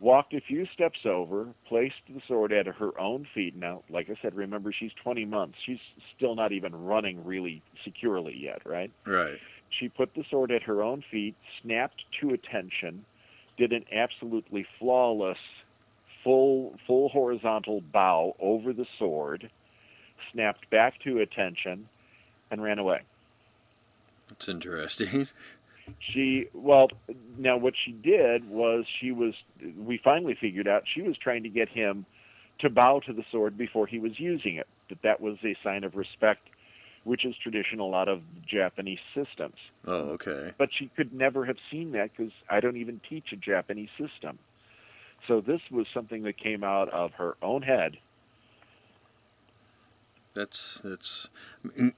walked 0.00 0.34
a 0.34 0.40
few 0.40 0.66
steps 0.74 1.00
over, 1.04 1.48
placed 1.66 1.94
the 2.08 2.20
sword 2.28 2.52
at 2.52 2.66
her 2.66 2.98
own 3.00 3.26
feet. 3.34 3.56
Now, 3.56 3.82
like 3.88 4.10
I 4.10 4.16
said, 4.20 4.34
remember 4.34 4.72
she's 4.72 4.92
20 5.02 5.24
months. 5.24 5.58
She's 5.64 5.78
still 6.16 6.34
not 6.34 6.52
even 6.52 6.74
running 6.84 7.24
really 7.24 7.62
securely 7.84 8.36
yet, 8.36 8.62
right? 8.66 8.90
Right. 9.06 9.38
She 9.70 9.88
put 9.88 10.14
the 10.14 10.24
sword 10.30 10.52
at 10.52 10.62
her 10.64 10.82
own 10.82 11.02
feet, 11.10 11.34
snapped 11.62 12.02
to 12.20 12.30
attention, 12.30 13.04
did 13.56 13.72
an 13.72 13.84
absolutely 13.92 14.66
flawless 14.78 15.38
full 16.22 16.74
full 16.86 17.08
horizontal 17.08 17.80
bow 17.80 18.34
over 18.40 18.72
the 18.72 18.86
sword, 18.98 19.50
snapped 20.32 20.68
back 20.70 21.00
to 21.04 21.20
attention, 21.20 21.88
and 22.50 22.62
ran 22.62 22.78
away. 22.78 23.00
That's 24.28 24.48
interesting. 24.48 25.28
she 26.00 26.48
well 26.52 26.88
now 27.38 27.56
what 27.56 27.74
she 27.84 27.92
did 27.92 28.48
was 28.48 28.84
she 29.00 29.12
was 29.12 29.34
we 29.76 29.98
finally 30.02 30.36
figured 30.40 30.68
out 30.68 30.82
she 30.92 31.02
was 31.02 31.16
trying 31.16 31.42
to 31.42 31.48
get 31.48 31.68
him 31.68 32.06
to 32.58 32.70
bow 32.70 33.00
to 33.00 33.12
the 33.12 33.24
sword 33.30 33.56
before 33.56 33.86
he 33.86 33.98
was 33.98 34.18
using 34.18 34.56
it 34.56 34.66
that 34.88 35.00
that 35.02 35.20
was 35.20 35.36
a 35.44 35.56
sign 35.62 35.84
of 35.84 35.94
respect 35.94 36.48
which 37.04 37.24
is 37.24 37.36
traditional 37.40 37.94
out 37.94 38.08
of 38.08 38.20
japanese 38.46 38.98
systems. 39.14 39.56
Oh 39.86 40.10
okay. 40.14 40.52
But 40.58 40.70
she 40.76 40.90
could 40.96 41.12
never 41.12 41.44
have 41.44 41.58
seen 41.70 41.92
that 41.92 42.10
because 42.16 42.32
i 42.48 42.60
don't 42.60 42.76
even 42.76 43.00
teach 43.08 43.32
a 43.32 43.36
japanese 43.36 43.90
system. 43.98 44.38
So 45.28 45.40
this 45.40 45.60
was 45.70 45.86
something 45.92 46.22
that 46.22 46.38
came 46.38 46.62
out 46.62 46.88
of 46.90 47.12
her 47.14 47.36
own 47.42 47.62
head 47.62 47.96
that's 50.36 50.80
that's 50.84 51.28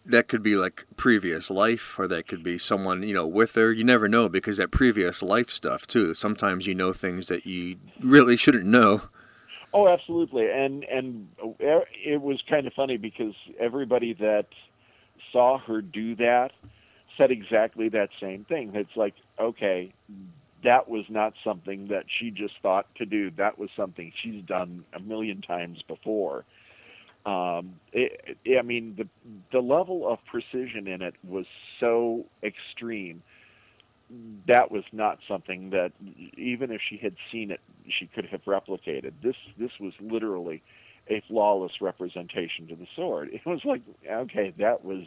that 0.07 0.29
could 0.29 0.42
be 0.42 0.57
like 0.57 0.87
previous 0.96 1.51
life, 1.51 1.98
or 1.98 2.09
that 2.09 2.27
could 2.27 2.42
be 2.42 2.57
someone 2.57 3.03
you 3.03 3.12
know 3.12 3.27
with 3.27 3.55
her. 3.57 3.70
You 3.70 3.85
never 3.85 4.09
know 4.09 4.31
because 4.31 4.57
that 4.57 4.70
previous 4.70 5.22
life 5.22 5.51
stuff 5.51 5.87
too. 5.87 6.14
Sometimes 6.14 6.66
you 6.66 6.74
know 6.74 6.94
things 6.94 7.29
that 7.29 7.44
you 7.44 7.77
really 8.01 8.38
shouldn't 8.38 8.64
know. 8.64 9.03
Oh, 9.74 9.88
absolutely, 9.88 10.51
and 10.51 10.85
and 10.85 11.29
uh, 11.42 11.81
it 12.03 12.22
was 12.22 12.40
kind 12.48 12.66
of 12.66 12.72
funny 12.72 12.96
because 12.96 13.35
everybody 13.61 14.14
that 14.14 14.46
saw 15.31 15.59
her 15.59 15.83
do 15.83 16.14
that 16.16 16.53
said 17.18 17.31
exactly 17.31 17.90
that 17.90 18.09
same 18.20 18.44
thing. 18.44 18.70
It's 18.74 18.96
like, 18.96 19.14
okay, 19.38 19.92
that 20.64 20.88
was 20.88 21.05
not 21.09 21.35
something 21.44 21.88
that 21.88 22.05
she 22.09 22.31
just 22.31 22.55
thought 22.62 22.87
to 22.94 23.05
do. 23.05 23.31
That 23.33 23.59
was 23.59 23.68
something 23.77 24.12
she's 24.22 24.42
done 24.44 24.85
a 24.94 25.01
million 25.01 25.42
times 25.42 25.83
before 25.87 26.44
um, 27.28 27.74
it, 27.92 28.38
it, 28.44 28.58
I 28.58 28.62
mean, 28.62 28.94
the 28.96 29.06
the 29.52 29.60
level 29.60 30.08
of 30.08 30.18
precision 30.24 30.86
in 30.86 31.02
it 31.02 31.14
was 31.22 31.44
so 31.78 32.24
extreme. 32.42 33.22
That 34.46 34.70
was 34.70 34.84
not 34.92 35.18
something 35.28 35.68
that 35.70 35.92
even 36.38 36.70
if 36.70 36.80
she 36.88 36.96
had 36.96 37.16
seen 37.30 37.50
it, 37.50 37.60
she 37.86 38.06
could 38.06 38.24
have 38.26 38.42
replicated. 38.44 39.12
This 39.22 39.36
this 39.58 39.72
was 39.78 39.92
literally 40.00 40.62
a 41.10 41.22
flawless 41.28 41.72
representation 41.82 42.66
to 42.68 42.76
the 42.76 42.86
sword. 42.96 43.28
It 43.32 43.44
was 43.44 43.60
like, 43.64 43.82
okay, 44.10 44.54
that 44.58 44.82
was 44.82 45.04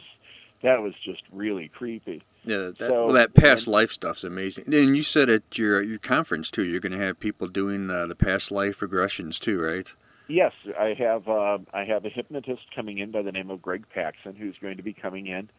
that 0.62 0.80
was 0.80 0.94
just 1.04 1.22
really 1.32 1.66
creepy. 1.66 2.22
Yeah, 2.44 2.58
that, 2.58 2.78
so, 2.78 3.06
well, 3.06 3.14
that 3.14 3.34
past 3.34 3.66
life 3.66 3.90
stuff's 3.90 4.22
amazing. 4.22 4.72
And 4.72 4.96
you 4.96 5.02
said 5.02 5.28
at 5.28 5.58
your 5.58 5.82
your 5.82 5.98
conference 5.98 6.52
too, 6.52 6.62
you're 6.62 6.78
going 6.78 6.92
to 6.92 7.04
have 7.04 7.18
people 7.18 7.48
doing 7.48 7.90
uh, 7.90 8.06
the 8.06 8.14
past 8.14 8.52
life 8.52 8.78
regressions 8.78 9.40
too, 9.40 9.60
right? 9.60 9.92
Yes, 10.32 10.52
I 10.80 10.94
have. 10.98 11.28
Uh, 11.28 11.58
I 11.74 11.84
have 11.84 12.06
a 12.06 12.08
hypnotist 12.08 12.62
coming 12.74 12.96
in 12.96 13.10
by 13.10 13.20
the 13.20 13.32
name 13.32 13.50
of 13.50 13.60
Greg 13.60 13.84
Paxson, 13.94 14.34
who's 14.34 14.56
going 14.62 14.78
to 14.78 14.82
be 14.82 14.94
coming 14.94 15.26
in. 15.26 15.50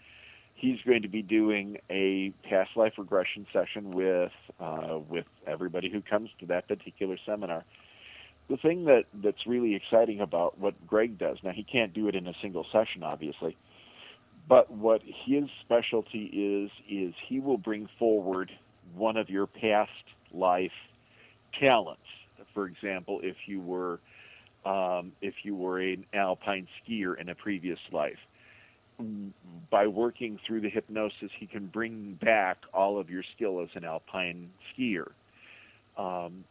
He's 0.56 0.80
going 0.84 1.04
to 1.04 1.08
be 1.08 1.22
doing 1.22 1.78
a 1.92 2.34
past 2.50 2.72
life 2.76 2.94
regression 2.98 3.46
session 3.54 3.92
with 3.92 4.32
uh, 4.60 4.98
with 5.08 5.28
everybody 5.46 5.92
who 5.92 6.02
comes 6.02 6.32
to 6.40 6.48
that 6.48 6.68
particular 6.68 7.18
seminar. 7.24 7.66
The 8.50 8.58
thing 8.58 8.86
that 8.86 9.04
that's 9.24 9.46
really 9.46 9.76
exciting 9.76 10.22
about 10.22 10.58
what 10.58 10.74
Greg 10.88 11.20
does 11.20 11.38
now, 11.44 11.52
he 11.52 11.64
can't 11.64 11.94
do 11.94 12.08
it 12.08 12.16
in 12.16 12.26
a 12.26 12.34
single 12.42 12.66
session, 12.72 13.04
obviously, 13.04 13.56
but 14.50 14.72
what 14.72 15.04
his 15.04 15.44
specialty 15.64 16.26
is 16.34 16.72
is 16.90 17.14
he 17.30 17.40
will 17.40 17.60
bring 17.60 17.88
forward 18.00 18.50
one 18.96 19.18
of 19.18 19.30
your 19.30 19.46
past 19.46 19.92
life 20.34 20.72
talents. 21.60 22.02
For 22.56 22.66
example, 22.66 23.20
if 23.22 23.36
you 23.46 23.62
were 23.62 24.00
um, 24.66 25.12
if 25.22 25.34
you 25.44 25.56
were 25.56 25.80
an 25.80 26.06
alpine 26.14 26.68
skier 26.82 27.20
in 27.20 27.30
a 27.30 27.36
previous 27.36 27.80
life. 27.92 28.20
By 29.70 29.88
working 29.88 30.40
through 30.46 30.62
the 30.62 30.70
hypnosis, 30.70 31.32
he 31.38 31.48
can 31.48 31.68
bring 31.68 32.18
back 32.22 32.58
all 32.74 33.00
of 33.00 33.10
your 33.10 33.24
skill 33.36 33.62
as 33.62 33.70
an 33.76 33.84
alpine 33.84 34.50
skier. 34.78 35.08
Um, 35.98 36.46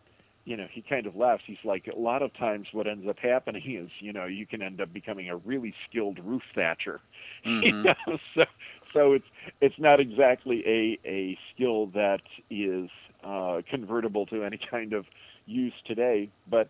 you 0.44 0.56
know, 0.56 0.66
he 0.70 0.82
kind 0.82 1.06
of 1.06 1.14
laughs. 1.14 1.44
He's 1.46 1.64
like, 1.64 1.86
a 1.86 1.98
lot 1.98 2.20
of 2.20 2.34
times 2.34 2.66
what 2.72 2.86
ends 2.88 3.06
up 3.08 3.18
happening 3.20 3.62
is, 3.64 3.90
you 4.00 4.12
know, 4.12 4.26
you 4.26 4.44
can 4.44 4.60
end 4.60 4.80
up 4.80 4.92
becoming 4.92 5.28
a 5.30 5.36
really 5.36 5.72
skilled 5.88 6.18
roof 6.24 6.42
thatcher. 6.54 7.00
Mm-hmm. 7.46 7.62
You 7.64 7.82
know? 7.82 8.18
So, 8.36 8.44
so 8.92 9.12
it's 9.14 9.24
it's 9.60 9.74
not 9.76 9.98
exactly 9.98 10.62
a 10.64 10.98
a 11.08 11.36
skill 11.52 11.86
that 11.86 12.20
is 12.50 12.88
uh, 13.24 13.62
convertible 13.68 14.26
to 14.26 14.44
any 14.44 14.60
kind 14.70 14.92
of 14.92 15.06
use 15.46 15.72
today, 15.84 16.28
but 16.48 16.68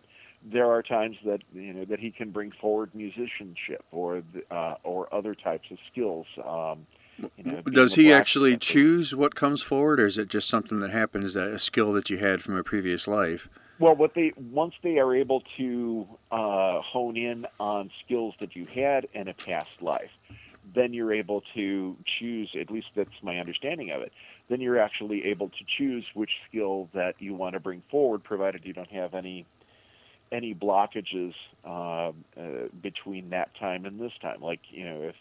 there 0.51 0.69
are 0.69 0.81
times 0.81 1.17
that 1.25 1.41
you 1.53 1.73
know 1.73 1.85
that 1.85 1.99
he 1.99 2.11
can 2.11 2.31
bring 2.31 2.51
forward 2.51 2.91
musicianship 2.93 3.83
or 3.91 4.23
uh, 4.51 4.75
or 4.83 5.13
other 5.13 5.35
types 5.35 5.69
of 5.71 5.77
skills. 5.91 6.25
Um, 6.45 6.85
you 7.37 7.51
know, 7.51 7.61
Does 7.61 7.95
he 7.95 8.11
actually 8.11 8.57
choose 8.57 9.15
what 9.15 9.35
comes 9.35 9.61
forward, 9.61 9.99
or 9.99 10.05
is 10.05 10.17
it 10.17 10.29
just 10.29 10.49
something 10.49 10.79
that 10.79 10.89
happens 10.89 11.33
that 11.35 11.47
a 11.47 11.59
skill 11.59 11.93
that 11.93 12.09
you 12.09 12.17
had 12.17 12.41
from 12.41 12.57
a 12.57 12.63
previous 12.63 13.07
life? 13.07 13.49
Well, 13.79 13.95
what 13.95 14.13
they 14.15 14.33
once 14.37 14.73
they 14.81 14.97
are 14.99 15.15
able 15.15 15.43
to 15.57 16.07
uh, 16.31 16.81
hone 16.81 17.17
in 17.17 17.45
on 17.59 17.91
skills 18.03 18.33
that 18.39 18.55
you 18.55 18.65
had 18.65 19.07
in 19.13 19.27
a 19.27 19.33
past 19.33 19.81
life, 19.81 20.11
then 20.73 20.93
you're 20.93 21.13
able 21.13 21.43
to 21.55 21.95
choose. 22.19 22.55
At 22.59 22.71
least 22.71 22.87
that's 22.95 23.21
my 23.21 23.39
understanding 23.39 23.91
of 23.91 24.01
it. 24.01 24.11
Then 24.49 24.59
you're 24.59 24.79
actually 24.79 25.25
able 25.25 25.49
to 25.49 25.65
choose 25.77 26.05
which 26.13 26.31
skill 26.49 26.89
that 26.93 27.15
you 27.19 27.33
want 27.33 27.53
to 27.53 27.59
bring 27.59 27.81
forward, 27.89 28.23
provided 28.23 28.65
you 28.65 28.73
don't 28.73 28.91
have 28.91 29.13
any 29.13 29.45
any 30.33 30.53
blockages 30.53 31.33
uh, 31.63 32.11
uh, 32.37 32.67
between 32.81 33.29
that 33.29 33.51
time 33.59 33.85
and 33.85 33.99
this 33.99 34.11
time. 34.21 34.41
Like 34.41 34.59
you 34.69 34.85
know, 34.85 35.01
if 35.03 35.15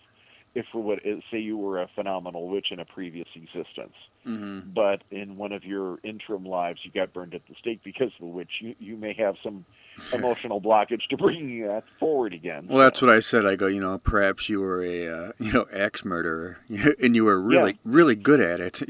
if 0.55 0.67
for 0.73 0.83
what 0.83 1.01
say 1.31 1.39
you 1.39 1.57
were 1.57 1.81
a 1.81 1.89
phenomenal 1.95 2.49
witch 2.49 2.69
in 2.71 2.81
a 2.81 2.85
previous 2.85 3.29
existence, 3.35 3.95
mm-hmm. 4.27 4.71
but 4.75 5.03
in 5.11 5.37
one 5.37 5.53
of 5.53 5.65
your 5.65 5.99
interim 6.03 6.45
lives 6.45 6.81
you 6.83 6.91
got 6.91 7.13
burned 7.13 7.35
at 7.35 7.43
the 7.49 7.55
stake 7.61 7.81
because 7.85 8.09
of 8.09 8.21
the 8.21 8.27
witch, 8.27 8.51
you 8.61 8.75
you 8.79 8.97
may 8.97 9.15
have 9.15 9.37
some 9.43 9.65
emotional 10.13 10.61
blockage 10.61 11.07
to 11.11 11.17
bringing 11.17 11.67
that 11.67 11.85
forward 11.99 12.33
again. 12.33 12.67
Well, 12.69 12.79
that's 12.79 13.03
what 13.03 13.11
I 13.11 13.21
said. 13.21 13.45
I 13.45 13.57
go, 13.57 13.67
you 13.67 13.81
know, 13.81 13.99
perhaps 13.99 14.49
you 14.49 14.61
were 14.61 14.83
a 14.83 15.09
uh, 15.09 15.33
you 15.39 15.53
know 15.53 15.67
axe 15.73 16.05
murderer, 16.05 16.59
and 17.03 17.15
you 17.15 17.25
were 17.25 17.41
really 17.41 17.73
yeah. 17.73 17.79
really 17.85 18.15
good 18.15 18.41
at 18.41 18.61
it. 18.61 18.81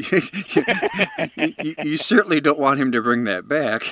you, 1.58 1.74
you, 1.82 1.96
certainly 1.96 2.40
don't 2.40 2.58
want 2.58 2.80
him 2.80 2.92
to 2.92 3.02
bring 3.02 3.24
that 3.24 3.48
back. 3.48 3.84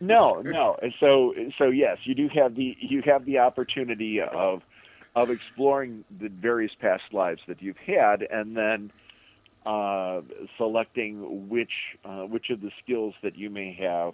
no, 0.00 0.40
no. 0.42 0.76
So 1.00 1.34
so 1.58 1.68
yes, 1.68 1.98
you 2.04 2.14
do 2.14 2.28
have 2.34 2.54
the 2.54 2.76
you 2.80 3.02
have 3.02 3.24
the 3.24 3.38
opportunity 3.38 4.20
of 4.20 4.62
of 5.14 5.30
exploring 5.30 6.04
the 6.20 6.28
various 6.28 6.72
past 6.80 7.04
lives 7.12 7.40
that 7.48 7.62
you've 7.62 7.78
had, 7.78 8.22
and 8.22 8.56
then. 8.56 8.92
Uh, 9.64 10.20
selecting 10.56 11.48
which 11.48 11.72
uh, 12.04 12.22
which 12.22 12.50
of 12.50 12.60
the 12.60 12.70
skills 12.80 13.14
that 13.24 13.36
you 13.36 13.50
may 13.50 13.74
have 13.74 14.12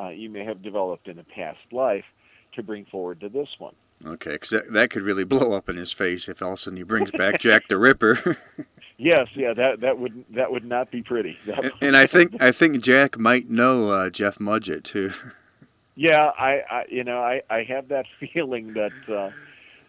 uh, 0.00 0.08
you 0.08 0.30
may 0.30 0.44
have 0.44 0.62
developed 0.62 1.08
in 1.08 1.18
a 1.18 1.24
past 1.24 1.58
life 1.72 2.04
to 2.54 2.62
bring 2.62 2.84
forward 2.86 3.20
to 3.20 3.28
this 3.28 3.48
one. 3.58 3.74
Okay, 4.04 4.32
because 4.32 4.50
that, 4.50 4.72
that 4.72 4.90
could 4.90 5.02
really 5.02 5.24
blow 5.24 5.52
up 5.52 5.68
in 5.68 5.76
his 5.76 5.92
face 5.92 6.28
if 6.28 6.40
all 6.40 6.50
of 6.50 6.54
a 6.54 6.56
sudden 6.56 6.76
he 6.76 6.82
brings 6.84 7.10
back 7.10 7.40
Jack 7.40 7.68
the 7.68 7.78
Ripper. 7.78 8.36
yes, 8.96 9.26
yeah, 9.34 9.52
that 9.54 9.80
that 9.80 9.98
would 9.98 10.24
that 10.30 10.52
would 10.52 10.64
not 10.64 10.90
be 10.90 11.02
pretty. 11.02 11.36
And, 11.46 11.72
and, 11.80 11.96
I 11.96 12.06
think 12.06 12.40
I 12.40 12.52
think 12.52 12.80
Jack 12.80 13.18
might 13.18 13.50
know 13.50 13.90
uh, 13.90 14.10
Jeff 14.10 14.38
Mudgett 14.38 14.84
too. 14.84 15.12
Yeah, 16.00 16.30
I, 16.38 16.62
I 16.70 16.84
you 16.88 17.02
know 17.02 17.18
I, 17.18 17.42
I 17.50 17.64
have 17.64 17.88
that 17.88 18.06
feeling 18.20 18.74
that 18.74 18.92
uh, 19.08 19.30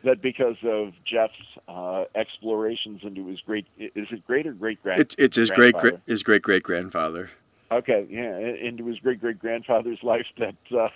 that 0.04 0.24
because 0.24 0.56
of 0.64 0.94
Jeff's 1.06 1.34
uh, 1.68 2.06
explorations 2.16 3.02
into 3.04 3.28
his 3.28 3.40
great 3.42 3.68
is 3.78 4.08
it 4.10 4.26
great 4.26 4.48
or 4.48 4.54
great 4.54 4.82
grand 4.82 5.02
it's 5.02 5.16
it's 5.20 5.38
his 5.38 5.52
great 5.52 5.76
his 6.08 6.24
great 6.24 6.42
great 6.42 6.64
grandfather 6.64 7.30
Okay, 7.72 8.08
yeah, 8.10 8.38
into 8.38 8.86
his 8.86 9.00
great 9.00 9.20
great 9.20 9.40
grandfather's 9.40 10.00
life 10.04 10.26
that 10.38 10.56
uh, 10.78 10.90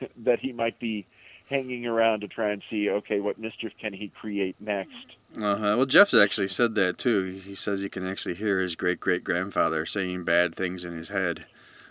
that 0.24 0.40
he 0.40 0.52
might 0.52 0.78
be 0.78 1.06
hanging 1.48 1.86
around 1.86 2.20
to 2.20 2.28
try 2.28 2.50
and 2.50 2.62
see, 2.68 2.90
okay, 2.90 3.20
what 3.20 3.38
mischief 3.38 3.72
can 3.80 3.92
he 3.92 4.08
create 4.08 4.54
next? 4.60 5.16
Uh 5.40 5.56
huh. 5.56 5.74
Well, 5.76 5.86
Jeff's 5.86 6.14
actually 6.14 6.48
said 6.48 6.74
that 6.74 6.98
too. 6.98 7.24
He 7.24 7.54
says 7.54 7.80
he 7.80 7.88
can 7.88 8.06
actually 8.06 8.34
hear 8.34 8.60
his 8.60 8.76
great 8.76 9.00
great 9.00 9.24
grandfather 9.24 9.86
saying 9.86 10.24
bad 10.24 10.54
things 10.54 10.84
in 10.84 10.92
his 10.92 11.08
head. 11.08 11.46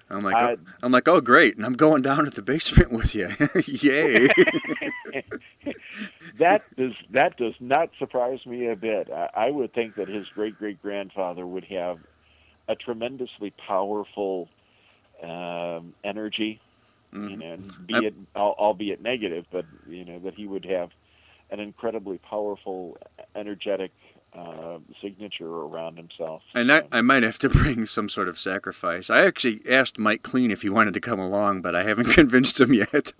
I'm 0.09 0.23
like, 0.23 0.41
uh, 0.41 0.55
oh, 0.57 0.71
I'm 0.83 0.91
like, 0.91 1.07
oh 1.07 1.19
great, 1.19 1.57
and 1.57 1.65
I'm 1.65 1.73
going 1.73 2.01
down 2.01 2.23
to 2.23 2.29
the 2.29 2.41
basement 2.41 2.91
with 2.91 3.13
you. 3.13 3.27
Yay! 3.65 4.27
that 6.39 6.63
does 6.77 6.93
that 7.11 7.35
does 7.37 7.55
not 7.59 7.89
surprise 7.99 8.45
me 8.45 8.67
a 8.67 8.75
bit. 8.75 9.09
I, 9.11 9.29
I 9.35 9.51
would 9.51 9.73
think 9.73 9.95
that 9.95 10.07
his 10.07 10.27
great 10.29 10.57
great 10.57 10.81
grandfather 10.81 11.45
would 11.45 11.65
have 11.65 11.99
a 12.67 12.75
tremendously 12.75 13.53
powerful 13.65 14.49
um, 15.23 15.93
energy, 16.03 16.59
mm-hmm. 17.13 17.29
you 17.29 17.37
know, 17.37 17.57
be 17.85 18.05
it 18.05 18.15
albeit 18.35 19.01
negative, 19.01 19.45
but 19.51 19.65
you 19.87 20.05
know 20.05 20.19
that 20.19 20.35
he 20.35 20.47
would 20.47 20.65
have 20.65 20.89
an 21.49 21.59
incredibly 21.59 22.17
powerful, 22.17 22.97
energetic 23.35 23.91
uh, 24.37 24.77
signature 25.01 25.49
around 25.49 25.97
himself. 25.97 26.43
And 26.53 26.71
I, 26.71 26.83
I 26.91 27.01
might 27.01 27.23
have 27.23 27.37
to 27.39 27.49
bring 27.49 27.85
some 27.85 28.09
sort 28.09 28.27
of 28.27 28.37
sacrifice. 28.37 29.09
I 29.09 29.25
actually 29.25 29.61
asked 29.67 29.97
Mike 29.97 30.21
Kleen 30.21 30.51
if 30.51 30.61
he 30.61 30.69
wanted 30.69 30.93
to 30.93 30.99
come 30.99 31.19
along, 31.19 31.61
but 31.61 31.75
I 31.75 31.83
haven't 31.83 32.09
convinced 32.13 32.59
him 32.59 32.73
yet. 32.73 33.13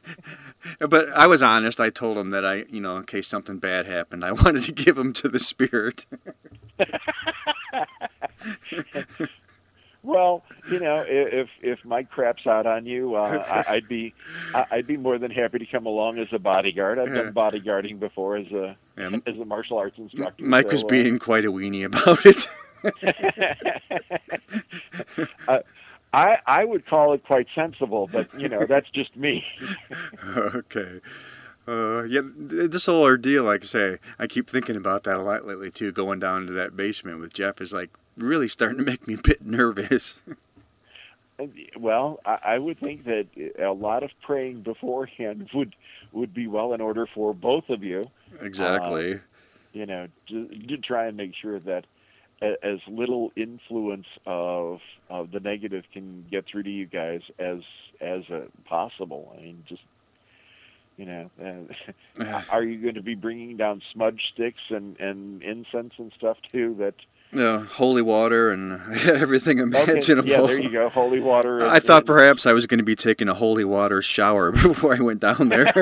but 0.80 1.08
I 1.10 1.26
was 1.26 1.42
honest. 1.42 1.80
I 1.80 1.90
told 1.90 2.16
him 2.16 2.30
that 2.30 2.44
I, 2.44 2.64
you 2.68 2.80
know, 2.80 2.96
in 2.96 3.04
case 3.04 3.28
something 3.28 3.58
bad 3.58 3.86
happened, 3.86 4.24
I 4.24 4.32
wanted 4.32 4.62
to 4.64 4.72
give 4.72 4.98
him 4.98 5.12
to 5.14 5.28
the 5.28 5.38
spirit. 5.38 6.06
well, 10.02 10.42
you 10.70 10.80
know, 10.80 11.04
if 11.06 11.48
if 11.60 11.84
Mike 11.84 12.10
craps 12.10 12.46
out 12.46 12.66
on 12.66 12.86
you, 12.86 13.14
uh, 13.14 13.64
I'd 13.68 13.88
be 13.88 14.14
I'd 14.70 14.86
be 14.86 14.96
more 14.96 15.18
than 15.18 15.30
happy 15.30 15.58
to 15.58 15.66
come 15.66 15.86
along 15.86 16.18
as 16.18 16.28
a 16.32 16.38
bodyguard. 16.38 16.98
I've 16.98 17.12
done 17.12 17.32
bodyguarding 17.32 18.00
before 18.00 18.36
as 18.36 18.50
a 18.52 18.76
yeah. 18.98 19.18
as 19.26 19.38
a 19.38 19.44
martial 19.44 19.78
arts 19.78 19.98
instructor. 19.98 20.44
Mike 20.44 20.70
so, 20.70 20.76
was 20.76 20.84
being 20.84 21.16
uh, 21.16 21.18
quite 21.18 21.44
a 21.44 21.52
weenie 21.52 21.84
about 21.84 22.26
it. 22.26 22.48
uh, 25.48 25.58
I 26.12 26.38
I 26.46 26.64
would 26.64 26.86
call 26.86 27.12
it 27.12 27.24
quite 27.24 27.46
sensible, 27.54 28.08
but 28.12 28.28
you 28.38 28.48
know 28.48 28.66
that's 28.66 28.90
just 28.90 29.16
me. 29.16 29.44
okay. 30.36 31.00
Uh, 31.66 32.02
yeah, 32.08 32.22
this 32.34 32.86
whole 32.86 33.02
ordeal, 33.02 33.44
like 33.44 33.62
I 33.62 33.66
say, 33.66 33.98
I 34.18 34.26
keep 34.26 34.50
thinking 34.50 34.74
about 34.74 35.04
that 35.04 35.18
a 35.18 35.22
lot 35.22 35.46
lately 35.46 35.70
too. 35.70 35.92
Going 35.92 36.18
down 36.18 36.46
to 36.48 36.52
that 36.54 36.76
basement 36.76 37.20
with 37.20 37.32
Jeff 37.32 37.60
is 37.60 37.72
like 37.72 37.90
really 38.16 38.48
starting 38.48 38.78
to 38.78 38.84
make 38.84 39.06
me 39.06 39.14
a 39.14 39.18
bit 39.18 39.44
nervous. 39.44 40.20
well, 41.76 42.20
I, 42.24 42.58
would 42.58 42.78
think 42.78 43.04
that 43.04 43.26
a 43.58 43.72
lot 43.72 44.02
of 44.02 44.10
praying 44.22 44.62
beforehand 44.62 45.50
would 45.54 45.74
would 46.12 46.34
be 46.34 46.46
well 46.46 46.74
in 46.74 46.80
order 46.80 47.06
for 47.06 47.32
both 47.34 47.70
of 47.70 47.82
you. 47.82 48.02
Exactly. 48.40 49.14
Uh, 49.14 49.18
you 49.72 49.86
know, 49.86 50.08
to, 50.28 50.48
to 50.48 50.76
try 50.76 51.06
and 51.06 51.16
make 51.16 51.34
sure 51.34 51.58
that 51.60 51.86
as 52.42 52.80
little 52.88 53.32
influence 53.36 54.06
of 54.26 54.80
of 55.08 55.30
the 55.30 55.40
negative 55.40 55.84
can 55.92 56.26
get 56.30 56.44
through 56.46 56.64
to 56.64 56.70
you 56.70 56.86
guys 56.86 57.20
as 57.38 57.60
as 58.00 58.22
uh, 58.30 58.42
possible. 58.64 59.34
I 59.36 59.42
mean, 59.42 59.64
just 59.68 59.82
You 60.96 61.06
know, 61.06 61.30
uh, 62.20 62.42
are 62.50 62.62
you 62.62 62.80
going 62.82 62.94
to 62.96 63.02
be 63.02 63.14
bringing 63.14 63.56
down 63.56 63.80
smudge 63.92 64.20
sticks 64.34 64.60
and 64.70 64.98
and 65.00 65.42
incense 65.42 65.94
and 65.98 66.12
stuff 66.16 66.36
too? 66.50 66.76
That 66.78 66.94
uh, 67.34 67.60
holy 67.60 68.02
water 68.02 68.50
and 68.50 68.80
everything 69.06 69.58
imaginable. 69.58 70.28
Okay. 70.28 70.40
Yeah, 70.40 70.46
there 70.46 70.60
you 70.60 70.70
go, 70.70 70.88
holy 70.88 71.20
water. 71.20 71.64
I 71.64 71.80
thought 71.80 72.06
perhaps 72.06 72.46
I 72.46 72.52
was 72.52 72.66
going 72.66 72.78
to 72.78 72.84
be 72.84 72.96
taking 72.96 73.28
a 73.28 73.34
holy 73.34 73.64
water 73.64 74.02
shower 74.02 74.52
before 74.52 74.94
I 74.94 75.00
went 75.00 75.20
down 75.20 75.48
there. 75.48 75.72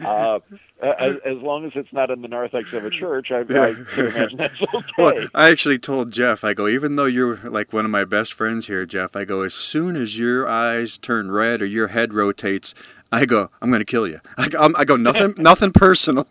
uh, 0.82 0.94
as, 0.98 1.16
as, 1.24 1.38
long 1.38 1.64
as 1.64 1.72
it's 1.74 1.92
not 1.92 2.10
in 2.10 2.20
the 2.20 2.28
narthex 2.28 2.72
of 2.74 2.84
a 2.84 2.90
church, 2.90 3.30
I, 3.30 3.40
I 3.40 3.44
can 3.44 4.06
imagine 4.06 4.36
that's 4.36 4.60
okay. 4.74 4.86
Well, 4.98 5.26
I 5.34 5.50
actually 5.50 5.78
told 5.78 6.10
Jeff, 6.10 6.44
I 6.44 6.52
go, 6.52 6.68
even 6.68 6.96
though 6.96 7.06
you're 7.06 7.36
like 7.48 7.72
one 7.72 7.86
of 7.86 7.90
my 7.90 8.04
best 8.04 8.34
friends 8.34 8.66
here, 8.66 8.84
Jeff, 8.84 9.16
I 9.16 9.24
go, 9.24 9.40
as 9.40 9.54
soon 9.54 9.96
as 9.96 10.18
your 10.18 10.46
eyes 10.46 10.98
turn 10.98 11.30
red 11.30 11.62
or 11.62 11.66
your 11.66 11.88
head 11.88 12.12
rotates, 12.12 12.74
I 13.10 13.24
go, 13.24 13.50
I'm 13.62 13.70
going 13.70 13.80
to 13.80 13.86
kill 13.86 14.06
you. 14.06 14.20
I 14.36 14.48
go, 14.48 14.70
I 14.76 14.84
go 14.84 14.96
nothing, 14.96 15.34
nothing 15.42 15.72
personal. 15.72 16.26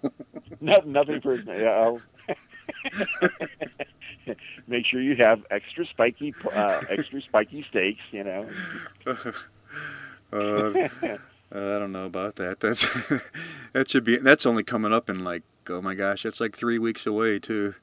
no, 0.61 0.79
nothing 0.85 1.21
personal. 1.21 1.59
Yeah, 1.59 1.97
Make 4.67 4.85
sure 4.85 5.01
you 5.01 5.15
have 5.17 5.43
extra 5.49 5.85
spiky, 5.87 6.33
uh, 6.53 6.81
extra 6.89 7.21
spiky 7.21 7.65
steaks. 7.69 8.01
You 8.11 8.23
know. 8.23 8.49
Uh, 10.33 10.87
uh, 11.55 11.75
I 11.75 11.79
don't 11.79 11.91
know 11.91 12.05
about 12.05 12.35
that. 12.35 12.59
That's 12.65 12.87
that 13.73 13.89
should 13.89 14.03
be. 14.03 14.17
That's 14.17 14.45
only 14.45 14.63
coming 14.63 14.93
up 14.93 15.09
in 15.09 15.23
like 15.23 15.43
oh 15.69 15.81
my 15.81 15.95
gosh, 15.95 16.23
that's 16.23 16.39
like 16.39 16.55
three 16.55 16.79
weeks 16.79 17.05
away 17.05 17.39
too. 17.39 17.75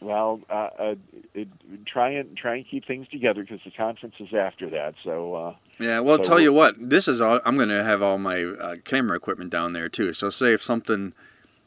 Well, 0.00 0.40
uh, 0.50 0.68
uh, 0.78 0.94
it, 1.34 1.48
try 1.86 2.10
and 2.10 2.36
try 2.36 2.56
and 2.56 2.66
keep 2.68 2.86
things 2.86 3.06
together 3.08 3.42
because 3.42 3.60
the 3.64 3.70
conference 3.70 4.16
is 4.18 4.34
after 4.34 4.68
that. 4.70 4.94
So 5.04 5.34
uh, 5.34 5.54
yeah, 5.78 6.00
well, 6.00 6.16
so 6.16 6.22
tell 6.22 6.40
you 6.40 6.52
what, 6.52 6.74
this 6.78 7.06
is 7.06 7.20
all. 7.20 7.40
I'm 7.44 7.56
going 7.56 7.68
to 7.68 7.84
have 7.84 8.02
all 8.02 8.18
my 8.18 8.42
uh, 8.44 8.76
camera 8.84 9.16
equipment 9.16 9.50
down 9.50 9.72
there 9.72 9.88
too. 9.88 10.12
So 10.12 10.28
say 10.28 10.52
if 10.52 10.62
something 10.62 11.14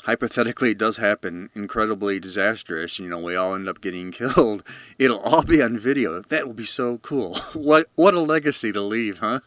hypothetically 0.04 0.74
does 0.74 0.98
happen, 0.98 1.50
incredibly 1.56 2.20
disastrous, 2.20 3.00
you 3.00 3.10
know, 3.10 3.20
we 3.20 3.36
all 3.36 3.56
end 3.56 3.70
up 3.70 3.80
getting 3.80 4.12
killed. 4.12 4.64
It'll 5.00 5.20
all 5.20 5.44
be 5.44 5.62
on 5.62 5.78
video. 5.78 6.22
That 6.22 6.46
will 6.46 6.54
be 6.54 6.66
so 6.66 6.98
cool. 6.98 7.36
what 7.54 7.88
what 7.96 8.14
a 8.14 8.20
legacy 8.20 8.74
to 8.74 8.82
leave, 8.82 9.20
huh? 9.20 9.40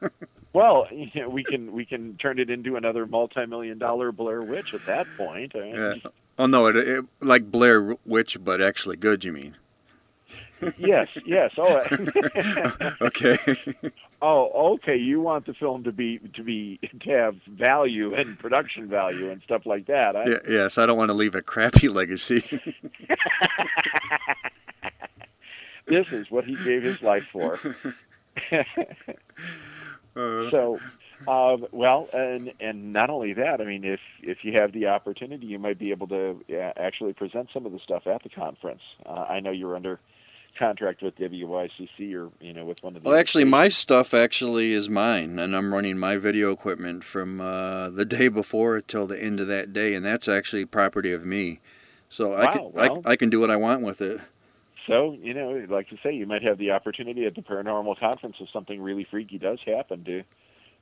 Well, 0.58 0.88
you 0.92 1.08
know, 1.14 1.28
we 1.28 1.44
can 1.44 1.72
we 1.72 1.84
can 1.84 2.16
turn 2.16 2.38
it 2.38 2.50
into 2.50 2.76
another 2.76 3.06
multi-million 3.06 3.78
dollar 3.78 4.12
Blair 4.12 4.42
Witch 4.42 4.74
at 4.74 4.84
that 4.86 5.06
point. 5.16 5.54
I 5.54 5.60
mean, 5.60 5.74
yeah. 5.74 5.94
Oh 6.38 6.46
no, 6.46 6.66
it, 6.66 6.76
it, 6.76 7.04
like 7.20 7.50
Blair 7.50 7.96
Witch, 8.04 8.42
but 8.42 8.60
actually 8.60 8.96
good. 8.96 9.24
You 9.24 9.32
mean? 9.32 9.56
yes, 10.78 11.08
yes. 11.24 11.52
Oh, 11.56 11.80
okay. 13.00 13.36
Oh, 14.20 14.72
okay. 14.74 14.96
You 14.96 15.20
want 15.20 15.46
the 15.46 15.54
film 15.54 15.84
to 15.84 15.92
be 15.92 16.18
to 16.34 16.42
be 16.42 16.80
to 17.00 17.10
have 17.10 17.36
value 17.46 18.14
and 18.14 18.36
production 18.38 18.88
value 18.88 19.30
and 19.30 19.40
stuff 19.42 19.64
like 19.64 19.86
that. 19.86 20.16
I... 20.16 20.28
Yeah, 20.28 20.38
yes, 20.48 20.76
I 20.76 20.86
don't 20.86 20.98
want 20.98 21.10
to 21.10 21.14
leave 21.14 21.36
a 21.36 21.42
crappy 21.42 21.88
legacy. 21.88 22.40
this 25.86 26.12
is 26.12 26.30
what 26.30 26.44
he 26.44 26.56
gave 26.56 26.82
his 26.82 27.00
life 27.00 27.26
for. 27.32 27.58
Uh, 30.18 30.50
so, 30.50 30.80
uh, 31.28 31.56
well, 31.70 32.08
and 32.12 32.52
and 32.60 32.92
not 32.92 33.08
only 33.08 33.32
that, 33.34 33.60
I 33.60 33.64
mean, 33.64 33.84
if 33.84 34.00
if 34.22 34.38
you 34.42 34.58
have 34.58 34.72
the 34.72 34.86
opportunity, 34.88 35.46
you 35.46 35.58
might 35.58 35.78
be 35.78 35.90
able 35.90 36.08
to 36.08 36.40
uh, 36.50 36.72
actually 36.76 37.12
present 37.12 37.50
some 37.52 37.66
of 37.66 37.72
the 37.72 37.78
stuff 37.78 38.06
at 38.06 38.22
the 38.22 38.28
conference. 38.28 38.82
Uh, 39.06 39.26
I 39.28 39.40
know 39.40 39.50
you're 39.50 39.76
under 39.76 40.00
contract 40.58 41.02
with 41.02 41.16
WYCC 41.16 42.14
or 42.14 42.30
you 42.40 42.52
know 42.52 42.64
with 42.64 42.82
one 42.82 42.96
of 42.96 43.02
the. 43.02 43.08
Well, 43.08 43.18
actually, 43.18 43.44
my 43.44 43.68
stuff 43.68 44.12
actually 44.12 44.72
is 44.72 44.90
mine, 44.90 45.38
and 45.38 45.54
I'm 45.54 45.72
running 45.72 45.98
my 45.98 46.16
video 46.16 46.50
equipment 46.50 47.04
from 47.04 47.40
uh, 47.40 47.90
the 47.90 48.04
day 48.04 48.28
before 48.28 48.80
till 48.80 49.06
the 49.06 49.22
end 49.22 49.38
of 49.38 49.46
that 49.46 49.72
day, 49.72 49.94
and 49.94 50.04
that's 50.04 50.26
actually 50.28 50.64
property 50.64 51.12
of 51.12 51.24
me. 51.24 51.60
So 52.08 52.30
wow, 52.30 52.38
I 52.38 52.46
can 52.52 52.72
well, 52.72 53.02
I, 53.04 53.10
I 53.12 53.16
can 53.16 53.30
do 53.30 53.38
what 53.38 53.50
I 53.50 53.56
want 53.56 53.82
with 53.82 54.00
it. 54.00 54.20
So, 54.88 55.16
you 55.20 55.34
know, 55.34 55.64
like 55.68 55.92
you 55.92 55.98
say, 56.02 56.12
you 56.12 56.26
might 56.26 56.42
have 56.42 56.58
the 56.58 56.70
opportunity 56.70 57.26
at 57.26 57.34
the 57.34 57.42
paranormal 57.42 58.00
conference 58.00 58.36
if 58.40 58.48
something 58.50 58.80
really 58.80 59.06
freaky 59.08 59.38
does 59.38 59.58
happen 59.64 60.02
to 60.04 60.24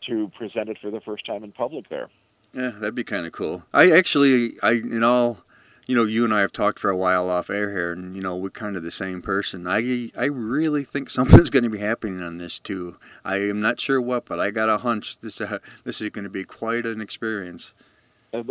to 0.06 0.30
present 0.36 0.68
it 0.68 0.78
for 0.80 0.90
the 0.90 1.00
first 1.00 1.26
time 1.26 1.42
in 1.42 1.50
public 1.50 1.88
there. 1.88 2.08
Yeah, 2.54 2.70
that'd 2.70 2.94
be 2.94 3.02
kind 3.02 3.26
of 3.26 3.32
cool. 3.32 3.64
I 3.72 3.90
actually, 3.90 4.54
I 4.62 4.72
in 4.72 5.02
all, 5.02 5.38
you 5.86 5.96
know, 5.96 6.04
you 6.04 6.24
and 6.24 6.32
I 6.32 6.40
have 6.40 6.52
talked 6.52 6.78
for 6.78 6.90
a 6.90 6.96
while 6.96 7.28
off 7.28 7.50
air 7.50 7.70
here, 7.70 7.92
and 7.92 8.14
you 8.14 8.22
know, 8.22 8.36
we're 8.36 8.50
kind 8.50 8.76
of 8.76 8.84
the 8.84 8.92
same 8.92 9.22
person. 9.22 9.66
I 9.66 10.10
I 10.16 10.26
really 10.26 10.84
think 10.84 11.10
something's 11.10 11.50
going 11.50 11.64
to 11.64 11.70
be 11.70 11.78
happening 11.78 12.22
on 12.22 12.38
this 12.38 12.60
too. 12.60 12.98
I 13.24 13.36
am 13.38 13.58
not 13.58 13.80
sure 13.80 14.00
what, 14.00 14.26
but 14.26 14.38
I 14.38 14.50
got 14.50 14.68
a 14.68 14.78
hunch 14.78 15.18
this 15.18 15.40
uh, 15.40 15.58
this 15.82 16.00
is 16.00 16.10
going 16.10 16.24
to 16.24 16.30
be 16.30 16.44
quite 16.44 16.86
an 16.86 17.00
experience. 17.00 17.72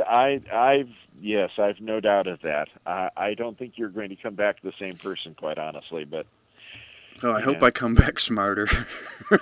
I, 0.07 0.41
I've 0.51 0.89
yes, 1.21 1.51
I've 1.57 1.79
no 1.79 1.99
doubt 1.99 2.27
of 2.27 2.41
that. 2.41 2.67
I, 2.85 3.09
I 3.15 3.33
don't 3.33 3.57
think 3.57 3.73
you're 3.77 3.89
going 3.89 4.09
to 4.09 4.15
come 4.15 4.35
back 4.35 4.61
the 4.61 4.73
same 4.79 4.95
person, 4.95 5.35
quite 5.35 5.57
honestly. 5.57 6.05
But 6.05 6.25
oh, 7.23 7.33
I 7.33 7.41
hope 7.41 7.63
I 7.63 7.71
come 7.71 7.95
back 7.95 8.19
smarter. 8.19 8.67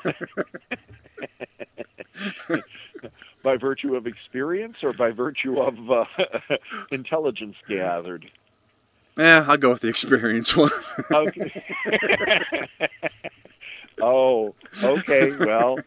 by 3.44 3.58
virtue 3.58 3.96
of 3.96 4.08
experience 4.08 4.78
or 4.82 4.94
by 4.94 5.12
virtue 5.12 5.60
of 5.60 5.92
uh, 5.92 6.06
intelligence 6.92 7.58
gathered? 7.68 8.26
Yeah, 9.18 9.46
I'll 9.48 9.58
go 9.58 9.70
with 9.70 9.82
the 9.82 9.90
experience 9.90 10.58
one. 10.58 10.72
okay. 11.12 11.64
oh, 14.02 14.56
okay. 14.82 15.36
Well, 15.38 15.78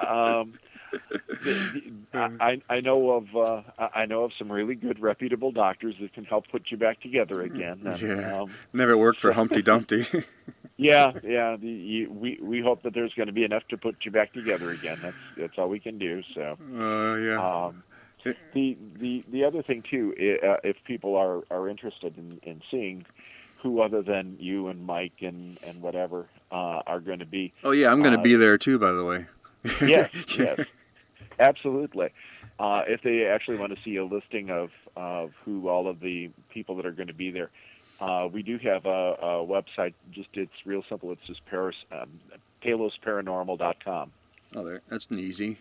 um, 0.00 0.54
I, 2.14 2.60
I 2.68 2.80
know 2.80 3.10
of 3.10 3.36
uh, 3.36 3.62
I 3.94 4.06
know 4.06 4.24
of 4.24 4.32
some 4.38 4.50
really 4.50 4.74
good 4.74 5.00
reputable 5.00 5.52
doctors 5.52 5.94
that 6.00 6.12
can 6.12 6.24
help 6.24 6.48
put 6.48 6.70
you 6.70 6.76
back 6.76 7.00
together 7.00 7.42
again. 7.42 7.80
And, 7.84 8.00
yeah, 8.00 8.40
um, 8.40 8.52
never 8.72 8.96
worked 8.96 9.20
for 9.20 9.32
Humpty 9.32 9.62
Dumpty. 9.62 10.06
yeah, 10.76 11.12
yeah. 11.22 11.56
The, 11.56 11.68
you, 11.68 12.12
we 12.12 12.38
we 12.42 12.60
hope 12.60 12.82
that 12.82 12.94
there's 12.94 13.14
going 13.14 13.28
to 13.28 13.32
be 13.32 13.44
enough 13.44 13.66
to 13.68 13.76
put 13.76 13.96
you 14.04 14.10
back 14.10 14.32
together 14.32 14.70
again. 14.70 14.98
That's 15.02 15.16
that's 15.36 15.58
all 15.58 15.68
we 15.68 15.80
can 15.80 15.98
do. 15.98 16.22
So. 16.34 16.56
Uh, 16.76 17.16
yeah. 17.16 17.64
Um, 17.66 17.82
the 18.54 18.76
the 18.98 19.22
the 19.30 19.44
other 19.44 19.62
thing 19.62 19.82
too, 19.88 20.14
uh, 20.42 20.56
if 20.64 20.76
people 20.84 21.14
are 21.16 21.42
are 21.50 21.68
interested 21.68 22.16
in 22.16 22.40
in 22.42 22.62
seeing 22.70 23.04
who 23.64 23.80
other 23.80 24.02
than 24.02 24.36
you 24.38 24.68
and 24.68 24.86
Mike 24.86 25.22
and 25.22 25.58
and 25.66 25.80
whatever 25.82 26.26
uh, 26.52 26.82
are 26.86 27.00
going 27.00 27.18
to 27.18 27.26
be. 27.26 27.52
Oh 27.64 27.72
yeah, 27.72 27.90
I'm 27.90 28.02
going 28.02 28.14
to 28.14 28.20
uh, 28.20 28.22
be 28.22 28.36
there 28.36 28.58
too. 28.58 28.78
By 28.78 28.92
the 28.92 29.04
way. 29.04 29.26
yes, 29.86 30.10
yes. 30.38 30.66
Absolutely. 31.38 32.10
Uh, 32.58 32.82
if 32.86 33.02
they 33.02 33.26
actually 33.26 33.56
want 33.56 33.74
to 33.74 33.82
see 33.82 33.96
a 33.96 34.04
listing 34.04 34.50
of, 34.50 34.70
of 34.96 35.32
who 35.44 35.68
all 35.68 35.88
of 35.88 36.00
the 36.00 36.30
people 36.50 36.76
that 36.76 36.86
are 36.86 36.92
going 36.92 37.08
to 37.08 37.14
be 37.14 37.30
there, 37.30 37.50
uh, 38.00 38.28
we 38.30 38.42
do 38.42 38.58
have 38.58 38.86
a, 38.86 38.88
a, 38.88 39.46
website. 39.46 39.94
Just 40.10 40.28
it's 40.34 40.52
real 40.64 40.84
simple. 40.88 41.12
It's 41.12 41.26
just 41.26 41.44
Paris, 41.46 41.76
um, 41.92 42.08
palosparanormal.com. 42.62 44.12
Oh, 44.56 44.64
there. 44.64 44.82
That's 44.88 45.10
easy. 45.12 45.58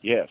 Yes, 0.00 0.28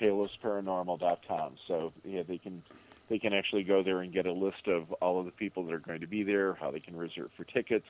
palosparanormal.com. 0.00 1.54
So 1.68 1.92
yeah, 2.04 2.22
they 2.26 2.38
can 2.38 2.62
they 3.08 3.18
can 3.18 3.32
actually 3.32 3.62
go 3.62 3.82
there 3.82 4.00
and 4.00 4.12
get 4.12 4.26
a 4.26 4.32
list 4.32 4.66
of 4.66 4.90
all 4.94 5.20
of 5.20 5.26
the 5.26 5.32
people 5.32 5.64
that 5.66 5.74
are 5.74 5.78
going 5.78 6.00
to 6.00 6.06
be 6.06 6.22
there, 6.22 6.54
how 6.54 6.70
they 6.70 6.80
can 6.80 6.96
reserve 6.96 7.30
for 7.36 7.44
tickets, 7.44 7.86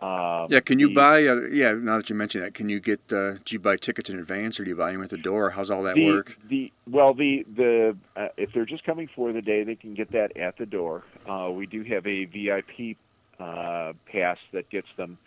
um, 0.00 0.46
yeah, 0.48 0.60
can 0.60 0.78
you 0.78 0.88
the, 0.88 0.94
buy? 0.94 1.26
Uh, 1.26 1.40
yeah, 1.50 1.72
now 1.72 1.96
that 1.96 2.08
you 2.08 2.14
mention 2.14 2.40
that, 2.40 2.54
can 2.54 2.68
you 2.68 2.78
get? 2.78 3.00
Uh, 3.12 3.32
do 3.44 3.54
you 3.54 3.58
buy 3.58 3.76
tickets 3.76 4.08
in 4.08 4.18
advance, 4.18 4.60
or 4.60 4.64
do 4.64 4.70
you 4.70 4.76
buy 4.76 4.92
them 4.92 5.02
at 5.02 5.10
the 5.10 5.18
door? 5.18 5.50
How's 5.50 5.70
all 5.70 5.82
that 5.82 5.96
the, 5.96 6.06
work? 6.06 6.38
The 6.48 6.72
well, 6.88 7.14
the 7.14 7.44
the 7.56 7.96
uh, 8.14 8.28
if 8.36 8.52
they're 8.52 8.64
just 8.64 8.84
coming 8.84 9.08
for 9.14 9.32
the 9.32 9.42
day, 9.42 9.64
they 9.64 9.74
can 9.74 9.94
get 9.94 10.12
that 10.12 10.36
at 10.36 10.56
the 10.56 10.66
door. 10.66 11.02
Uh, 11.28 11.50
we 11.50 11.66
do 11.66 11.82
have 11.82 12.06
a 12.06 12.26
VIP 12.26 12.96
uh, 13.40 13.92
pass 14.10 14.38
that 14.52 14.70
gets 14.70 14.86
them 14.96 15.18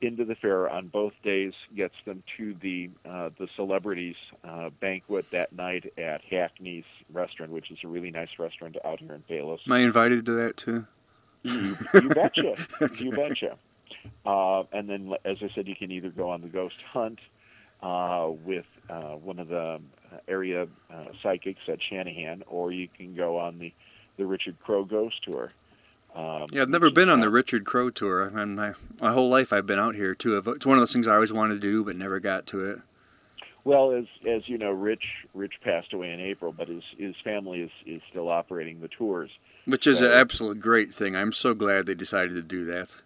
into 0.00 0.24
the 0.24 0.34
fair 0.34 0.68
on 0.68 0.88
both 0.88 1.12
days, 1.22 1.52
gets 1.76 1.94
them 2.04 2.24
to 2.36 2.56
the 2.60 2.90
uh, 3.08 3.30
the 3.38 3.46
celebrities 3.54 4.16
banquet 4.80 5.30
that 5.30 5.52
night 5.52 5.92
at 5.96 6.20
Hackney's 6.24 6.84
restaurant, 7.12 7.52
which 7.52 7.70
is 7.70 7.78
a 7.84 7.86
really 7.86 8.10
nice 8.10 8.40
restaurant 8.40 8.76
out 8.84 8.98
here 8.98 9.14
in 9.14 9.22
Palos. 9.22 9.60
Am 9.68 9.72
I 9.72 9.80
invited 9.80 10.26
to 10.26 10.32
that 10.32 10.56
too? 10.56 10.88
You, 11.44 11.76
you 11.94 12.08
betcha. 12.08 12.56
okay. 12.82 13.04
You 13.04 13.12
betcha. 13.12 13.56
Uh, 14.24 14.64
and 14.72 14.88
then, 14.88 15.14
as 15.24 15.38
I 15.42 15.50
said, 15.54 15.66
you 15.68 15.76
can 15.76 15.90
either 15.90 16.10
go 16.10 16.30
on 16.30 16.42
the 16.42 16.48
ghost 16.48 16.76
hunt 16.92 17.18
uh, 17.82 18.30
with 18.44 18.66
uh, 18.88 19.14
one 19.16 19.38
of 19.38 19.48
the 19.48 19.80
area 20.28 20.66
uh, 20.92 21.04
psychics 21.22 21.60
at 21.68 21.78
Shanahan, 21.88 22.42
or 22.48 22.72
you 22.72 22.88
can 22.88 23.14
go 23.14 23.38
on 23.38 23.58
the, 23.58 23.72
the 24.16 24.26
Richard 24.26 24.56
Crowe 24.60 24.84
Ghost 24.84 25.16
Tour. 25.24 25.52
Um, 26.14 26.46
yeah, 26.50 26.62
I've 26.62 26.70
never 26.70 26.90
been 26.90 27.08
on 27.08 27.20
the 27.20 27.30
Richard 27.30 27.64
Crowe 27.64 27.90
tour. 27.90 28.28
I 28.34 28.44
mean, 28.44 28.56
my 28.56 28.72
my 29.00 29.12
whole 29.12 29.28
life 29.28 29.52
I've 29.52 29.66
been 29.66 29.78
out 29.78 29.94
here 29.94 30.14
too. 30.14 30.36
It's 30.36 30.66
one 30.66 30.76
of 30.76 30.82
those 30.82 30.92
things 30.92 31.06
I 31.06 31.14
always 31.14 31.32
wanted 31.32 31.54
to 31.54 31.60
do, 31.60 31.84
but 31.84 31.94
never 31.94 32.18
got 32.18 32.46
to 32.48 32.64
it. 32.64 32.80
Well, 33.62 33.92
as 33.92 34.06
as 34.26 34.48
you 34.48 34.58
know, 34.58 34.72
Rich 34.72 35.04
Rich 35.34 35.54
passed 35.62 35.92
away 35.92 36.10
in 36.10 36.20
April, 36.20 36.52
but 36.52 36.68
his 36.68 36.82
his 36.98 37.14
family 37.22 37.60
is 37.60 37.70
is 37.86 38.02
still 38.10 38.28
operating 38.28 38.80
the 38.80 38.88
tours, 38.88 39.30
which 39.66 39.86
is 39.86 39.98
so, 39.98 40.06
an 40.06 40.12
absolute 40.12 40.58
great 40.58 40.92
thing. 40.92 41.14
I'm 41.14 41.32
so 41.32 41.54
glad 41.54 41.86
they 41.86 41.94
decided 41.94 42.34
to 42.34 42.42
do 42.42 42.64
that. 42.64 42.96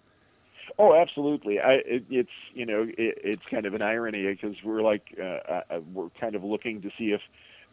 Oh, 0.78 0.94
absolutely. 0.94 1.60
I 1.60 1.74
it, 1.74 2.04
it's 2.10 2.30
you 2.52 2.66
know 2.66 2.82
it, 2.82 3.18
it's 3.22 3.42
kind 3.50 3.66
of 3.66 3.74
an 3.74 3.82
irony 3.82 4.26
because 4.26 4.56
we're 4.64 4.82
like 4.82 5.16
uh, 5.20 5.22
uh, 5.70 5.80
we're 5.92 6.10
kind 6.20 6.34
of 6.34 6.42
looking 6.42 6.82
to 6.82 6.90
see 6.98 7.12
if 7.12 7.20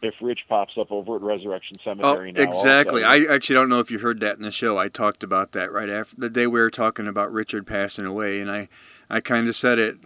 if 0.02 0.14
Rich 0.20 0.40
pops 0.48 0.74
up 0.78 0.90
over 0.90 1.16
at 1.16 1.22
Resurrection 1.22 1.76
Cemetery 1.84 2.32
oh, 2.36 2.42
now. 2.42 2.48
exactly. 2.48 3.04
I 3.04 3.24
actually 3.30 3.54
don't 3.54 3.68
know 3.68 3.78
if 3.78 3.90
you 3.90 4.00
heard 4.00 4.20
that 4.20 4.36
in 4.36 4.42
the 4.42 4.50
show. 4.50 4.76
I 4.76 4.88
talked 4.88 5.22
about 5.22 5.52
that 5.52 5.72
right 5.72 5.88
after 5.88 6.16
the 6.16 6.28
day 6.28 6.46
we 6.46 6.60
were 6.60 6.70
talking 6.70 7.06
about 7.06 7.32
Richard 7.32 7.66
passing 7.66 8.04
away, 8.04 8.40
and 8.40 8.50
I, 8.50 8.68
I 9.08 9.20
kind 9.20 9.48
of 9.48 9.54
said 9.54 9.78
it. 9.78 9.98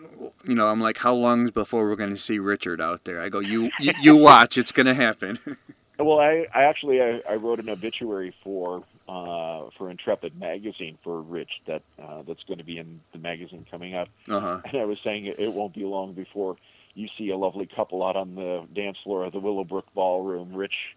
You 0.44 0.54
know, 0.54 0.68
I'm 0.68 0.80
like, 0.80 0.98
how 0.98 1.14
long 1.14 1.48
before 1.48 1.88
we're 1.88 1.96
going 1.96 2.10
to 2.10 2.16
see 2.16 2.38
Richard 2.38 2.80
out 2.80 3.04
there? 3.04 3.20
I 3.20 3.30
go, 3.30 3.40
you, 3.40 3.70
you, 3.80 3.92
you 4.02 4.16
watch, 4.16 4.58
it's 4.58 4.72
going 4.72 4.86
to 4.86 4.94
happen. 4.94 5.38
well, 5.98 6.20
I, 6.20 6.46
I 6.54 6.64
actually 6.64 7.00
I, 7.00 7.22
I 7.28 7.34
wrote 7.36 7.58
an 7.58 7.70
obituary 7.70 8.34
for 8.44 8.84
uh, 9.08 9.70
for 9.76 9.90
Intrepid 9.90 10.38
magazine 10.38 10.98
for 11.02 11.20
Rich 11.20 11.50
that 11.66 11.82
uh, 12.02 12.22
that's 12.26 12.42
going 12.44 12.58
to 12.58 12.64
be 12.64 12.78
in 12.78 13.00
the 13.12 13.18
magazine 13.18 13.66
coming 13.70 13.94
up, 13.94 14.08
uh-huh. 14.28 14.60
and 14.64 14.80
I 14.80 14.84
was 14.84 14.98
saying 15.04 15.26
it, 15.26 15.38
it 15.38 15.52
won't 15.52 15.74
be 15.74 15.84
long 15.84 16.12
before 16.12 16.56
you 16.94 17.08
see 17.18 17.30
a 17.30 17.36
lovely 17.36 17.66
couple 17.66 18.04
out 18.04 18.16
on 18.16 18.34
the 18.34 18.66
dance 18.74 18.96
floor 19.04 19.24
of 19.24 19.32
the 19.32 19.38
Willowbrook 19.38 19.92
Ballroom. 19.94 20.54
Rich, 20.54 20.96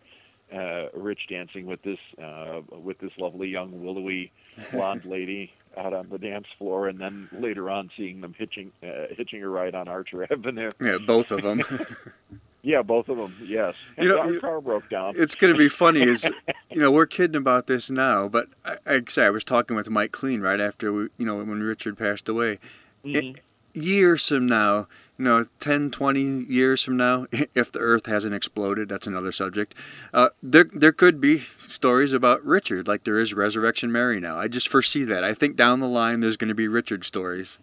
uh, 0.53 0.87
Rich 0.93 1.27
dancing 1.29 1.65
with 1.65 1.81
this 1.83 1.99
uh, 2.21 2.61
with 2.71 2.99
this 2.99 3.11
lovely 3.17 3.49
young 3.49 3.83
willowy 3.83 4.31
blonde 4.71 5.05
lady 5.05 5.51
out 5.77 5.93
on 5.93 6.09
the 6.09 6.17
dance 6.17 6.47
floor, 6.57 6.87
and 6.87 6.99
then 6.99 7.29
later 7.31 7.69
on 7.69 7.89
seeing 7.95 8.21
them 8.21 8.33
hitching 8.37 8.71
uh, 8.81 9.13
hitching 9.15 9.43
a 9.43 9.49
ride 9.49 9.75
on 9.75 9.87
Archer 9.87 10.23
Avenue. 10.31 10.69
Yeah, 10.81 10.97
both 10.97 11.31
of 11.31 11.41
them. 11.41 11.61
yeah, 12.61 12.81
both 12.81 13.09
of 13.09 13.17
them. 13.17 13.35
Yes, 13.43 13.75
and 13.97 14.07
you 14.07 14.13
know, 14.13 14.21
our 14.21 14.39
car 14.39 14.61
broke 14.61 14.89
down. 14.89 15.13
It's 15.15 15.35
going 15.35 15.53
to 15.53 15.57
be 15.57 15.69
funny. 15.69 16.01
Is 16.01 16.29
you 16.69 16.81
know 16.81 16.91
we're 16.91 17.05
kidding 17.05 17.35
about 17.35 17.67
this 17.67 17.89
now, 17.89 18.27
but 18.27 18.47
I, 18.65 18.77
I 18.85 19.01
say 19.07 19.25
I 19.25 19.29
was 19.29 19.43
talking 19.43 19.75
with 19.75 19.89
Mike 19.89 20.11
Kleen 20.11 20.41
right 20.41 20.59
after 20.59 20.91
we, 20.91 21.07
you 21.17 21.25
know 21.25 21.37
when 21.37 21.61
Richard 21.61 21.97
passed 21.97 22.27
away. 22.27 22.59
Mm-hmm. 23.03 23.15
It, 23.15 23.41
years 23.73 24.27
from 24.27 24.47
now, 24.47 24.87
you 25.17 25.25
know, 25.25 25.45
10, 25.59 25.91
20 25.91 26.21
years 26.21 26.83
from 26.83 26.97
now, 26.97 27.27
if 27.31 27.71
the 27.71 27.79
Earth 27.79 28.05
hasn't 28.05 28.33
exploded, 28.33 28.89
that's 28.89 29.07
another 29.07 29.31
subject. 29.31 29.75
Uh, 30.13 30.29
there, 30.41 30.65
there 30.73 30.91
could 30.91 31.19
be 31.19 31.39
stories 31.39 32.13
about 32.13 32.43
Richard, 32.43 32.87
like 32.87 33.03
there 33.03 33.19
is 33.19 33.33
Resurrection 33.33 33.91
Mary 33.91 34.19
now. 34.19 34.37
I 34.37 34.47
just 34.47 34.67
foresee 34.67 35.03
that. 35.05 35.23
I 35.23 35.33
think 35.33 35.55
down 35.55 35.79
the 35.79 35.87
line 35.87 36.19
there's 36.19 36.37
going 36.37 36.49
to 36.49 36.55
be 36.55 36.67
Richard 36.67 37.03
stories. 37.03 37.59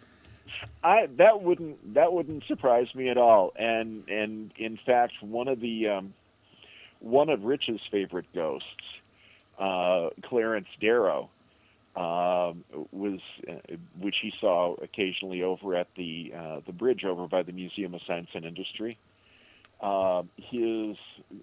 I 0.83 1.07
that 1.19 1.43
wouldn't 1.43 1.95
that 1.95 2.12
wouldn't 2.12 2.45
surprise 2.47 2.95
me 2.95 3.09
at 3.09 3.19
all. 3.19 3.53
And 3.57 4.09
and 4.09 4.53
in 4.57 4.79
fact, 4.85 5.14
one 5.21 5.49
of 5.49 5.61
the 5.61 5.89
um, 5.89 6.14
one 7.01 7.29
of 7.29 7.45
Rich's 7.45 7.81
favorite 7.91 8.27
ghosts, 8.35 8.67
uh, 9.59 10.11
Clarence 10.23 10.69
Darrow, 10.81 11.29
um, 11.97 12.64
was 12.93 13.21
uh, 13.49 13.55
which 13.99 14.17
he 14.23 14.33
saw 14.41 14.75
occasionally 14.75 15.43
over 15.43 15.75
at 15.75 15.89
the 15.97 16.33
uh, 16.37 16.61
the 16.67 16.73
bridge 16.73 17.05
over 17.05 17.27
by 17.27 17.43
the 17.43 17.53
Museum 17.53 17.95
of 17.95 18.03
Science 18.07 18.29
and 18.35 18.45
Industry. 18.45 18.99
Uh, 19.81 20.23
his, 20.37 20.97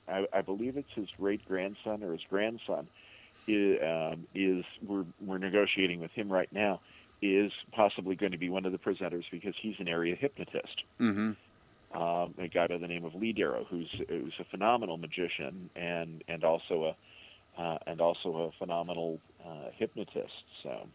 I, 0.08 0.26
I 0.34 0.42
believe 0.42 0.76
it's 0.78 0.92
his 0.96 1.08
great 1.18 1.46
grandson 1.48 2.04
or 2.04 2.14
his 2.14 2.24
grandson, 2.30 2.88
is, 3.48 3.80
um, 3.84 4.26
is 4.34 4.66
we're 4.86 5.06
we're 5.22 5.38
negotiating 5.38 6.00
with 6.00 6.12
him 6.12 6.32
right 6.32 6.52
now. 6.52 6.80
Is 7.26 7.54
possibly 7.72 8.16
going 8.16 8.34
to 8.34 8.38
be 8.38 8.50
one 8.50 8.66
of 8.66 8.74
the 8.74 8.78
presenters 8.78 9.24
because 9.32 9.54
he's 9.62 9.76
an 9.80 9.88
area 9.88 10.14
hypnotist. 10.14 10.84
Mm-hmm. 11.00 11.32
Um, 11.96 12.34
a 12.38 12.50
guy 12.50 12.68
by 12.68 12.78
the 12.78 12.88
name 12.88 13.06
of 13.06 13.16
Lee 13.16 13.32
Darrow, 13.32 13.66
who's 13.70 13.90
who's 14.10 14.34
a 14.40 14.44
phenomenal 14.44 14.98
magician 14.98 15.70
and 15.74 16.22
and 16.28 16.44
also 16.44 16.96
a 17.58 17.62
uh, 17.62 17.78
and 17.88 18.02
also 18.02 18.36
a 18.36 18.52
phenomenal 18.60 19.20
uh, 19.46 19.70
hypnotist. 19.78 20.44
So, 20.64 20.88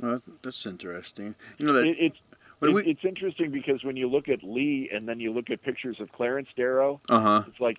well, 0.00 0.20
that's 0.42 0.66
interesting. 0.66 1.36
You 1.58 1.66
know 1.68 1.74
that 1.74 1.86
it, 1.86 1.96
it's 2.00 2.18
it, 2.62 2.74
we, 2.74 2.84
it's 2.84 3.04
interesting 3.04 3.50
because 3.50 3.84
when 3.84 3.96
you 3.96 4.08
look 4.08 4.28
at 4.28 4.42
Lee 4.42 4.90
and 4.92 5.08
then 5.08 5.20
you 5.20 5.32
look 5.32 5.50
at 5.50 5.62
pictures 5.62 6.00
of 6.00 6.10
Clarence 6.12 6.48
Darrow, 6.56 6.98
uh-huh. 7.08 7.44
it's 7.46 7.60
like, 7.60 7.78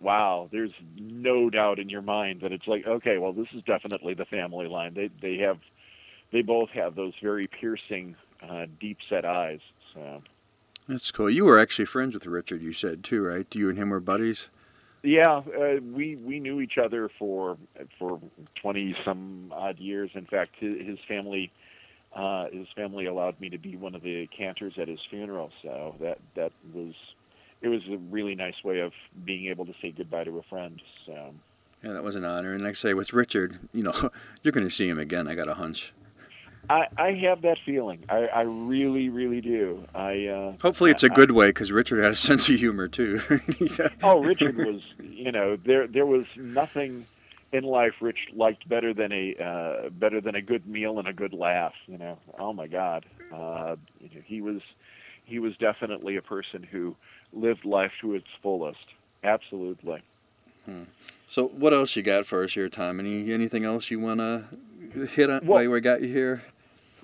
wow, 0.00 0.48
there's 0.52 0.72
no 0.96 1.50
doubt 1.50 1.78
in 1.78 1.88
your 1.88 2.02
mind 2.02 2.42
that 2.42 2.52
it's 2.52 2.66
like, 2.66 2.86
okay, 2.86 3.18
well, 3.18 3.32
this 3.32 3.48
is 3.54 3.62
definitely 3.64 4.14
the 4.14 4.26
family 4.26 4.68
line. 4.68 4.94
They 4.94 5.10
they 5.20 5.38
have, 5.38 5.58
they 6.32 6.42
both 6.42 6.70
have 6.70 6.94
those 6.94 7.12
very 7.22 7.46
piercing, 7.46 8.16
uh, 8.42 8.66
deep 8.80 8.98
set 9.08 9.24
eyes. 9.24 9.60
So. 9.94 10.22
That's 10.88 11.10
cool. 11.10 11.30
You 11.30 11.44
were 11.44 11.58
actually 11.58 11.84
friends 11.84 12.14
with 12.14 12.26
Richard, 12.26 12.62
you 12.62 12.72
said 12.72 13.04
too, 13.04 13.22
right? 13.22 13.46
You 13.54 13.68
and 13.68 13.78
him 13.78 13.90
were 13.90 14.00
buddies. 14.00 14.48
Yeah, 15.04 15.32
uh, 15.32 15.80
we 15.82 16.16
we 16.22 16.38
knew 16.38 16.60
each 16.60 16.78
other 16.78 17.10
for 17.18 17.56
for 17.98 18.20
twenty 18.54 18.94
some 19.04 19.52
odd 19.52 19.78
years. 19.80 20.10
In 20.14 20.26
fact, 20.26 20.54
his, 20.60 20.74
his 20.74 20.98
family 21.08 21.50
uh, 22.14 22.46
his 22.52 22.68
family 22.76 23.06
allowed 23.06 23.40
me 23.40 23.48
to 23.50 23.58
be 23.58 23.76
one 23.76 23.94
of 23.94 24.02
the 24.02 24.28
cantors 24.28 24.74
at 24.80 24.86
his 24.86 25.00
funeral. 25.10 25.50
So 25.62 25.96
that 26.00 26.18
that 26.36 26.52
was 26.72 26.94
it 27.62 27.68
was 27.68 27.82
a 27.90 27.96
really 27.96 28.34
nice 28.34 28.62
way 28.62 28.80
of 28.80 28.92
being 29.24 29.46
able 29.46 29.66
to 29.66 29.72
say 29.80 29.90
goodbye 29.90 30.24
to 30.24 30.38
a 30.38 30.42
friend. 30.42 30.80
So 31.06 31.34
yeah, 31.82 31.92
that 31.92 32.04
was 32.04 32.16
an 32.16 32.24
honor. 32.24 32.52
And 32.52 32.62
like 32.62 32.70
I 32.70 32.74
say, 32.74 32.94
with 32.94 33.12
Richard, 33.12 33.58
you 33.72 33.82
know, 33.82 33.92
you're 34.42 34.52
going 34.52 34.66
to 34.66 34.70
see 34.70 34.88
him 34.88 34.98
again. 34.98 35.26
I 35.26 35.34
got 35.34 35.48
a 35.48 35.54
hunch. 35.54 35.92
I, 36.70 36.86
I 36.96 37.12
have 37.26 37.42
that 37.42 37.58
feeling. 37.64 38.04
I, 38.08 38.26
I 38.26 38.42
really, 38.42 39.08
really 39.08 39.40
do. 39.40 39.84
I 39.94 40.26
uh, 40.26 40.52
hopefully 40.62 40.90
it's 40.90 41.02
a 41.02 41.08
good 41.08 41.30
I, 41.30 41.34
way 41.34 41.46
because 41.48 41.72
Richard 41.72 42.02
had 42.02 42.12
a 42.12 42.16
sense 42.28 42.48
of 42.48 42.56
humor 42.56 42.88
too. 42.88 43.20
oh, 44.02 44.22
Richard 44.22 44.56
was. 44.56 44.80
You 45.00 45.32
know, 45.32 45.56
there 45.56 45.86
there 45.86 46.06
was 46.06 46.24
nothing 46.36 47.06
in 47.52 47.64
life 47.64 47.92
Rich 48.00 48.18
liked 48.34 48.68
better 48.68 48.94
than 48.94 49.12
a 49.12 49.34
uh, 49.36 49.90
better 49.90 50.20
than 50.20 50.34
a 50.34 50.42
good 50.42 50.66
meal 50.66 50.98
and 50.98 51.06
a 51.06 51.12
good 51.12 51.32
laugh. 51.32 51.74
You 51.86 51.98
know, 51.98 52.18
oh 52.38 52.52
my 52.52 52.66
God, 52.66 53.04
uh, 53.32 53.76
he 54.24 54.40
was 54.40 54.60
he 55.24 55.38
was 55.38 55.56
definitely 55.58 56.16
a 56.16 56.22
person 56.22 56.62
who 56.62 56.96
lived 57.32 57.64
life 57.64 57.92
to 58.00 58.14
its 58.14 58.26
fullest. 58.42 58.86
Absolutely. 59.24 60.02
Hmm. 60.64 60.84
So, 61.26 61.48
what 61.48 61.72
else 61.72 61.96
you 61.96 62.02
got 62.02 62.26
for 62.26 62.44
us 62.44 62.54
here, 62.54 62.68
Tom? 62.68 63.00
Any 63.00 63.32
anything 63.32 63.64
else 63.64 63.90
you 63.90 64.00
want 64.00 64.20
to 64.20 64.44
hit 65.06 65.30
on 65.30 65.46
well, 65.46 65.60
while 65.60 65.70
we 65.70 65.80
got 65.80 66.02
you 66.02 66.08
here? 66.08 66.42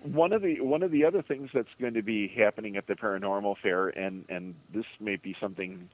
One 0.03 0.33
of 0.33 0.43
the 0.43 0.61
one 0.61 0.83
of 0.83 0.91
the 0.91 1.05
other 1.05 1.23
things 1.23 1.51
that's 1.53 1.69
going 1.81 1.95
to 1.95 2.03
be 2.03 2.29
happening 2.29 2.77
at 2.77 2.87
the 2.87 2.95
paranormal 2.95 3.57
fair 3.63 3.89
and 3.89 4.25
and 4.29 4.55
this 4.73 4.85
may 5.01 5.17
be 5.17 5.35
something 5.41 5.89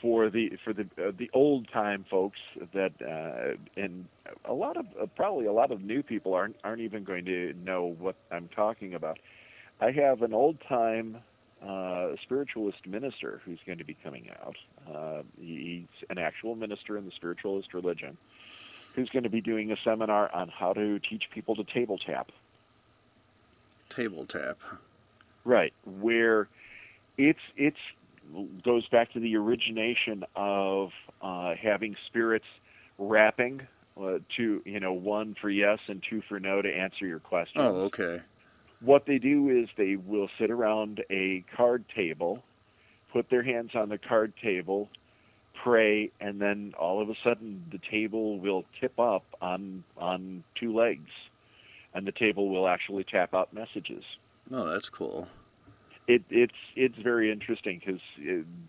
for 0.00 0.28
the 0.30 0.52
for 0.64 0.72
the 0.72 0.82
uh, 0.98 1.12
the 1.16 1.30
old 1.32 1.68
time 1.72 2.04
folks 2.10 2.38
that 2.74 2.92
uh, 3.00 3.80
and 3.80 4.06
a 4.44 4.52
lot 4.52 4.76
of 4.76 4.86
uh, 5.00 5.06
probably 5.16 5.46
a 5.46 5.52
lot 5.52 5.70
of 5.70 5.80
new 5.80 6.02
people 6.02 6.34
aren't 6.34 6.56
aren't 6.64 6.80
even 6.80 7.04
going 7.04 7.24
to 7.24 7.52
know 7.64 7.94
what 7.98 8.16
I'm 8.30 8.48
talking 8.48 8.94
about. 8.94 9.18
I 9.80 9.90
have 9.92 10.22
an 10.22 10.32
old 10.32 10.58
time 10.68 11.18
uh, 11.66 12.10
spiritualist 12.22 12.86
minister 12.86 13.40
who's 13.44 13.58
going 13.66 13.78
to 13.78 13.84
be 13.84 13.96
coming 14.02 14.30
out. 14.42 14.56
Uh, 14.88 15.22
he's 15.40 15.86
an 16.10 16.18
actual 16.18 16.54
minister 16.54 16.96
in 16.98 17.04
the 17.04 17.12
spiritualist 17.12 17.72
religion 17.74 18.16
who's 18.94 19.08
going 19.10 19.24
to 19.24 19.30
be 19.30 19.40
doing 19.40 19.70
a 19.72 19.76
seminar 19.84 20.34
on 20.34 20.48
how 20.48 20.72
to 20.72 20.98
teach 20.98 21.24
people 21.32 21.54
to 21.54 21.64
table 21.64 21.98
tap 21.98 22.30
table 23.88 24.26
tap. 24.26 24.58
Right, 25.44 25.72
where 25.84 26.48
it's 27.16 27.40
it's 27.56 27.78
goes 28.64 28.86
back 28.88 29.12
to 29.12 29.20
the 29.20 29.36
origination 29.36 30.24
of 30.34 30.90
uh, 31.22 31.54
having 31.54 31.96
spirits 32.06 32.46
rapping 32.98 33.66
uh, 34.00 34.18
to 34.36 34.62
you 34.64 34.80
know 34.80 34.92
one 34.92 35.36
for 35.40 35.48
yes 35.48 35.78
and 35.88 36.02
two 36.08 36.22
for 36.28 36.40
no 36.40 36.60
to 36.62 36.70
answer 36.70 37.06
your 37.06 37.20
question. 37.20 37.60
Oh, 37.60 37.84
okay. 37.84 38.22
What 38.80 39.06
they 39.06 39.18
do 39.18 39.48
is 39.48 39.68
they 39.76 39.96
will 39.96 40.28
sit 40.38 40.50
around 40.50 41.02
a 41.10 41.44
card 41.56 41.84
table, 41.94 42.42
put 43.12 43.30
their 43.30 43.42
hands 43.42 43.70
on 43.74 43.88
the 43.88 43.96
card 43.96 44.34
table, 44.42 44.90
pray, 45.64 46.10
and 46.20 46.40
then 46.40 46.74
all 46.78 47.00
of 47.00 47.08
a 47.08 47.14
sudden 47.24 47.64
the 47.70 47.80
table 47.90 48.38
will 48.38 48.64
tip 48.80 48.98
up 49.00 49.24
on 49.40 49.84
on 49.96 50.44
two 50.56 50.74
legs 50.74 51.10
and 51.96 52.06
the 52.06 52.12
table 52.12 52.50
will 52.50 52.68
actually 52.68 53.04
tap 53.04 53.34
out 53.34 53.52
messages. 53.54 54.04
Oh, 54.52 54.68
that's 54.68 54.90
cool. 54.90 55.26
It, 56.06 56.22
it's 56.30 56.52
it's 56.76 56.96
very 56.98 57.32
interesting 57.32 57.80
because 57.84 58.00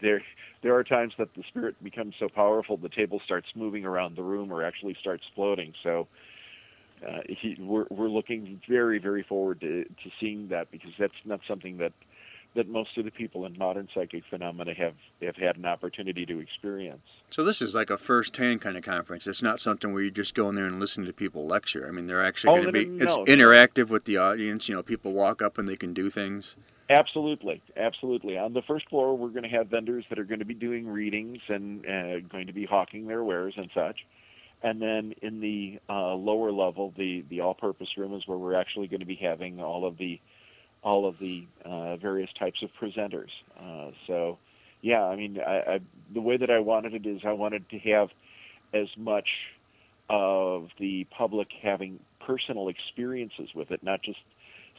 there 0.01 0.23
there 0.63 0.73
are 0.75 0.83
times 0.83 1.13
that 1.19 1.35
the 1.35 1.43
spirit 1.47 1.75
becomes 1.83 2.15
so 2.17 2.29
powerful 2.29 2.77
the 2.77 2.89
table 2.89 3.21
starts 3.23 3.49
moving 3.53 3.85
around 3.85 4.15
the 4.15 4.23
room 4.23 4.51
or 4.51 4.63
actually 4.63 4.95
starts 4.99 5.23
floating. 5.35 5.73
So 5.83 6.07
uh, 7.07 7.19
he, 7.27 7.55
we're 7.59 7.85
we're 7.91 8.09
looking 8.09 8.59
very 8.67 8.97
very 8.97 9.21
forward 9.21 9.59
to 9.61 9.83
to 9.83 10.09
seeing 10.19 10.47
that 10.47 10.71
because 10.71 10.91
that's 10.97 11.13
not 11.25 11.41
something 11.47 11.77
that 11.77 11.91
that 12.57 12.67
most 12.67 12.97
of 12.97 13.05
the 13.05 13.11
people 13.11 13.45
in 13.45 13.57
modern 13.57 13.87
psychic 13.93 14.23
phenomena 14.29 14.73
have 14.73 14.95
have 15.21 15.37
had 15.37 15.55
an 15.55 15.65
opportunity 15.65 16.25
to 16.25 16.39
experience. 16.39 17.07
So 17.29 17.43
this 17.43 17.61
is 17.61 17.73
like 17.73 17.89
a 17.89 17.97
first-hand 17.97 18.61
kind 18.61 18.75
of 18.75 18.83
conference. 18.83 19.25
It's 19.27 19.43
not 19.43 19.59
something 19.59 19.93
where 19.93 20.03
you 20.03 20.11
just 20.11 20.35
go 20.35 20.49
in 20.49 20.55
there 20.55 20.65
and 20.65 20.79
listen 20.79 21.05
to 21.05 21.13
people 21.13 21.45
lecture. 21.45 21.87
I 21.87 21.91
mean, 21.91 22.07
they're 22.07 22.23
actually 22.23 22.51
oh, 22.51 22.63
going 22.63 22.73
to 22.73 22.73
be 22.73 23.03
it's 23.03 23.15
no. 23.15 23.23
interactive 23.25 23.89
with 23.89 24.03
the 24.03 24.17
audience. 24.17 24.67
You 24.67 24.75
know, 24.75 24.83
people 24.83 25.13
walk 25.13 25.41
up 25.41 25.57
and 25.57 25.67
they 25.67 25.77
can 25.77 25.93
do 25.93 26.09
things. 26.09 26.55
Absolutely, 26.89 27.61
absolutely. 27.75 28.37
On 28.37 28.53
the 28.53 28.61
first 28.61 28.89
floor, 28.89 29.15
we're 29.17 29.29
going 29.29 29.43
to 29.43 29.49
have 29.49 29.67
vendors 29.67 30.05
that 30.09 30.17
are 30.17 30.23
going 30.23 30.39
to 30.39 30.45
be 30.45 30.53
doing 30.53 30.87
readings 30.87 31.39
and 31.49 31.85
uh, 31.85 32.19
going 32.21 32.47
to 32.47 32.53
be 32.53 32.65
hawking 32.65 33.07
their 33.07 33.23
wares 33.23 33.53
and 33.57 33.69
such. 33.73 33.99
and 34.63 34.81
then 34.81 35.13
in 35.21 35.39
the 35.39 35.79
uh, 35.89 36.13
lower 36.13 36.51
level, 36.51 36.93
the 36.97 37.23
the 37.29 37.41
all-purpose 37.41 37.89
room 37.97 38.13
is 38.13 38.27
where 38.27 38.37
we're 38.37 38.55
actually 38.55 38.87
going 38.87 38.99
to 38.99 39.05
be 39.05 39.15
having 39.15 39.61
all 39.61 39.85
of 39.85 39.97
the 39.97 40.19
all 40.87 41.05
of 41.05 41.19
the 41.19 41.45
uh, 41.65 41.97
various 41.97 42.29
types 42.39 42.63
of 42.63 42.69
presenters. 42.81 43.31
Uh, 43.59 43.91
so, 44.07 44.37
yeah, 44.79 45.03
I 45.03 45.17
mean, 45.17 45.37
I, 45.37 45.57
I, 45.73 45.79
the 46.13 46.21
way 46.21 46.37
that 46.37 46.49
I 46.49 46.59
wanted 46.59 46.93
it 46.93 47.05
is 47.05 47.23
I 47.25 47.33
wanted 47.33 47.69
to 47.71 47.79
have 47.79 48.07
as 48.73 48.87
much 48.95 49.27
of 50.09 50.69
the 50.79 51.05
public 51.11 51.49
having 51.61 51.99
personal 52.25 52.69
experiences 52.69 53.49
with 53.53 53.69
it, 53.71 53.83
not 53.83 54.01
just 54.01 54.19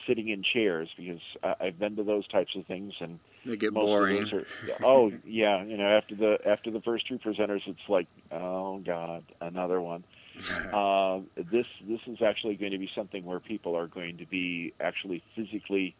sitting 0.06 0.30
in 0.30 0.42
chairs, 0.42 0.88
because 0.96 1.20
I, 1.42 1.66
I've 1.66 1.78
been 1.78 1.96
to 1.96 2.04
those 2.04 2.26
types 2.28 2.56
of 2.56 2.64
things 2.64 2.94
and 3.00 3.18
they 3.44 3.56
get 3.56 3.74
boring. 3.74 4.32
Are, 4.32 4.44
oh 4.82 5.12
yeah, 5.26 5.62
you 5.62 5.76
know 5.76 5.88
after 5.88 6.14
the 6.14 6.38
after 6.46 6.70
the 6.70 6.80
first 6.80 7.06
two 7.06 7.18
presenters, 7.18 7.60
it's 7.66 7.86
like 7.86 8.06
oh 8.32 8.78
god, 8.78 9.24
another 9.42 9.78
one. 9.78 10.04
Uh, 10.72 11.20
this 11.36 11.66
this 11.86 12.00
is 12.06 12.18
actually 12.22 12.56
going 12.56 12.72
to 12.72 12.78
be 12.78 12.90
something 12.94 13.24
where 13.24 13.40
people 13.40 13.76
are 13.76 13.86
going 13.86 14.18
to 14.18 14.26
be 14.26 14.72
actually 14.80 15.22
physically 15.34 15.94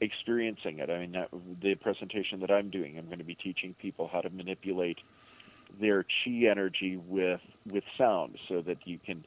experiencing 0.00 0.78
it. 0.78 0.90
I 0.90 0.98
mean, 0.98 1.12
that, 1.12 1.28
the 1.62 1.74
presentation 1.76 2.40
that 2.40 2.50
I'm 2.50 2.70
doing, 2.70 2.98
I'm 2.98 3.06
going 3.06 3.18
to 3.18 3.24
be 3.24 3.34
teaching 3.34 3.74
people 3.80 4.08
how 4.12 4.20
to 4.20 4.30
manipulate 4.30 4.98
their 5.80 6.02
chi 6.02 6.46
energy 6.50 6.96
with 6.96 7.40
with 7.66 7.84
sound, 7.96 8.38
so 8.48 8.62
that 8.62 8.78
you 8.84 8.98
can 9.04 9.24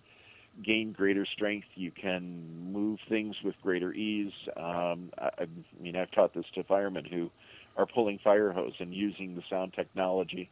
gain 0.63 0.91
greater 0.91 1.25
strength. 1.25 1.67
You 1.75 1.91
can 1.91 2.71
move 2.71 2.99
things 3.07 3.35
with 3.43 3.55
greater 3.61 3.93
ease. 3.93 4.33
Um, 4.57 5.11
I, 5.17 5.29
I 5.39 5.47
mean, 5.79 5.95
I've 5.95 6.11
taught 6.11 6.33
this 6.33 6.45
to 6.55 6.63
firemen 6.63 7.05
who 7.05 7.29
are 7.77 7.85
pulling 7.85 8.19
fire 8.19 8.51
hose 8.51 8.73
and 8.79 8.93
using 8.93 9.35
the 9.35 9.43
sound 9.49 9.73
technology 9.73 10.49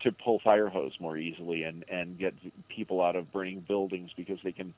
to 0.00 0.12
pull 0.12 0.38
fire 0.40 0.68
hose 0.68 0.92
more 1.00 1.16
easily 1.16 1.62
and 1.64 1.84
and 1.88 2.18
get 2.18 2.34
people 2.68 3.02
out 3.02 3.16
of 3.16 3.32
burning 3.32 3.64
buildings 3.66 4.10
because 4.16 4.38
they 4.44 4.52
can 4.52 4.74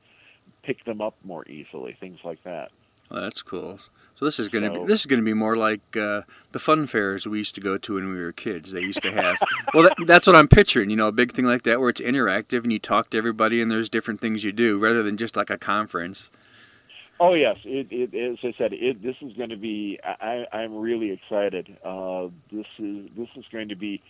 pick 0.63 0.85
them 0.85 1.01
up 1.01 1.15
more 1.25 1.47
easily. 1.49 1.97
Things 2.01 2.19
like 2.25 2.43
that. 2.45 2.71
Well, 3.11 3.23
that's 3.23 3.43
cool. 3.43 3.79
So 4.15 4.25
this 4.25 4.39
is 4.39 4.49
going 4.49 4.65
to 4.65 4.77
so, 4.77 4.81
be 4.83 4.87
this 4.87 5.01
is 5.01 5.07
going 5.07 5.21
to 5.21 5.25
be 5.25 5.33
more 5.33 5.57
like 5.57 5.97
uh, 5.97 6.23
the 6.53 6.59
fun 6.59 6.87
fairs 6.87 7.27
we 7.27 7.39
used 7.39 7.55
to 7.55 7.61
go 7.61 7.79
to 7.79 7.95
when 7.95 8.11
we 8.11 8.21
were 8.21 8.33
kids. 8.33 8.73
They 8.73 8.81
used 8.81 9.03
to 9.03 9.13
have. 9.13 9.37
well, 9.75 9.85
that, 9.85 9.95
that's 10.07 10.27
what 10.27 10.37
I'm 10.37 10.49
picturing. 10.49 10.91
You 10.91 10.97
know, 10.97 11.09
a 11.09 11.13
big 11.13 11.33
thing 11.33 11.47
like 11.47 11.63
that 11.63 11.81
where 11.81 11.89
it's 11.89 12.01
interactive 12.01 12.65
and 12.65 12.73
you 12.73 12.79
talk 12.79 13.11
to 13.11 13.19
everybody 13.19 13.63
and 13.63 13.71
there's 13.71 13.89
different 13.89 14.21
things 14.21 14.45
you 14.45 14.53
do 14.53 14.79
rather 14.79 15.03
than 15.03 15.17
just 15.17 15.37
like 15.37 15.51
a 15.51 15.57
conference. 15.59 16.31
Oh 17.21 17.35
yes, 17.35 17.57
it, 17.65 17.89
it 17.91 18.15
as 18.15 18.39
I 18.43 18.55
said, 18.59 18.73
it, 18.73 19.03
this 19.03 19.17
is 19.23 19.33
going 19.33 19.51
to 19.51 19.57
be. 19.57 19.99
I, 20.05 20.45
I'm 20.53 20.77
really 20.77 21.11
excited. 21.11 21.77
Uh, 21.85 22.29
this 22.53 22.67
is 22.79 23.09
this 23.17 23.29
is 23.37 23.45
going 23.51 23.71
to 23.71 23.77
be 23.77 24.03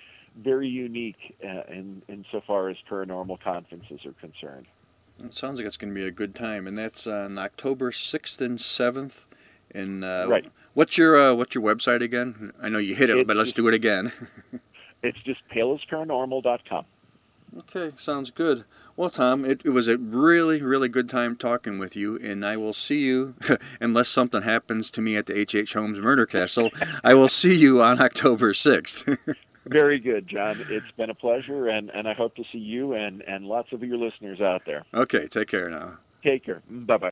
very 0.42 0.68
unique 0.68 1.36
uh, 1.44 1.62
in 1.68 2.02
insofar 2.08 2.68
as 2.68 2.76
paranormal 2.90 3.40
conferences 3.40 4.00
are 4.06 4.12
concerned. 4.12 4.66
It 5.24 5.34
sounds 5.34 5.58
like 5.58 5.66
it's 5.66 5.76
going 5.76 5.92
to 5.92 6.00
be 6.00 6.06
a 6.06 6.12
good 6.12 6.34
time, 6.34 6.66
and 6.66 6.78
that's 6.78 7.06
on 7.06 7.38
October 7.38 7.90
sixth 7.90 8.40
and 8.40 8.60
seventh. 8.60 9.26
And 9.72 10.04
uh, 10.04 10.26
right. 10.28 10.46
What's 10.74 10.96
your 10.96 11.18
uh, 11.18 11.34
what's 11.34 11.54
your 11.54 11.64
website 11.64 12.02
again? 12.02 12.52
I 12.62 12.68
know 12.68 12.78
you 12.78 12.94
hit 12.94 13.10
it, 13.10 13.18
it's 13.18 13.26
but 13.26 13.36
let's 13.36 13.48
just, 13.48 13.56
do 13.56 13.66
it 13.66 13.74
again. 13.74 14.12
it's 15.02 15.18
just 15.24 15.40
palosparanormal.com. 15.52 16.84
Okay, 17.58 17.92
sounds 17.96 18.30
good. 18.30 18.64
Well, 18.94 19.10
Tom, 19.10 19.44
it, 19.44 19.62
it, 19.64 19.70
was 19.70 19.88
a 19.88 19.96
really, 19.96 20.60
really 20.60 20.88
good 20.88 21.08
time 21.08 21.36
talking 21.36 21.78
with 21.78 21.96
you, 21.96 22.18
and 22.18 22.44
I 22.44 22.56
will 22.56 22.72
see 22.72 23.00
you, 23.00 23.34
unless 23.80 24.08
something 24.08 24.42
happens 24.42 24.90
to 24.92 25.00
me 25.00 25.16
at 25.16 25.26
the 25.26 25.38
H.H. 25.38 25.72
Holmes 25.74 26.00
Murder 26.00 26.26
Castle, 26.26 26.70
I 27.02 27.14
will 27.14 27.28
see 27.28 27.56
you 27.56 27.80
on 27.80 28.00
October 28.00 28.52
6th. 28.52 29.34
Very 29.68 29.98
good, 29.98 30.28
John. 30.28 30.56
It's 30.68 30.90
been 30.96 31.10
a 31.10 31.14
pleasure, 31.14 31.68
and, 31.68 31.90
and 31.90 32.08
I 32.08 32.14
hope 32.14 32.34
to 32.36 32.44
see 32.52 32.58
you 32.58 32.94
and, 32.94 33.22
and 33.22 33.44
lots 33.44 33.72
of 33.72 33.82
your 33.82 33.98
listeners 33.98 34.40
out 34.40 34.62
there. 34.66 34.84
Okay, 34.94 35.26
take 35.26 35.48
care 35.48 35.68
now. 35.68 35.98
Take 36.22 36.44
care. 36.44 36.62
Bye 36.68 36.96
bye. 36.96 37.10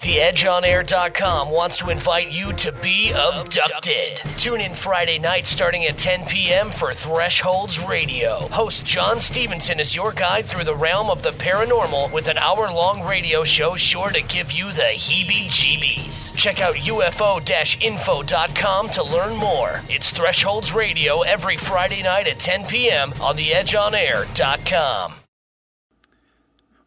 TheEdgeOnAir.com 0.00 1.50
wants 1.50 1.76
to 1.78 1.90
invite 1.90 2.30
you 2.30 2.52
to 2.52 2.70
be 2.70 3.10
abducted. 3.10 4.18
Tune 4.36 4.60
in 4.60 4.72
Friday 4.72 5.18
night 5.18 5.44
starting 5.44 5.86
at 5.86 5.98
10 5.98 6.24
p.m. 6.26 6.70
for 6.70 6.94
Thresholds 6.94 7.80
Radio. 7.80 8.38
Host 8.48 8.86
John 8.86 9.20
Stevenson 9.20 9.80
is 9.80 9.96
your 9.96 10.12
guide 10.12 10.44
through 10.44 10.62
the 10.62 10.76
realm 10.76 11.10
of 11.10 11.22
the 11.22 11.30
paranormal 11.30 12.12
with 12.12 12.28
an 12.28 12.38
hour 12.38 12.70
long 12.70 13.02
radio 13.02 13.42
show 13.42 13.74
sure 13.74 14.10
to 14.10 14.22
give 14.22 14.52
you 14.52 14.70
the 14.70 14.94
heebie 14.94 15.48
jeebies. 15.48 16.32
Check 16.36 16.60
out 16.60 16.76
UFO 16.76 17.82
info.com 17.82 18.88
to 18.90 19.02
learn 19.02 19.36
more. 19.36 19.82
It's 19.88 20.10
Thresholds 20.10 20.72
Radio 20.72 21.22
every 21.22 21.56
Friday 21.56 22.04
night 22.04 22.28
at 22.28 22.38
10 22.38 22.66
p.m. 22.66 23.12
on 23.20 23.36
TheEdgeOnAir.com. 23.36 25.14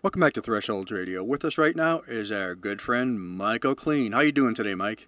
Welcome 0.04 0.22
back 0.22 0.34
to 0.34 0.42
Thresholds 0.42 0.92
Radio. 0.92 1.24
With 1.24 1.46
us 1.46 1.60
right 1.60 1.76
now 1.76 2.02
is 2.08 2.32
our 2.32 2.56
good 2.56 2.82
friend 2.82 3.22
Michael 3.22 3.76
Kleen. 3.76 4.14
How 4.14 4.22
you 4.22 4.32
doing 4.32 4.56
today, 4.56 4.74
Mike? 4.74 5.08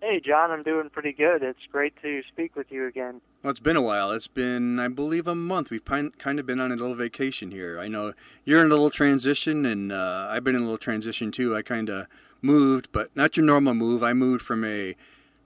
Hey, 0.00 0.18
John. 0.18 0.50
I'm 0.50 0.64
doing 0.64 0.90
pretty 0.90 1.12
good. 1.12 1.44
It's 1.44 1.64
great 1.70 1.94
to 2.02 2.22
speak 2.24 2.56
with 2.56 2.72
you 2.72 2.88
again. 2.88 3.20
Well, 3.40 3.52
it's 3.52 3.60
been 3.60 3.76
a 3.76 3.80
while. 3.80 4.10
It's 4.10 4.26
been, 4.26 4.80
I 4.80 4.88
believe, 4.88 5.28
a 5.28 5.36
month. 5.36 5.70
We've 5.70 5.84
kind 5.84 6.40
of 6.40 6.44
been 6.44 6.58
on 6.58 6.72
a 6.72 6.74
little 6.74 6.96
vacation 6.96 7.52
here. 7.52 7.78
I 7.78 7.86
know 7.86 8.14
you're 8.44 8.60
in 8.60 8.66
a 8.66 8.70
little 8.70 8.90
transition, 8.90 9.64
and 9.64 9.92
uh, 9.92 10.26
I've 10.28 10.42
been 10.42 10.56
in 10.56 10.62
a 10.62 10.64
little 10.64 10.76
transition 10.76 11.30
too. 11.30 11.54
I 11.54 11.62
kind 11.62 11.88
of 11.88 12.08
moved, 12.42 12.90
but 12.90 13.14
not 13.14 13.36
your 13.36 13.46
normal 13.46 13.74
move. 13.74 14.02
I 14.02 14.12
moved 14.12 14.42
from 14.42 14.64
a 14.64 14.96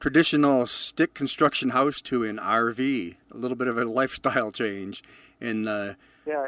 traditional 0.00 0.64
stick 0.64 1.12
construction 1.12 1.68
house 1.68 2.00
to 2.00 2.24
an 2.24 2.38
RV. 2.38 3.16
A 3.30 3.36
little 3.36 3.58
bit 3.58 3.68
of 3.68 3.76
a 3.76 3.84
lifestyle 4.00 4.50
change, 4.50 5.04
and 5.38 5.68
uh, 5.68 5.94
yeah, 6.26 6.46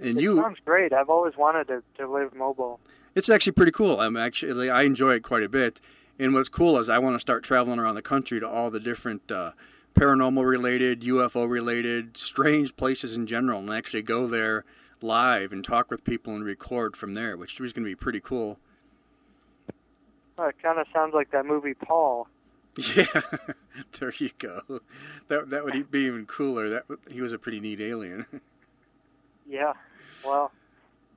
and 0.00 0.18
it 0.18 0.22
you 0.22 0.36
sounds 0.36 0.58
great. 0.64 0.92
I've 0.92 1.10
always 1.10 1.36
wanted 1.36 1.68
to, 1.68 1.82
to 1.98 2.10
live 2.10 2.34
mobile. 2.34 2.80
It's 3.14 3.28
actually 3.28 3.52
pretty 3.52 3.72
cool. 3.72 4.00
I'm 4.00 4.16
actually 4.16 4.70
I 4.70 4.82
enjoy 4.82 5.14
it 5.14 5.22
quite 5.22 5.42
a 5.42 5.48
bit. 5.48 5.80
And 6.18 6.34
what's 6.34 6.50
cool 6.50 6.78
is 6.78 6.90
I 6.90 6.98
want 6.98 7.14
to 7.14 7.18
start 7.18 7.42
traveling 7.42 7.78
around 7.78 7.94
the 7.94 8.02
country 8.02 8.40
to 8.40 8.48
all 8.48 8.70
the 8.70 8.80
different 8.80 9.32
uh, 9.32 9.52
paranormal 9.94 10.46
related, 10.46 11.00
UFO 11.02 11.48
related, 11.48 12.16
strange 12.16 12.76
places 12.76 13.16
in 13.16 13.26
general, 13.26 13.60
and 13.60 13.70
actually 13.70 14.02
go 14.02 14.26
there 14.26 14.64
live 15.02 15.52
and 15.52 15.64
talk 15.64 15.90
with 15.90 16.04
people 16.04 16.34
and 16.34 16.44
record 16.44 16.96
from 16.96 17.14
there, 17.14 17.36
which 17.36 17.58
is 17.60 17.72
going 17.72 17.84
to 17.84 17.90
be 17.90 17.94
pretty 17.94 18.20
cool. 18.20 18.58
Oh, 20.38 20.44
it 20.44 20.56
kind 20.62 20.78
of 20.78 20.86
sounds 20.92 21.14
like 21.14 21.30
that 21.32 21.46
movie 21.46 21.74
Paul. 21.74 22.28
Yeah, 22.96 23.04
there 23.98 24.12
you 24.16 24.30
go. 24.38 24.80
That 25.26 25.50
that 25.50 25.64
would 25.64 25.90
be 25.90 26.00
even 26.00 26.24
cooler. 26.24 26.68
That 26.68 26.84
he 27.10 27.20
was 27.20 27.32
a 27.32 27.38
pretty 27.38 27.58
neat 27.58 27.80
alien. 27.80 28.26
yeah, 29.48 29.72
well, 30.24 30.52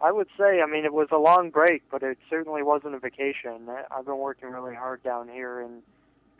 I 0.02 0.12
would 0.12 0.28
say, 0.38 0.62
I 0.62 0.66
mean, 0.66 0.84
it 0.84 0.94
was 0.94 1.08
a 1.12 1.18
long 1.18 1.50
break, 1.50 1.84
but 1.90 2.04
it 2.04 2.18
certainly 2.30 2.62
wasn't 2.62 2.96
a 2.96 3.00
vacation. 3.00 3.70
I've 3.90 4.06
been 4.06 4.18
working 4.18 4.50
really 4.50 4.76
hard 4.76 5.02
down 5.04 5.30
here 5.30 5.62
in 5.62 5.82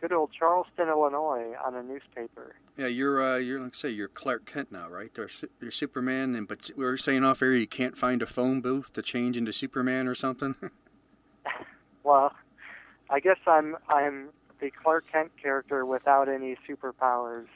good 0.00 0.12
old 0.12 0.30
Charleston, 0.38 0.88
Illinois, 0.88 1.54
on 1.64 1.74
a 1.74 1.82
newspaper. 1.82 2.56
Yeah, 2.76 2.88
you're 2.88 3.22
uh, 3.22 3.36
you're 3.38 3.60
like 3.60 3.74
say 3.74 3.88
you're 3.88 4.08
Clark 4.08 4.44
Kent 4.44 4.70
now, 4.70 4.88
right? 4.88 5.10
you're 5.16 5.70
Superman, 5.70 6.34
and 6.34 6.46
but 6.46 6.70
we 6.76 6.84
were 6.84 6.98
saying 6.98 7.24
off 7.24 7.40
air 7.40 7.52
you 7.54 7.66
can't 7.66 7.96
find 7.96 8.20
a 8.20 8.26
phone 8.26 8.60
booth 8.60 8.92
to 8.92 9.02
change 9.02 9.38
into 9.38 9.52
Superman 9.52 10.06
or 10.08 10.14
something. 10.14 10.56
well, 12.04 12.34
I 13.08 13.20
guess 13.20 13.38
I'm 13.46 13.76
I'm 13.88 14.28
the 14.60 14.70
Clark 14.70 15.06
Kent 15.10 15.30
character 15.40 15.86
without 15.86 16.28
any 16.28 16.56
superpowers. 16.68 17.46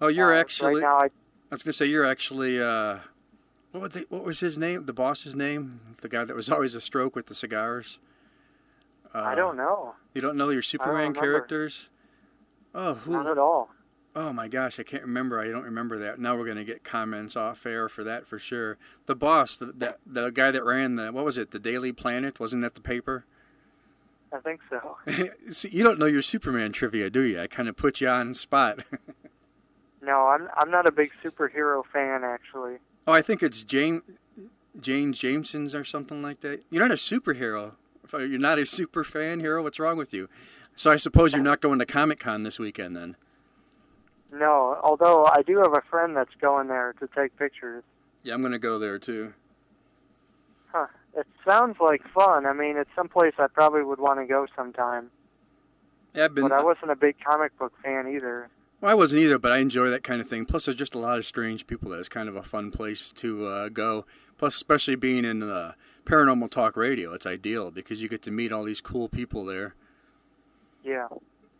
Oh, 0.00 0.08
you're 0.08 0.32
uh, 0.32 0.40
actually. 0.40 0.74
Right 0.76 0.82
now, 0.82 0.98
I, 0.98 1.04
I 1.06 1.10
was 1.50 1.64
gonna 1.64 1.72
say 1.72 1.86
you're 1.86 2.06
actually. 2.06 2.62
Uh, 2.62 2.98
what, 3.78 3.92
they, 3.92 4.04
what 4.08 4.24
was 4.24 4.40
his 4.40 4.58
name? 4.58 4.86
The 4.86 4.92
boss's 4.92 5.34
name? 5.34 5.80
The 6.00 6.08
guy 6.08 6.24
that 6.24 6.36
was 6.36 6.50
always 6.52 6.74
a 6.74 6.80
stroke 6.80 7.16
with 7.16 7.26
the 7.26 7.34
cigars? 7.34 7.98
Uh, 9.14 9.22
I 9.22 9.34
don't 9.34 9.56
know. 9.56 9.94
You 10.14 10.20
don't 10.20 10.36
know 10.36 10.50
your 10.50 10.62
Superman 10.62 11.14
characters? 11.14 11.88
Oh, 12.74 12.94
who? 12.94 13.12
Not 13.12 13.26
at 13.26 13.38
all. 13.38 13.70
Oh 14.14 14.32
my 14.32 14.48
gosh, 14.48 14.80
I 14.80 14.82
can't 14.82 15.04
remember. 15.04 15.40
I 15.40 15.48
don't 15.48 15.64
remember 15.64 15.98
that. 15.98 16.18
Now 16.18 16.36
we're 16.36 16.44
going 16.44 16.56
to 16.56 16.64
get 16.64 16.82
comments 16.82 17.36
off 17.36 17.64
air 17.64 17.88
for 17.88 18.02
that 18.04 18.26
for 18.26 18.38
sure. 18.38 18.76
The 19.06 19.14
boss, 19.14 19.56
the, 19.56 19.66
the 19.66 19.96
the 20.04 20.30
guy 20.30 20.50
that 20.50 20.64
ran 20.64 20.96
the 20.96 21.12
what 21.12 21.24
was 21.24 21.38
it? 21.38 21.52
The 21.52 21.58
Daily 21.58 21.92
Planet, 21.92 22.40
wasn't 22.40 22.62
that 22.62 22.74
the 22.74 22.80
paper? 22.80 23.26
I 24.32 24.38
think 24.40 24.60
so. 24.68 24.96
See, 25.50 25.70
you 25.70 25.84
don't 25.84 25.98
know 25.98 26.06
your 26.06 26.22
Superman 26.22 26.72
trivia, 26.72 27.10
do 27.10 27.20
you? 27.20 27.40
I 27.40 27.46
kind 27.46 27.68
of 27.68 27.76
put 27.76 28.00
you 28.00 28.08
on 28.08 28.34
spot. 28.34 28.80
no, 30.08 30.28
I'm 30.28 30.48
I'm 30.56 30.70
not 30.70 30.86
a 30.86 30.90
big 30.90 31.12
superhero 31.22 31.84
fan 31.92 32.24
actually. 32.24 32.78
Oh, 33.06 33.12
I 33.12 33.20
think 33.20 33.42
it's 33.42 33.62
Jane, 33.62 34.00
Jane 34.80 35.12
Jameson's 35.12 35.74
or 35.74 35.84
something 35.84 36.22
like 36.22 36.40
that. 36.40 36.62
You're 36.70 36.82
not 36.82 36.90
a 36.90 36.94
superhero. 36.94 37.72
You're 38.14 38.38
not 38.38 38.58
a 38.58 38.64
super 38.64 39.04
fan 39.04 39.40
hero. 39.40 39.62
What's 39.62 39.78
wrong 39.78 39.98
with 39.98 40.14
you? 40.14 40.30
So 40.74 40.90
I 40.90 40.96
suppose 40.96 41.34
you're 41.34 41.42
not 41.42 41.60
going 41.60 41.78
to 41.78 41.84
Comic 41.84 42.20
Con 42.20 42.42
this 42.42 42.58
weekend 42.58 42.96
then. 42.96 43.16
No, 44.32 44.80
although 44.82 45.26
I 45.26 45.42
do 45.42 45.58
have 45.58 45.74
a 45.74 45.82
friend 45.90 46.16
that's 46.16 46.34
going 46.40 46.68
there 46.68 46.94
to 47.00 47.08
take 47.14 47.36
pictures. 47.38 47.84
Yeah, 48.22 48.32
I'm 48.32 48.40
going 48.40 48.52
to 48.52 48.58
go 48.58 48.78
there 48.78 48.98
too. 48.98 49.34
Huh. 50.72 50.86
It 51.16 51.26
sounds 51.46 51.76
like 51.80 52.02
fun. 52.08 52.46
I 52.46 52.54
mean, 52.54 52.78
it's 52.78 52.90
someplace 52.96 53.34
I 53.38 53.46
probably 53.48 53.82
would 53.82 54.00
want 54.00 54.20
to 54.20 54.26
go 54.26 54.46
sometime. 54.56 55.10
Yeah, 56.14 56.26
I've 56.26 56.34
been. 56.34 56.44
But 56.44 56.52
I 56.52 56.60
uh, 56.60 56.64
wasn't 56.64 56.92
a 56.92 56.96
big 56.96 57.16
comic 57.22 57.58
book 57.58 57.74
fan 57.82 58.08
either. 58.08 58.48
Well, 58.80 58.92
I 58.92 58.94
wasn't 58.94 59.24
either, 59.24 59.38
but 59.38 59.50
I 59.50 59.58
enjoy 59.58 59.90
that 59.90 60.04
kind 60.04 60.20
of 60.20 60.28
thing. 60.28 60.44
Plus, 60.44 60.66
there's 60.66 60.76
just 60.76 60.94
a 60.94 60.98
lot 60.98 61.18
of 61.18 61.26
strange 61.26 61.66
people. 61.66 61.90
That's 61.90 62.08
kind 62.08 62.28
of 62.28 62.36
a 62.36 62.42
fun 62.42 62.70
place 62.70 63.10
to 63.12 63.46
uh, 63.46 63.68
go. 63.70 64.06
Plus, 64.36 64.54
especially 64.54 64.94
being 64.94 65.24
in 65.24 65.42
uh, 65.42 65.72
paranormal 66.04 66.50
talk 66.50 66.76
radio, 66.76 67.12
it's 67.12 67.26
ideal 67.26 67.72
because 67.72 68.00
you 68.00 68.08
get 68.08 68.22
to 68.22 68.30
meet 68.30 68.52
all 68.52 68.62
these 68.62 68.80
cool 68.80 69.08
people 69.08 69.44
there. 69.44 69.74
Yeah. 70.84 71.08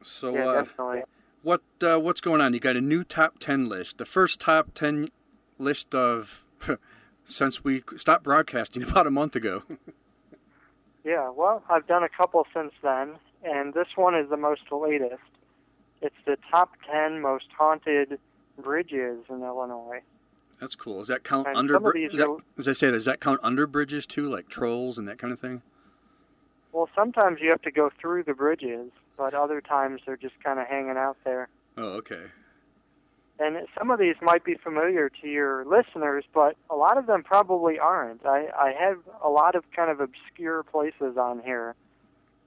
So, 0.03 0.33
yeah, 0.33 0.47
uh, 0.47 0.63
definitely. 0.63 1.03
what 1.43 1.63
uh, 1.83 1.99
what's 1.99 2.21
going 2.21 2.41
on? 2.41 2.55
You 2.55 2.61
got 2.61 2.77
a 2.77 2.81
new 2.81 3.03
top 3.03 3.41
ten 3.41 3.69
list. 3.69 3.99
The 3.99 4.05
first 4.05 4.41
top 4.41 4.73
ten 4.75 5.09
list 5.59 5.95
of 5.97 6.45
since 7.25 7.65
we 7.65 7.83
stopped 7.97 8.23
broadcasting 8.23 8.83
about 8.89 9.09
a 9.09 9.11
month 9.11 9.35
ago. 9.35 9.65
Yeah, 11.05 11.31
well, 11.31 11.65
I've 11.69 11.87
done 11.89 12.05
a 12.05 12.09
couple 12.09 12.47
since 12.55 12.73
then, 12.81 13.17
and 13.43 13.75
this 13.75 13.89
one 13.97 14.15
is 14.15 14.31
the 14.31 14.37
most 14.37 14.63
latest. 14.71 15.23
It's 16.01 16.15
the 16.27 16.37
top 16.51 16.73
10 16.91 17.21
most 17.21 17.47
haunted 17.57 18.19
bridges 18.59 19.25
in 19.29 19.43
Illinois. 19.43 20.01
That's 20.61 20.75
cool. 20.75 20.99
Does 20.99 21.09
that 21.09 21.23
count 21.25 21.47
And 21.49 21.57
under? 21.57 21.75
some 21.75 21.87
of 21.87 21.93
bri- 21.93 22.03
these 22.09 22.13
Is 22.15 22.19
that, 22.19 22.37
as 22.57 22.69
I 22.69 22.73
say, 22.73 22.91
does 22.91 23.05
that 23.05 23.21
count 23.21 23.41
under 23.43 23.67
bridges 23.67 24.07
too, 24.07 24.29
like 24.29 24.49
trolls 24.49 24.99
and 24.99 25.07
that 25.09 25.19
kind 25.19 25.33
of 25.33 25.39
thing? 25.39 25.63
Well, 26.73 26.89
sometimes 26.95 27.39
you 27.41 27.51
have 27.51 27.63
to 27.63 27.71
go 27.71 27.91
through 28.01 28.25
the 28.25 28.35
bridges, 28.35 28.91
but 29.17 29.35
other 29.35 29.61
times 29.61 30.01
they're 30.05 30.17
just 30.17 30.35
kind 30.43 30.59
of 30.61 30.67
hanging 30.67 30.97
out 30.97 31.17
there. 31.25 31.49
Oh, 31.77 31.91
okay. 31.99 32.25
And 33.41 33.57
some 33.79 33.93
of 33.93 34.01
these 34.01 34.17
might 34.21 34.45
be 34.45 34.55
familiar 34.57 35.09
to 35.23 35.29
your 35.29 35.65
listeners, 35.65 36.25
but 36.35 36.57
a 36.71 36.75
lot 36.75 36.99
of 36.99 37.07
them 37.07 37.23
probably 37.23 37.79
aren't. 37.79 38.27
I, 38.27 38.47
I 38.59 38.73
have 38.79 38.99
a 39.23 39.29
lot 39.29 39.55
of 39.55 39.63
kind 39.71 39.91
of 39.93 40.01
obscure 40.01 40.65
places 40.65 41.17
on 41.17 41.41
here, 41.45 41.77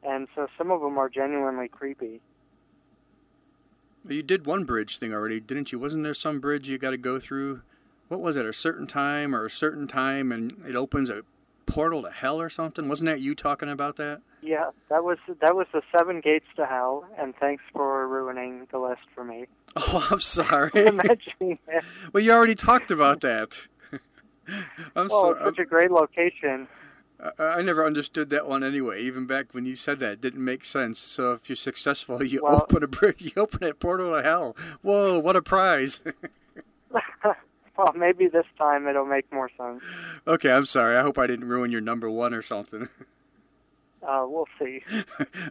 and 0.04 0.28
so 0.36 0.48
some 0.58 0.70
of 0.70 0.82
them 0.82 0.98
are 0.98 1.08
genuinely 1.08 1.70
creepy. 1.70 2.20
You 4.08 4.24
did 4.24 4.46
one 4.46 4.64
bridge 4.64 4.98
thing 4.98 5.14
already, 5.14 5.40
didn't 5.40 5.72
you? 5.72 5.80
Wasn't 5.80 6.04
there 6.04 6.14
some 6.14 6.40
bridge 6.40 6.68
you 6.70 6.78
got 6.78 6.92
to 6.92 6.98
go 6.98 7.20
through? 7.20 7.62
What 8.08 8.20
was 8.22 8.36
it? 8.36 8.46
A 8.46 8.54
certain 8.54 8.88
time 8.88 9.36
or 9.36 9.46
a 9.46 9.50
certain 9.50 9.88
time, 9.88 10.32
and 10.32 10.54
it 10.68 10.76
opens 10.76 11.10
a 11.10 11.22
portal 11.66 12.02
to 12.04 12.10
hell 12.12 12.42
or 12.42 12.50
something? 12.50 12.90
Wasn't 12.90 13.06
that 13.06 13.22
you 13.22 13.36
talking 13.36 13.70
about 13.70 13.96
that? 13.98 14.22
Yeah, 14.42 14.72
that 14.90 15.04
was 15.04 15.20
that 15.40 15.56
was 15.56 15.68
the 15.72 15.82
seven 15.92 16.20
gates 16.20 16.48
to 16.56 16.66
hell, 16.66 17.06
and 17.20 17.36
thanks 17.36 17.64
for 17.72 18.08
ruining 18.08 18.68
the 18.72 18.80
list 18.80 19.02
for 19.14 19.24
me. 19.24 19.46
Oh, 19.78 20.06
I'm 20.12 20.20
sorry. 20.20 20.70
That. 20.76 21.84
well, 22.12 22.22
you 22.22 22.32
already 22.34 22.56
talked 22.56 22.92
about 22.92 23.22
that. 23.22 23.68
I'm 24.96 25.08
Well, 25.08 25.10
sorry. 25.10 25.36
it's 25.38 25.46
such 25.46 25.60
a 25.60 25.66
great 25.66 25.92
location. 25.92 26.68
I, 27.40 27.44
I 27.44 27.62
never 27.62 27.86
understood 27.86 28.30
that 28.32 28.48
one 28.48 28.64
anyway. 28.64 29.02
Even 29.02 29.26
back 29.28 29.54
when 29.54 29.66
you 29.66 29.76
said 29.76 30.00
that, 30.00 30.12
it 30.14 30.22
didn't 30.22 30.44
make 30.44 30.66
sense. 30.66 31.00
So 31.00 31.34
if 31.34 31.50
you're 31.50 31.56
successful, 31.56 32.24
you 32.34 32.42
Well- 32.44 32.62
open 32.64 32.84
a 32.84 32.88
bridge, 32.88 33.22
you 33.36 33.42
open 33.42 33.64
a 33.64 33.74
portal 33.74 34.14
to 34.16 34.22
hell. 34.24 34.56
Whoa, 34.82 35.20
what 35.20 35.36
a 35.36 35.42
prize! 35.42 36.02
well, 37.78 37.94
maybe 37.96 38.28
this 38.28 38.46
time 38.58 38.88
it'll 38.88 39.06
make 39.06 39.32
more 39.32 39.50
sense. 39.58 39.84
okay, 40.28 40.52
I'm 40.52 40.66
sorry. 40.66 40.98
I 40.98 41.02
hope 41.02 41.18
I 41.18 41.28
didn't 41.28 41.48
ruin 41.48 41.72
your 41.72 41.82
number 41.82 42.10
one 42.10 42.34
or 42.34 42.42
something. 42.42 42.90
Uh, 44.04 44.26
we'll 44.28 44.48
see. 44.58 44.82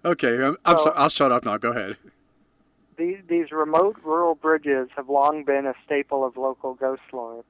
okay, 0.05 0.35
I'm, 0.43 0.57
I'm 0.65 0.75
Well- 0.75 0.81
sorry. 0.81 0.97
I'll 0.97 1.09
shut 1.09 1.33
up 1.33 1.45
now. 1.45 1.57
Go 1.57 1.71
ahead. 1.71 1.97
These, 2.97 3.19
these 3.29 3.51
remote 3.51 3.97
rural 4.05 4.35
bridges 4.35 4.89
have 4.95 5.09
long 5.09 5.43
been 5.45 5.65
a 5.67 5.73
staple 5.87 6.23
of 6.25 6.37
local 6.37 6.75
ghost 6.75 7.01
lore. 7.13 7.45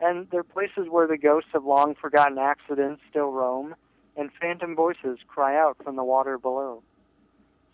And 0.00 0.28
they're 0.30 0.44
places 0.44 0.88
where 0.90 1.06
the 1.06 1.16
ghosts 1.16 1.50
of 1.54 1.64
long 1.64 1.94
forgotten 1.94 2.38
accidents 2.38 3.02
still 3.08 3.30
roam, 3.30 3.74
and 4.16 4.30
phantom 4.40 4.74
voices 4.76 5.18
cry 5.26 5.58
out 5.58 5.76
from 5.82 5.96
the 5.96 6.04
water 6.04 6.38
below. 6.38 6.82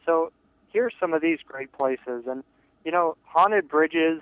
So 0.07 0.33
here's 0.73 0.95
some 1.01 1.13
of 1.15 1.23
these 1.23 1.39
great 1.45 1.73
places. 1.73 2.25
And, 2.27 2.45
you 2.85 2.93
know, 2.93 3.17
haunted 3.25 3.69
bridges 3.69 4.21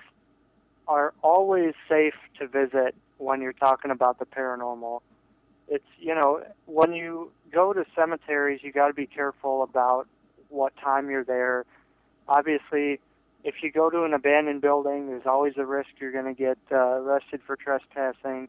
are 0.87 1.13
always 1.21 1.73
safe 1.87 2.15
to 2.39 2.47
visit 2.47 2.95
when 3.17 3.41
you're 3.41 3.53
talking 3.53 3.91
about 3.91 4.19
the 4.19 4.25
paranormal. 4.25 5.01
It's, 5.67 5.85
you 5.99 6.13
know, 6.15 6.43
when 6.65 6.93
you 6.93 7.31
go 7.51 7.71
to 7.71 7.85
cemeteries, 7.95 8.61
you 8.63 8.71
got 8.71 8.87
to 8.87 8.93
be 8.93 9.05
careful 9.05 9.63
about 9.63 10.07
what 10.49 10.73
time 10.77 11.09
you're 11.09 11.23
there 11.23 11.65
obviously, 12.31 12.99
if 13.43 13.55
you 13.61 13.71
go 13.71 13.89
to 13.89 14.03
an 14.03 14.13
abandoned 14.13 14.61
building, 14.61 15.07
there's 15.07 15.25
always 15.25 15.53
a 15.57 15.65
risk 15.65 15.89
you're 15.99 16.11
going 16.11 16.33
to 16.33 16.39
get 16.39 16.57
uh, 16.71 16.75
arrested 16.75 17.41
for 17.45 17.55
trespassing. 17.55 18.47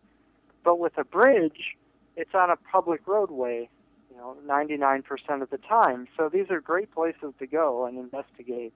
But 0.65 0.79
with 0.79 0.97
a 0.99 1.05
bridge, 1.05 1.77
it's 2.17 2.35
on 2.35 2.51
a 2.51 2.57
public 2.57 3.07
roadway, 3.07 3.69
you 4.11 4.17
know, 4.17 4.37
99% 4.47 5.03
of 5.43 5.51
the 5.51 5.59
time. 5.59 6.07
So 6.17 6.29
these 6.29 6.51
are 6.51 6.61
great 6.61 6.93
places 6.93 7.33
to 7.39 7.47
go 7.47 7.87
and 7.87 7.99
investigate. 7.99 8.73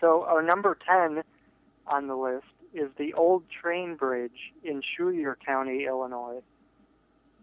So 0.00 0.24
our 0.24 0.42
number 0.42 0.76
10 0.86 1.22
on 1.86 2.06
the 2.08 2.16
list 2.16 2.46
is 2.74 2.88
the 2.98 3.12
Old 3.14 3.44
Train 3.50 3.96
Bridge 3.96 4.52
in 4.64 4.82
Schuyler 4.94 5.38
County, 5.44 5.84
Illinois. 5.84 6.40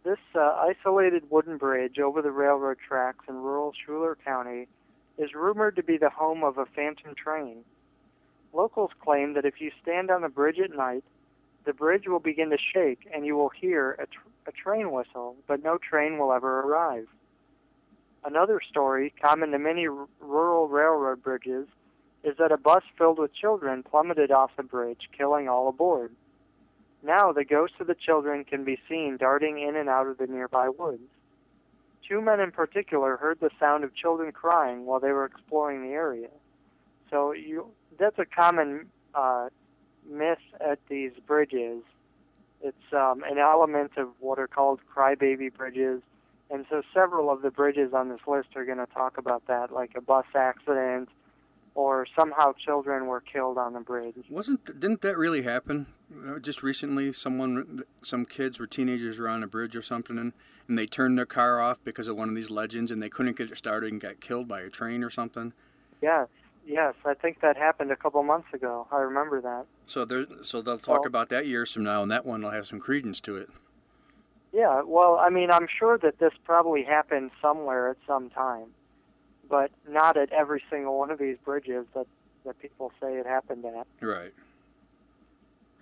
This 0.04 0.18
uh, 0.34 0.40
isolated 0.40 1.24
wooden 1.30 1.58
bridge 1.58 2.00
over 2.00 2.22
the 2.22 2.32
railroad 2.32 2.78
tracks 2.86 3.26
in 3.30 3.36
rural 3.36 3.74
Schuyler 3.84 4.18
County 4.26 4.68
is 5.20 5.36
rumored 5.36 5.76
to 5.76 5.84
be 5.84 5.98
the 5.98 6.10
home 6.10 6.44
of 6.44 6.58
a 6.58 6.66
phantom 6.66 7.14
train. 7.14 7.58
Locals 8.54 8.92
claim 9.04 9.34
that 9.34 9.46
if 9.46 9.60
you 9.60 9.70
stand 9.82 10.10
on 10.10 10.22
the 10.22 10.30
bridge 10.30 10.60
at 10.60 10.76
night, 10.76 11.04
the 11.66 11.74
bridge 11.74 12.08
will 12.08 12.20
begin 12.20 12.50
to 12.50 12.58
shake 12.58 13.08
and 13.14 13.26
you 13.26 13.36
will 13.36 13.50
hear 13.50 13.92
a, 14.00 14.08
tr- 14.08 14.48
a 14.48 14.52
train 14.52 14.92
whistle, 14.92 15.36
but 15.46 15.62
no 15.62 15.78
train 15.78 16.18
will 16.18 16.32
ever 16.32 16.62
arrive. 16.62 17.08
Another 18.24 18.60
story, 18.68 19.14
common 19.22 19.52
to 19.52 19.60
many 19.60 19.88
r- 19.88 20.08
rural 20.20 20.68
railroad 20.68 21.22
bridges, 21.22 21.68
is 22.24 22.36
that 22.38 22.52
a 22.52 22.58
bus 22.58 22.84
filled 22.98 23.20
with 23.20 23.34
children 23.34 23.84
plummeted 23.84 24.32
off 24.32 24.52
the 24.58 24.64
bridge, 24.64 25.10
killing 25.16 25.48
all 25.48 25.68
aboard. 25.68 26.12
Now 27.04 27.32
the 27.32 27.46
ghosts 27.46 27.78
of 27.80 27.88
the 27.88 27.96
children 27.96 28.44
can 28.44 28.64
be 28.64 28.80
seen 28.90 29.18
darting 29.18 29.60
in 29.60 29.76
and 29.76 29.88
out 29.88 30.08
of 30.08 30.18
the 30.18 30.28
nearby 30.28 30.70
woods. 30.70 31.04
Two 32.10 32.22
men 32.22 32.40
in 32.40 32.52
particular 32.52 33.18
heard 33.18 33.40
the 33.40 33.52
sound 33.60 33.84
of 33.84 33.96
children 33.96 34.32
crying 34.32 34.88
while 34.88 35.00
they 35.00 35.12
were 35.12 35.26
exploring 35.26 35.84
the 35.84 35.94
area. 35.94 36.30
So 37.12 37.34
you 37.34 37.68
that's 38.00 38.18
a 38.18 38.26
common 38.26 38.88
uh, 39.14 39.50
myth 40.10 40.40
at 40.60 40.80
these 40.90 41.12
bridges. 41.28 41.84
It's 42.62 42.94
um, 42.94 43.24
an 43.30 43.38
element 43.38 43.92
of 43.98 44.08
what 44.20 44.40
are 44.40 44.48
called 44.48 44.80
crybaby 44.94 45.54
bridges, 45.54 46.02
and 46.50 46.66
so 46.70 46.82
several 46.94 47.30
of 47.30 47.44
the 47.44 47.52
bridges 47.52 47.94
on 47.94 48.10
this 48.10 48.22
list 48.28 48.50
are 48.56 48.66
going 48.66 48.80
to 48.80 48.88
talk 48.88 49.18
about 49.18 49.46
that, 49.48 49.72
like 49.72 49.92
a 49.96 50.02
bus 50.02 50.26
accident, 50.36 51.10
or 51.76 52.06
somehow 52.16 52.54
children 52.54 53.06
were 53.08 53.22
killed 53.22 53.58
on 53.58 53.74
the 53.74 53.80
bridge. 53.80 54.16
Wasn't 54.30 54.66
didn't 54.80 55.02
that 55.02 55.18
really 55.18 55.44
happen? 55.44 55.88
Uh, 56.28 56.40
Just 56.40 56.64
recently, 56.64 57.12
someone, 57.12 57.82
some 58.02 58.26
kids 58.26 58.60
were 58.60 58.68
teenagers 58.68 59.20
were 59.20 59.30
on 59.30 59.44
a 59.44 59.48
bridge 59.48 59.76
or 59.76 59.82
something, 59.82 60.18
and, 60.18 60.34
and 60.68 60.78
they 60.78 60.86
turned 60.88 61.18
their 61.18 61.26
car 61.26 61.62
off 61.62 61.84
because 61.84 62.08
of 62.08 62.18
one 62.18 62.30
of 62.30 62.36
these 62.36 62.50
legends, 62.50 62.90
and 62.92 63.02
they 63.02 63.10
couldn't 63.10 63.38
get 63.38 63.52
it 63.52 63.58
started 63.58 63.92
and 63.92 64.02
got 64.02 64.20
killed 64.20 64.48
by 64.48 64.62
a 64.62 64.70
train 64.70 65.04
or 65.04 65.10
something. 65.12 65.54
Yes, 66.02 66.28
yes, 66.66 66.96
I 67.06 67.14
think 67.14 67.42
that 67.42 67.58
happened 67.58 67.92
a 67.92 67.96
couple 67.96 68.24
months 68.24 68.48
ago. 68.54 68.88
I 68.92 68.98
remember 68.98 69.40
that. 69.42 69.66
So 69.86 70.04
there, 70.06 70.26
so 70.42 70.62
they'll 70.62 70.78
talk 70.78 71.02
Well- 71.02 71.08
about 71.08 71.30
that 71.30 71.46
years 71.46 71.72
from 71.74 71.84
now, 71.84 72.02
and 72.02 72.10
that 72.10 72.26
one 72.26 72.42
will 72.42 72.52
have 72.52 72.66
some 72.66 72.80
credence 72.80 73.22
to 73.22 73.36
it. 73.38 73.50
Yeah, 74.52 74.82
well, 74.84 75.18
I 75.20 75.30
mean, 75.30 75.52
I'm 75.52 75.68
sure 75.68 76.00
that 76.00 76.18
this 76.18 76.34
probably 76.44 76.84
happened 76.84 77.30
somewhere 77.40 77.90
at 77.90 77.98
some 78.08 78.32
time, 78.32 78.70
but 79.50 79.72
not 79.88 80.18
at 80.18 80.32
every 80.32 80.62
single 80.70 80.98
one 80.98 81.12
of 81.12 81.20
these 81.20 81.38
bridges 81.44 81.86
that 81.96 82.08
that 82.46 82.60
people 82.60 82.92
say 83.02 83.18
it 83.18 83.26
happened 83.26 83.66
at. 83.66 83.88
Right. 84.02 84.34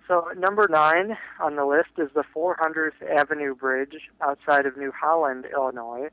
So 0.08 0.28
number 0.36 0.66
nine 0.68 1.16
on 1.40 1.56
the 1.56 1.66
list 1.66 1.90
is 1.98 2.08
the 2.14 2.24
400th 2.34 3.02
Avenue 3.08 3.54
Bridge 3.54 4.08
outside 4.22 4.64
of 4.64 4.76
New 4.76 4.90
Holland, 4.90 5.46
Illinois. 5.52 6.08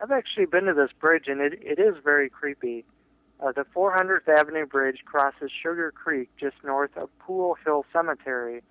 I've 0.00 0.12
actually 0.12 0.46
been 0.46 0.64
to 0.64 0.72
this 0.72 0.90
bridge, 0.98 1.24
and 1.26 1.40
it, 1.40 1.54
it 1.60 1.78
is 1.78 1.96
very 2.02 2.30
creepy. 2.30 2.84
Uh, 3.40 3.52
the 3.52 3.66
400th 3.74 4.28
Avenue 4.28 4.66
Bridge 4.66 5.00
crosses 5.04 5.50
Sugar 5.50 5.90
Creek 5.90 6.30
just 6.38 6.56
north 6.64 6.96
of 6.96 7.10
Pool 7.18 7.56
Hill 7.64 7.84
Cemetery, 7.92 8.62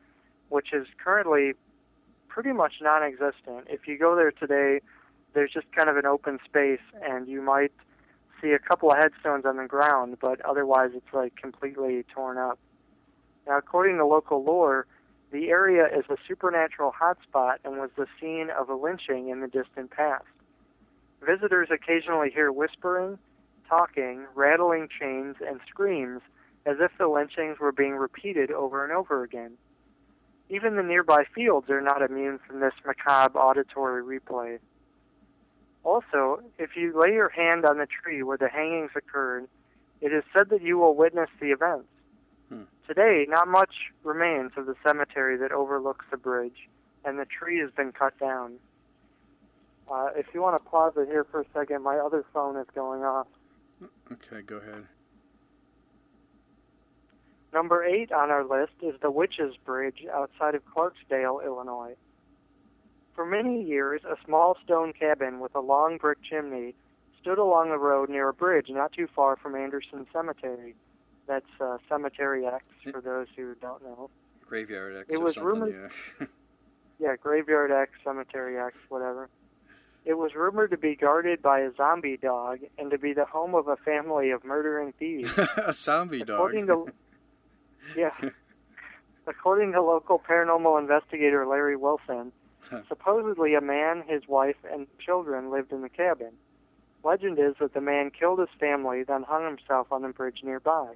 which 0.47 0.73
is 0.73 0.87
currently 1.03 1.53
pretty 2.27 2.53
much 2.53 2.75
non-existent. 2.81 3.67
If 3.67 3.87
you 3.87 3.97
go 3.97 4.15
there 4.15 4.31
today, 4.31 4.79
there's 5.33 5.51
just 5.51 5.71
kind 5.73 5.89
of 5.89 5.97
an 5.97 6.05
open 6.05 6.39
space, 6.45 6.79
and 7.03 7.27
you 7.27 7.41
might 7.41 7.73
see 8.41 8.51
a 8.51 8.59
couple 8.59 8.91
of 8.91 8.97
headstones 8.97 9.45
on 9.45 9.57
the 9.57 9.65
ground, 9.65 10.17
but 10.21 10.43
otherwise 10.45 10.91
it's 10.93 11.13
like 11.13 11.35
completely 11.35 12.05
torn 12.13 12.37
up. 12.37 12.59
Now, 13.47 13.57
according 13.57 13.97
to 13.97 14.05
local 14.05 14.43
lore, 14.43 14.85
the 15.31 15.49
area 15.49 15.85
is 15.85 16.05
a 16.09 16.17
supernatural 16.27 16.91
hotspot 16.99 17.57
and 17.63 17.77
was 17.77 17.91
the 17.97 18.07
scene 18.19 18.49
of 18.49 18.69
a 18.69 18.75
lynching 18.75 19.29
in 19.29 19.41
the 19.41 19.47
distant 19.47 19.91
past. 19.91 20.25
Visitors 21.21 21.69
occasionally 21.71 22.29
hear 22.33 22.51
whispering, 22.51 23.19
talking, 23.67 24.25
rattling 24.35 24.87
chains, 24.99 25.35
and 25.45 25.59
screams 25.67 26.21
as 26.65 26.77
if 26.79 26.91
the 26.97 27.07
lynchings 27.07 27.59
were 27.59 27.71
being 27.71 27.95
repeated 27.95 28.51
over 28.51 28.83
and 28.83 28.93
over 28.93 29.23
again. 29.23 29.51
Even 30.49 30.75
the 30.75 30.83
nearby 30.83 31.23
fields 31.35 31.69
are 31.69 31.81
not 31.81 32.01
immune 32.01 32.39
from 32.45 32.59
this 32.59 32.73
macabre 32.85 33.37
auditory 33.37 34.03
replay. 34.03 34.59
Also, 35.83 36.41
if 36.57 36.75
you 36.75 36.99
lay 36.99 37.13
your 37.13 37.29
hand 37.29 37.65
on 37.65 37.77
the 37.77 37.87
tree 37.87 38.21
where 38.23 38.37
the 38.37 38.49
hangings 38.49 38.91
occurred, 38.95 39.47
It 40.01 40.13
is 40.13 40.23
said 40.33 40.49
that 40.49 40.61
you 40.61 40.77
will 40.77 40.95
witness 40.95 41.29
the 41.41 41.47
events. 41.51 41.89
Hmm. 42.47 42.63
Today, 42.87 43.25
not 43.27 43.47
much 43.47 43.91
remains 44.03 44.51
of 44.55 44.65
the 44.65 44.75
cemetery 44.81 45.35
that 45.37 45.51
overlooks 45.51 46.05
the 46.09 46.17
bridge, 46.17 46.69
and 47.03 47.19
the 47.19 47.25
tree 47.25 47.59
has 47.59 47.69
been 47.71 47.91
cut 47.91 48.17
down. 48.17 48.59
Uh, 49.91 50.09
if 50.15 50.27
you 50.33 50.41
want 50.41 50.61
to 50.61 50.69
pause 50.69 50.93
it 50.95 51.07
here 51.07 51.25
for 51.25 51.41
a 51.41 51.45
second, 51.53 51.83
my 51.83 51.97
other 51.97 52.23
phone 52.33 52.55
is 52.55 52.67
going 52.73 53.03
off. 53.03 53.27
Okay, 54.11 54.41
go 54.41 54.57
ahead. 54.57 54.85
Number 57.51 57.83
eight 57.83 58.11
on 58.11 58.29
our 58.29 58.43
list 58.45 58.73
is 58.81 58.95
the 59.01 59.09
Witches 59.09 59.55
Bridge 59.65 60.05
outside 60.13 60.53
of 60.55 60.61
Clarksdale, 60.65 61.43
Illinois. 61.43 61.95
For 63.19 63.25
many 63.25 63.61
years, 63.61 63.99
a 64.05 64.15
small 64.23 64.55
stone 64.63 64.93
cabin 64.93 65.41
with 65.41 65.53
a 65.53 65.59
long 65.59 65.97
brick 65.97 66.19
chimney 66.23 66.73
stood 67.19 67.37
along 67.37 67.69
the 67.69 67.77
road 67.77 68.07
near 68.09 68.29
a 68.29 68.33
bridge 68.33 68.67
not 68.69 68.93
too 68.93 69.09
far 69.13 69.35
from 69.35 69.55
Anderson 69.55 70.07
Cemetery. 70.13 70.73
That's 71.27 71.49
uh, 71.59 71.79
Cemetery 71.89 72.45
X 72.45 72.63
for 72.89 73.01
those 73.01 73.27
who 73.35 73.55
don't 73.55 73.83
know. 73.83 74.09
Graveyard 74.47 74.95
X 74.95 75.07
It 75.09 75.21
was 75.21 75.35
rumored- 75.35 75.91
yeah. 76.21 76.27
Yeah, 76.97 77.17
Graveyard 77.17 77.73
X, 77.73 77.91
Cemetery 78.05 78.57
X, 78.57 78.77
whatever. 78.87 79.27
It 80.05 80.13
was 80.13 80.33
rumored 80.33 80.71
to 80.71 80.77
be 80.77 80.95
guarded 80.95 81.41
by 81.41 81.59
a 81.59 81.73
zombie 81.75 82.15
dog 82.15 82.59
and 82.77 82.89
to 82.89 82.97
be 82.97 83.11
the 83.11 83.25
home 83.25 83.53
of 83.53 83.67
a 83.67 83.75
family 83.75 84.29
of 84.29 84.45
murdering 84.45 84.93
thieves. 84.97 85.37
a 85.57 85.73
zombie 85.73 86.19
dog. 86.19 86.29
According 86.39 86.67
to 86.67 86.85
yeah, 87.97 88.13
according 89.27 89.73
to 89.73 89.81
local 89.81 90.19
paranormal 90.19 90.79
investigator 90.79 91.45
Larry 91.45 91.75
Wilson, 91.75 92.31
supposedly 92.87 93.55
a 93.55 93.61
man, 93.61 94.03
his 94.07 94.27
wife, 94.27 94.57
and 94.71 94.87
children 94.99 95.49
lived 95.49 95.71
in 95.71 95.81
the 95.81 95.89
cabin. 95.89 96.33
Legend 97.03 97.39
is 97.39 97.55
that 97.59 97.73
the 97.73 97.81
man 97.81 98.11
killed 98.11 98.39
his 98.39 98.49
family, 98.59 99.03
then 99.03 99.23
hung 99.23 99.45
himself 99.45 99.91
on 99.91 100.01
the 100.01 100.09
bridge 100.09 100.41
nearby. 100.43 100.95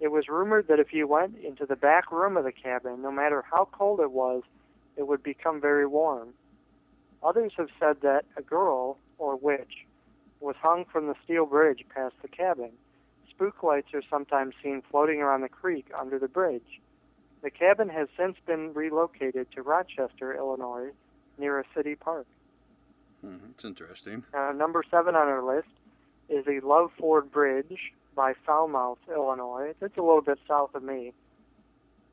It 0.00 0.08
was 0.08 0.28
rumored 0.28 0.68
that 0.68 0.78
if 0.78 0.92
you 0.92 1.06
went 1.06 1.36
into 1.38 1.66
the 1.66 1.76
back 1.76 2.12
room 2.12 2.36
of 2.36 2.44
the 2.44 2.52
cabin, 2.52 3.02
no 3.02 3.10
matter 3.10 3.42
how 3.42 3.68
cold 3.72 4.00
it 4.00 4.12
was, 4.12 4.42
it 4.96 5.06
would 5.06 5.22
become 5.22 5.60
very 5.60 5.86
warm. 5.86 6.34
Others 7.22 7.52
have 7.56 7.68
said 7.80 8.00
that 8.02 8.24
a 8.36 8.42
girl, 8.42 8.98
or 9.18 9.36
witch, 9.36 9.86
was 10.40 10.56
hung 10.60 10.84
from 10.84 11.08
the 11.08 11.16
steel 11.24 11.46
bridge 11.46 11.84
past 11.94 12.14
the 12.22 12.28
cabin. 12.28 12.70
Spook 13.28 13.62
lights 13.62 13.92
are 13.92 14.02
sometimes 14.08 14.54
seen 14.62 14.82
floating 14.88 15.20
around 15.20 15.40
the 15.40 15.48
creek 15.48 15.86
under 15.98 16.18
the 16.18 16.28
bridge. 16.28 16.80
The 17.42 17.50
cabin 17.50 17.88
has 17.88 18.08
since 18.16 18.36
been 18.46 18.72
relocated 18.74 19.50
to 19.52 19.62
Rochester, 19.62 20.34
Illinois, 20.34 20.90
near 21.38 21.60
a 21.60 21.64
city 21.74 21.94
park. 21.94 22.26
Hmm, 23.20 23.36
it's 23.50 23.64
interesting. 23.64 24.24
Uh, 24.34 24.52
number 24.52 24.82
seven 24.90 25.14
on 25.14 25.28
our 25.28 25.42
list 25.42 25.68
is 26.28 26.44
the 26.44 26.60
Love 26.60 26.90
Ford 26.98 27.30
Bridge 27.30 27.92
by 28.14 28.34
Falmouth, 28.44 28.98
Illinois. 29.08 29.72
It's 29.80 29.96
a 29.96 30.02
little 30.02 30.20
bit 30.20 30.38
south 30.48 30.74
of 30.74 30.82
me. 30.82 31.12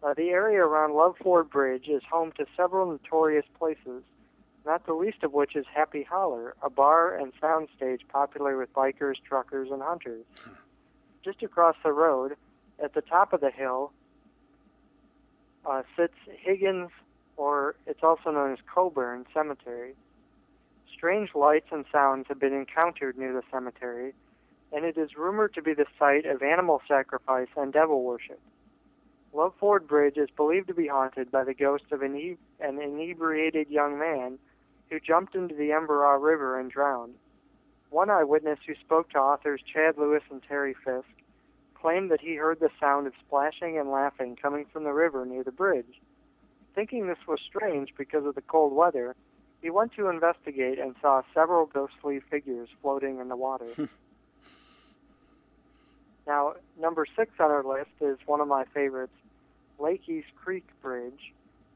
Uh, 0.03 0.13
the 0.13 0.29
area 0.29 0.59
around 0.59 0.93
Love 0.93 1.15
Ford 1.21 1.49
Bridge 1.49 1.87
is 1.87 2.03
home 2.09 2.31
to 2.37 2.45
several 2.55 2.91
notorious 2.91 3.45
places, 3.57 4.03
not 4.65 4.85
the 4.85 4.93
least 4.93 5.23
of 5.23 5.33
which 5.33 5.55
is 5.55 5.65
Happy 5.73 6.03
Holler, 6.03 6.55
a 6.61 6.69
bar 6.69 7.15
and 7.15 7.33
soundstage 7.41 8.01
popular 8.09 8.57
with 8.57 8.71
bikers, 8.73 9.15
truckers, 9.27 9.69
and 9.71 9.81
hunters. 9.81 10.25
Just 11.23 11.41
across 11.41 11.75
the 11.83 11.91
road, 11.91 12.35
at 12.83 12.93
the 12.93 13.01
top 13.01 13.33
of 13.33 13.41
the 13.41 13.49
hill, 13.49 13.91
uh, 15.65 15.83
sits 15.95 16.13
Higgins, 16.27 16.89
or 17.37 17.75
it's 17.85 18.03
also 18.03 18.31
known 18.31 18.53
as 18.53 18.59
Coburn 18.73 19.25
Cemetery. 19.33 19.93
Strange 20.95 21.29
lights 21.35 21.67
and 21.71 21.85
sounds 21.91 22.25
have 22.29 22.39
been 22.39 22.53
encountered 22.53 23.17
near 23.17 23.33
the 23.33 23.43
cemetery, 23.51 24.13
and 24.71 24.85
it 24.85 24.97
is 24.97 25.17
rumored 25.17 25.53
to 25.53 25.61
be 25.61 25.73
the 25.73 25.85
site 25.99 26.25
of 26.25 26.41
animal 26.41 26.81
sacrifice 26.87 27.49
and 27.57 27.73
devil 27.73 28.03
worship. 28.03 28.39
Love 29.33 29.53
Ford 29.59 29.85
Bridge 29.87 30.17
is 30.17 30.29
believed 30.37 30.67
to 30.67 30.73
be 30.73 30.87
haunted 30.87 31.29
by 31.29 31.43
the 31.43 31.53
ghost 31.53 31.83
of 31.91 32.01
an, 32.01 32.37
an 32.61 32.81
inebriated 32.81 33.69
young 33.69 33.99
man 33.99 34.39
who 34.89 34.99
jumped 34.99 35.35
into 35.35 35.53
the 35.53 35.73
Embarras 35.73 36.21
River 36.21 36.57
and 36.57 36.71
drowned. 36.71 37.15
One 37.89 38.09
eyewitness 38.09 38.59
who 38.65 38.75
spoke 38.75 39.09
to 39.09 39.19
authors 39.19 39.61
Chad 39.73 39.97
Lewis 39.97 40.23
and 40.31 40.41
Terry 40.47 40.73
Fisk 40.73 41.07
claimed 41.85 42.09
that 42.09 42.19
he 42.19 42.33
heard 42.33 42.59
the 42.59 42.71
sound 42.79 43.05
of 43.05 43.13
splashing 43.27 43.77
and 43.77 43.91
laughing 43.91 44.35
coming 44.41 44.65
from 44.73 44.83
the 44.83 44.91
river 44.91 45.23
near 45.23 45.43
the 45.43 45.51
bridge. 45.51 46.01
Thinking 46.73 47.05
this 47.05 47.27
was 47.27 47.39
strange 47.47 47.93
because 47.95 48.25
of 48.25 48.33
the 48.33 48.41
cold 48.41 48.73
weather, 48.73 49.15
he 49.61 49.69
went 49.69 49.93
to 49.93 50.09
investigate 50.09 50.79
and 50.79 50.95
saw 50.99 51.21
several 51.31 51.67
ghostly 51.67 52.21
figures 52.21 52.69
floating 52.81 53.19
in 53.19 53.29
the 53.29 53.35
water. 53.35 53.67
now, 56.27 56.55
number 56.79 57.05
six 57.15 57.31
on 57.39 57.51
our 57.51 57.63
list 57.63 57.91
is 58.01 58.17
one 58.25 58.41
of 58.41 58.47
my 58.47 58.65
favorites, 58.73 59.13
Lakey's 59.77 60.25
Creek 60.43 60.65
Bridge. 60.81 61.33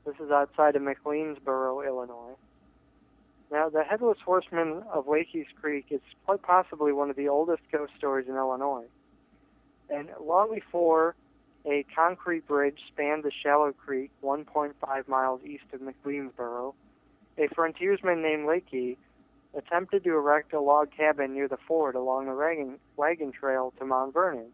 This 0.08 0.16
is 0.16 0.32
outside 0.32 0.76
of 0.76 0.82
McLeansboro, 0.82 1.86
Illinois. 1.86 2.36
Now, 3.52 3.70
the 3.70 3.84
Headless 3.84 4.18
Horseman 4.26 4.82
of 4.92 5.08
Lakey's 5.08 5.46
Creek 5.62 5.86
is 5.92 6.02
quite 6.26 6.42
possibly 6.42 6.94
one 6.94 7.12
of 7.12 7.16
the 7.16 7.28
oldest 7.28 7.62
ghost 7.72 7.94
stories 7.96 8.28
in 8.28 8.36
Illinois. 8.36 8.86
And 9.90 10.10
long 10.24 10.54
before 10.54 11.16
a 11.66 11.86
concrete 11.96 12.48
bridge 12.48 12.80
spanned 12.88 13.24
the 13.24 13.32
shallow 13.44 13.74
creek 13.74 14.12
1.5 14.24 15.08
miles 15.08 15.42
east 15.44 15.66
of 15.74 15.82
McLeansboro, 15.82 16.74
a 17.38 17.48
frontiersman 17.54 18.22
named 18.22 18.48
Lakey 18.48 18.98
attempted 19.56 20.04
to 20.04 20.12
erect 20.12 20.54
a 20.54 20.60
log 20.60 20.92
cabin 20.96 21.34
near 21.34 21.48
the 21.48 21.58
ford 21.68 21.96
along 21.96 22.28
the 22.28 22.34
wagon, 22.34 22.78
wagon 22.98 23.32
trail 23.32 23.74
to 23.80 23.86
Mount 23.86 24.14
Vernon. 24.14 24.52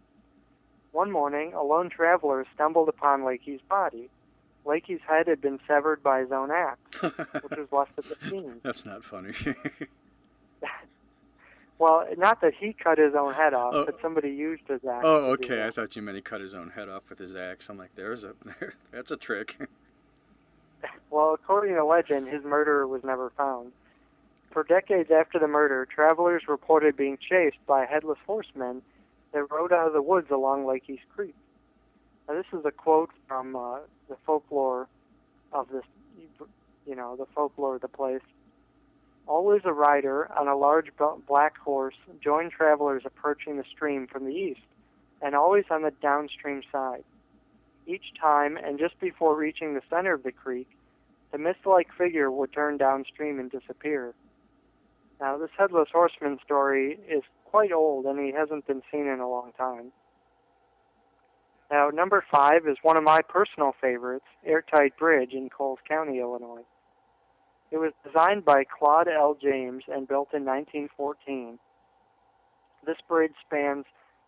One 0.91 1.11
morning, 1.11 1.53
a 1.53 1.61
lone 1.61 1.89
traveler 1.89 2.45
stumbled 2.53 2.87
upon 2.87 3.23
Lakey's 3.23 3.61
body. 3.67 4.09
Lakey's 4.65 5.01
head 5.07 5.27
had 5.27 5.41
been 5.41 5.59
severed 5.67 6.01
by 6.01 6.21
his 6.21 6.31
own 6.31 6.49
axe, 6.51 7.01
which 7.01 7.57
was 7.57 7.67
left 7.71 7.91
at 7.97 8.05
the 8.05 8.15
scene. 8.29 8.61
That's 8.63 8.85
not 8.85 9.03
funny. 9.03 9.33
Well, 11.77 12.07
not 12.17 12.39
that 12.41 12.53
he 12.53 12.71
cut 12.73 12.97
his 12.97 13.13
own 13.15 13.33
head 13.33 13.53
off, 13.53 13.73
Oh. 13.75 13.85
but 13.85 13.99
somebody 14.01 14.29
used 14.29 14.63
his 14.67 14.83
axe. 14.85 15.03
oh, 15.03 15.31
okay. 15.33 15.65
I 15.67 15.71
thought 15.71 15.95
you 15.95 16.01
meant 16.01 16.15
he 16.15 16.21
cut 16.21 16.39
his 16.41 16.55
own 16.55 16.69
head 16.69 16.87
off 16.87 17.09
with 17.09 17.19
his 17.19 17.35
axe. 17.35 17.67
I'm 17.69 17.77
like, 17.77 17.93
there's 17.95 18.23
a, 18.23 18.33
that's 18.91 19.11
a 19.11 19.17
trick. 19.17 19.57
Well, 21.09 21.33
according 21.33 21.75
to 21.75 21.85
legend, 21.85 22.27
his 22.27 22.43
murderer 22.43 22.85
was 22.87 23.03
never 23.03 23.31
found. 23.37 23.71
For 24.51 24.63
decades 24.63 25.09
after 25.11 25.39
the 25.39 25.47
murder, 25.47 25.85
travelers 25.85 26.43
reported 26.47 26.95
being 26.97 27.17
chased 27.17 27.57
by 27.65 27.85
headless 27.85 28.19
horsemen 28.25 28.81
that 29.31 29.49
rode 29.51 29.71
out 29.71 29.87
of 29.87 29.93
the 29.93 30.01
woods 30.01 30.29
along 30.29 30.65
Lakey's 30.65 30.99
Creek. 31.15 31.33
Now, 32.27 32.35
this 32.35 32.45
is 32.53 32.65
a 32.65 32.71
quote 32.71 33.11
from 33.27 33.55
uh, 33.55 33.79
the 34.09 34.17
folklore 34.25 34.87
of 35.53 35.69
this, 35.69 35.83
you 36.85 36.95
know, 36.95 37.15
the 37.15 37.25
folklore 37.33 37.75
of 37.75 37.81
the 37.81 37.87
place. 37.87 38.21
Always 39.27 39.61
a 39.65 39.73
rider 39.73 40.31
on 40.37 40.47
a 40.47 40.55
large 40.55 40.91
black 41.27 41.57
horse 41.57 41.95
joined 42.23 42.51
travelers 42.51 43.03
approaching 43.05 43.57
the 43.57 43.63
stream 43.63 44.07
from 44.07 44.25
the 44.25 44.33
east, 44.33 44.61
and 45.21 45.33
always 45.35 45.65
on 45.71 45.81
the 45.81 45.91
downstream 46.01 46.61
side. 46.71 47.03
Each 47.87 48.13
time, 48.19 48.57
and 48.57 48.77
just 48.77 48.99
before 48.99 49.35
reaching 49.35 49.73
the 49.73 49.81
center 49.89 50.13
of 50.13 50.23
the 50.23 50.31
creek, 50.31 50.69
the 51.31 51.37
mist-like 51.37 51.87
figure 51.97 52.29
would 52.31 52.53
turn 52.53 52.77
downstream 52.77 53.39
and 53.39 53.49
disappear. 53.51 54.13
Now, 55.19 55.37
this 55.37 55.49
headless 55.57 55.89
horseman 55.91 56.39
story 56.43 56.99
is 57.09 57.23
quite 57.45 57.71
old, 57.71 58.05
and 58.05 58.19
he 58.19 58.31
hasn't 58.31 58.67
been 58.67 58.83
seen 58.91 59.07
in 59.07 59.19
a 59.19 59.29
long 59.29 59.53
time. 59.57 59.91
Now, 61.71 61.89
number 61.89 62.23
five 62.29 62.67
is 62.67 62.77
one 62.83 62.95
of 62.95 63.03
my 63.03 63.21
personal 63.21 63.73
favorites, 63.81 64.25
Airtight 64.45 64.97
Bridge 64.97 65.33
in 65.33 65.49
Coles 65.49 65.79
County, 65.87 66.19
Illinois. 66.19 66.63
It 67.75 67.79
was 67.79 67.91
designed 68.05 68.45
by 68.45 68.63
Claude 68.63 69.09
L. 69.09 69.35
James 69.35 69.83
and 69.89 70.07
built 70.07 70.29
in 70.33 70.45
1914. 70.45 71.59
This 72.85 72.95
bridge 73.05 73.33
spans 73.45 73.83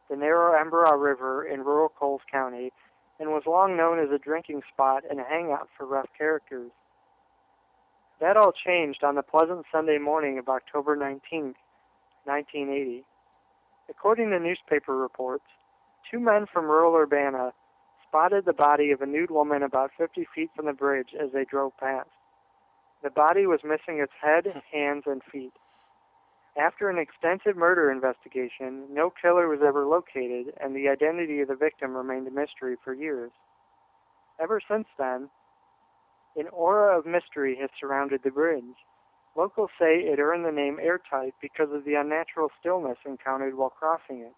the 0.10 0.18
narrow 0.18 0.60
Embarras 0.60 1.00
River 1.00 1.46
in 1.46 1.64
rural 1.64 1.88
Coles 1.88 2.20
County 2.30 2.74
and 3.22 3.30
was 3.30 3.44
long 3.48 3.78
known 3.78 4.00
as 4.00 4.12
a 4.12 4.18
drinking 4.18 4.64
spot 4.74 5.04
and 5.10 5.22
a 5.22 5.24
hangout 5.24 5.70
for 5.78 5.86
rough 5.86 6.10
characters. 6.18 6.72
That 8.20 8.36
all 8.36 8.52
changed 8.52 9.06
on 9.06 9.16
the 9.16 9.24
pleasant 9.24 9.66
Sunday 9.72 9.98
morning 9.98 10.38
of 10.38 10.50
October 10.50 10.98
19, 10.98 11.56
1980. 12.26 13.06
According 13.90 14.32
to 14.32 14.40
newspaper 14.42 14.98
reports, 14.98 15.46
two 16.12 16.20
men 16.20 16.48
from 16.52 16.66
rural 16.66 16.98
Urbana 16.98 17.54
spotted 18.10 18.44
the 18.44 18.52
body 18.52 18.92
of 18.92 19.02
a 19.02 19.06
nude 19.06 19.32
woman 19.32 19.64
about 19.64 19.92
50 19.98 20.28
feet 20.36 20.50
from 20.54 20.66
the 20.66 20.74
bridge 20.74 21.16
as 21.18 21.32
they 21.32 21.46
drove 21.46 21.72
past. 21.80 22.10
The 23.04 23.10
body 23.12 23.46
was 23.48 23.62
missing 23.64 24.00
its 24.02 24.14
head, 24.22 24.62
hands, 24.72 25.04
and 25.08 25.22
feet. 25.32 25.54
After 26.58 26.90
an 26.90 26.98
extensive 26.98 27.58
murder 27.58 27.92
investigation, 27.92 28.88
no 28.92 29.12
killer 29.22 29.48
was 29.48 29.62
ever 29.66 29.86
located, 29.86 30.54
and 30.62 30.76
the 30.76 30.90
identity 30.90 31.42
of 31.42 31.50
the 31.50 31.56
victim 31.56 31.96
remained 31.96 32.28
a 32.28 32.32
mystery 32.32 32.76
for 32.84 32.94
years. 32.94 33.32
Ever 34.40 34.62
since 34.70 34.88
then, 34.98 35.30
an 36.36 36.48
aura 36.50 36.98
of 36.98 37.06
mystery 37.06 37.58
has 37.62 37.70
surrounded 37.80 38.22
the 38.24 38.32
bridge. 38.32 38.64
Locals 39.36 39.72
say 39.80 40.00
it 40.00 40.20
earned 40.20 40.46
the 40.46 40.52
name 40.52 40.80
airtight 40.82 41.36
because 41.42 41.70
of 41.72 41.86
the 41.86 41.96
unnatural 41.96 42.50
stillness 42.60 42.98
encountered 43.06 43.56
while 43.56 43.70
crossing 43.70 44.20
it. 44.22 44.34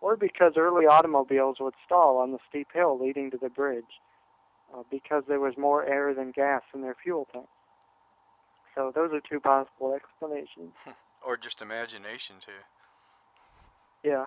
or 0.00 0.16
because 0.16 0.54
early 0.56 0.86
automobiles 0.86 1.58
would 1.60 1.74
stall 1.84 2.18
on 2.18 2.32
the 2.32 2.38
steep 2.48 2.68
hill 2.72 2.98
leading 3.00 3.30
to 3.30 3.38
the 3.38 3.50
bridge 3.50 4.00
uh, 4.74 4.82
because 4.90 5.24
there 5.28 5.40
was 5.40 5.54
more 5.58 5.84
air 5.84 6.14
than 6.14 6.30
gas 6.32 6.62
in 6.74 6.82
their 6.82 6.96
fuel 7.02 7.26
tank. 7.32 7.46
So 8.74 8.92
those 8.94 9.12
are 9.12 9.20
two 9.20 9.40
possible 9.40 9.94
explanations. 9.94 10.74
or 11.24 11.36
just 11.36 11.62
imagination, 11.62 12.36
too. 12.40 12.52
Yeah. 14.02 14.26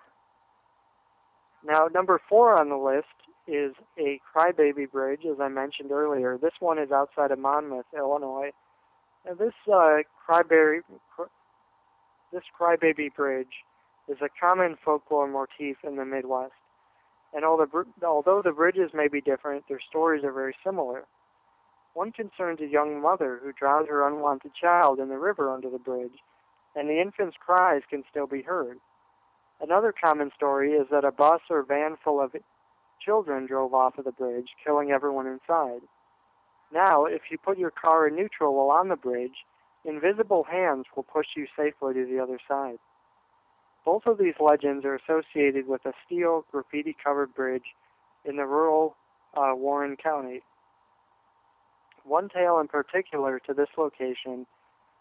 Now, 1.66 1.88
number 1.88 2.20
four 2.30 2.58
on 2.58 2.70
the 2.70 2.76
list 2.76 3.08
is 3.48 3.74
a 3.98 4.20
Crybaby 4.34 4.92
Bridge, 4.92 5.22
as 5.26 5.40
I 5.40 5.48
mentioned 5.48 5.92
earlier. 5.92 6.38
This 6.38 6.54
one 6.60 6.78
is 6.78 6.92
outside 6.92 7.32
of 7.32 7.40
Monmouth, 7.40 7.86
Illinois. 7.96 8.52
Now, 9.26 9.34
this 9.36 9.54
uh, 9.72 10.00
Crybaby, 10.28 10.82
this 12.32 12.44
Crybaby 12.60 13.14
Bridge 13.16 13.64
is 14.10 14.18
a 14.22 14.30
common 14.40 14.78
folklore 14.84 15.28
motif 15.28 15.78
in 15.84 15.96
the 15.96 16.06
Midwest. 16.06 16.54
And 17.34 17.44
although 17.46 18.42
the 18.44 18.52
bridges 18.52 18.92
may 18.94 19.08
be 19.08 19.22
different, 19.22 19.64
their 19.68 19.80
stories 19.90 20.24
are 20.24 20.32
very 20.32 20.56
similar. 20.64 21.06
One 21.94 22.12
concerns 22.12 22.60
a 22.60 22.68
young 22.68 23.02
mother 23.02 23.40
who 23.44 23.52
drowned 23.52 23.88
her 23.88 24.08
unwanted 24.08 24.54
child 24.60 25.00
in 25.00 25.10
the 25.10 25.18
river 25.18 25.52
under 25.52 25.70
the 25.70 25.78
bridge, 25.78 26.20
and 26.76 26.90
the 26.90 27.00
infant's 27.00 27.38
cries 27.38 27.84
can 27.90 28.04
still 28.10 28.28
be 28.28 28.42
heard. 28.42 28.80
Another 29.62 29.94
common 29.94 30.32
story 30.36 30.74
is 30.74 30.88
that 30.90 31.06
a 31.06 31.12
bus 31.12 31.42
or 31.50 31.64
van 31.64 31.98
full 32.04 32.20
of 32.20 32.36
children 33.00 33.46
drove 33.46 33.74
off 33.74 33.98
of 33.98 34.06
the 34.06 34.12
bridge, 34.12 34.50
killing 34.66 34.92
everyone 34.92 35.28
inside. 35.28 35.82
Now, 36.74 37.06
if 37.06 37.22
you 37.30 37.38
put 37.38 37.60
your 37.60 37.72
car 37.72 38.08
in 38.08 38.16
neutral 38.16 38.56
while 38.56 38.76
on 38.76 38.90
the 38.90 38.96
bridge, 38.96 39.46
invisible 39.86 40.44
hands 40.44 40.86
will 40.96 41.04
push 41.04 41.28
you 41.36 41.46
safely 41.56 41.94
to 41.94 42.06
the 42.06 42.20
other 42.20 42.40
side. 42.48 42.78
Both 43.86 44.08
of 44.08 44.18
these 44.18 44.36
legends 44.40 44.86
are 44.86 44.96
associated 44.96 45.68
with 45.68 45.86
a 45.86 45.94
steel 46.06 46.46
graffiti 46.52 46.96
covered 47.04 47.36
bridge 47.36 47.76
in 48.26 48.38
the 48.38 48.46
rural 48.46 48.96
uh, 49.36 49.54
Warren 49.56 49.98
County. 49.98 50.42
One 52.04 52.30
tale 52.30 52.60
in 52.60 52.68
particular 52.68 53.40
to 53.48 53.54
this 53.54 53.70
location 53.78 54.46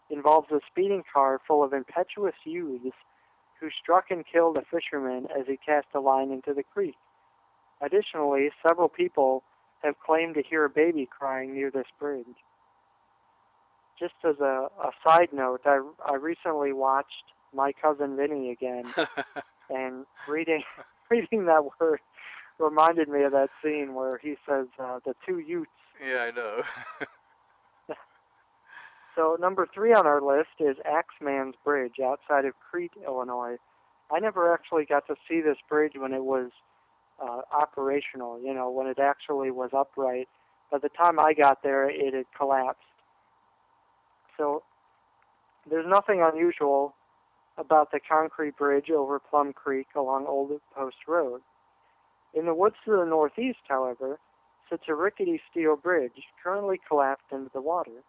involves 0.09 0.51
a 0.51 0.59
speeding 0.69 1.03
car 1.11 1.39
full 1.45 1.63
of 1.63 1.73
impetuous 1.73 2.35
youths 2.45 2.95
who 3.59 3.69
struck 3.81 4.05
and 4.09 4.23
killed 4.25 4.57
a 4.57 4.63
fisherman 4.69 5.27
as 5.37 5.47
he 5.47 5.57
cast 5.57 5.87
a 5.95 5.99
line 5.99 6.31
into 6.31 6.53
the 6.53 6.63
creek. 6.63 6.95
Additionally, 7.81 8.49
several 8.65 8.89
people 8.89 9.43
have 9.83 9.95
claimed 9.99 10.35
to 10.35 10.41
hear 10.41 10.65
a 10.65 10.69
baby 10.69 11.07
crying 11.09 11.53
near 11.53 11.69
this 11.71 11.87
bridge. 11.99 12.25
Just 13.99 14.13
as 14.25 14.39
a, 14.39 14.69
a 14.83 14.91
side 15.05 15.29
note, 15.33 15.61
I, 15.65 15.81
I 16.05 16.15
recently 16.15 16.73
watched 16.73 17.33
My 17.53 17.71
Cousin 17.81 18.15
Vinny 18.15 18.51
again, 18.51 18.83
and 19.69 20.05
reading 20.27 20.63
reading 21.09 21.45
that 21.45 21.63
word 21.79 21.99
reminded 22.59 23.09
me 23.09 23.23
of 23.23 23.31
that 23.33 23.49
scene 23.63 23.93
where 23.93 24.17
he 24.17 24.35
says 24.47 24.67
uh, 24.79 24.99
the 25.05 25.13
two 25.25 25.39
Utes. 25.39 25.69
Yeah, 26.01 26.23
I 26.23 26.31
know. 26.31 26.63
So 29.15 29.37
number 29.39 29.67
three 29.71 29.93
on 29.93 30.07
our 30.07 30.21
list 30.21 30.59
is 30.59 30.77
Axeman's 30.85 31.55
Bridge 31.63 31.95
outside 32.03 32.45
of 32.45 32.53
Crete, 32.59 32.93
Illinois. 33.05 33.57
I 34.11 34.19
never 34.19 34.53
actually 34.53 34.85
got 34.85 35.07
to 35.07 35.15
see 35.29 35.41
this 35.41 35.57
bridge 35.69 35.93
when 35.95 36.13
it 36.13 36.23
was 36.23 36.49
uh, 37.21 37.41
operational, 37.51 38.39
you 38.41 38.53
know, 38.53 38.69
when 38.69 38.87
it 38.87 38.99
actually 38.99 39.51
was 39.51 39.69
upright. 39.75 40.27
By 40.71 40.79
the 40.79 40.89
time 40.89 41.19
I 41.19 41.33
got 41.33 41.61
there, 41.61 41.89
it 41.89 42.13
had 42.13 42.25
collapsed. 42.35 42.81
So 44.37 44.63
there's 45.69 45.85
nothing 45.87 46.21
unusual 46.23 46.95
about 47.57 47.91
the 47.91 47.99
concrete 47.99 48.57
bridge 48.57 48.89
over 48.89 49.19
Plum 49.19 49.53
Creek 49.53 49.87
along 49.95 50.25
Old 50.25 50.59
Post 50.75 50.97
Road. 51.07 51.41
In 52.33 52.47
the 52.47 52.55
woods 52.55 52.75
to 52.85 52.91
the 52.97 53.05
northeast, 53.05 53.59
however, 53.67 54.17
sits 54.69 54.83
a 54.87 54.95
rickety 54.95 55.41
steel 55.49 55.75
bridge 55.75 56.23
currently 56.43 56.79
collapsed 56.87 57.31
into 57.31 57.49
the 57.53 57.61
water. 57.61 58.03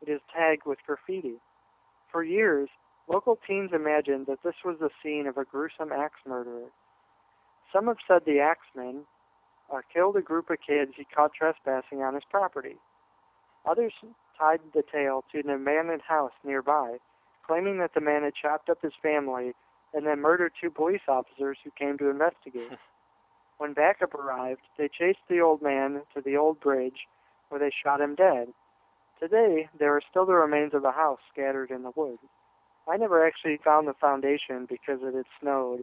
It 0.00 0.10
is 0.10 0.20
tagged 0.34 0.62
with 0.66 0.78
graffiti. 0.86 1.36
For 2.10 2.24
years, 2.24 2.68
local 3.08 3.38
teens 3.46 3.70
imagined 3.72 4.26
that 4.26 4.42
this 4.42 4.54
was 4.64 4.76
the 4.80 4.90
scene 5.02 5.26
of 5.26 5.36
a 5.36 5.44
gruesome 5.44 5.92
axe 5.92 6.20
murderer. 6.26 6.70
Some 7.72 7.86
have 7.86 7.98
said 8.06 8.22
the 8.24 8.40
axeman 8.40 9.04
uh, 9.72 9.80
killed 9.92 10.16
a 10.16 10.22
group 10.22 10.50
of 10.50 10.58
kids 10.66 10.92
he 10.96 11.04
caught 11.04 11.32
trespassing 11.34 12.02
on 12.02 12.14
his 12.14 12.24
property. 12.30 12.76
Others 13.68 13.92
tied 14.38 14.60
the 14.74 14.82
tale 14.90 15.24
to 15.32 15.40
an 15.40 15.50
abandoned 15.50 16.02
house 16.02 16.32
nearby, 16.44 16.96
claiming 17.46 17.78
that 17.78 17.94
the 17.94 18.00
man 18.00 18.22
had 18.22 18.34
chopped 18.34 18.70
up 18.70 18.78
his 18.82 18.92
family 19.02 19.52
and 19.92 20.06
then 20.06 20.20
murdered 20.20 20.52
two 20.60 20.70
police 20.70 21.02
officers 21.08 21.58
who 21.62 21.70
came 21.78 21.98
to 21.98 22.10
investigate. 22.10 22.70
when 23.60 23.74
backup 23.74 24.14
arrived, 24.14 24.62
they 24.78 24.88
chased 24.88 25.18
the 25.28 25.40
old 25.40 25.60
man 25.60 26.00
to 26.14 26.22
the 26.22 26.34
old 26.34 26.58
bridge 26.60 27.06
where 27.50 27.60
they 27.60 27.70
shot 27.84 28.00
him 28.00 28.14
dead. 28.14 28.48
Today, 29.20 29.68
there 29.78 29.94
are 29.94 30.00
still 30.08 30.24
the 30.24 30.32
remains 30.32 30.72
of 30.72 30.80
the 30.80 30.92
house 30.92 31.18
scattered 31.30 31.70
in 31.70 31.82
the 31.82 31.92
woods. 31.94 32.22
I 32.88 32.96
never 32.96 33.26
actually 33.26 33.58
found 33.62 33.86
the 33.86 33.92
foundation 34.00 34.66
because 34.66 35.00
it 35.02 35.14
had 35.14 35.26
snowed, 35.38 35.82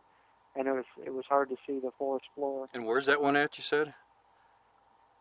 and 0.55 0.67
it 0.67 0.71
was 0.71 0.85
it 1.05 1.13
was 1.13 1.25
hard 1.29 1.49
to 1.49 1.55
see 1.67 1.79
the 1.79 1.91
forest 1.99 2.25
floor. 2.33 2.65
And 2.73 2.83
where's 2.83 3.05
that 3.05 3.21
one 3.21 3.35
at? 3.35 3.59
You 3.59 3.63
said? 3.63 3.93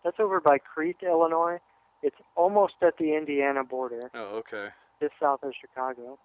That's 0.03 0.19
over 0.19 0.41
by 0.41 0.57
Crete, 0.57 0.97
Illinois. 1.03 1.59
It's 2.03 2.17
almost 2.37 2.75
at 2.81 2.97
the 2.97 3.15
Indiana 3.15 3.65
border. 3.65 4.11
Oh, 4.15 4.39
okay. 4.39 4.69
Just 4.99 5.13
south 5.21 5.43
of 5.43 5.53
Chicago. 5.61 6.19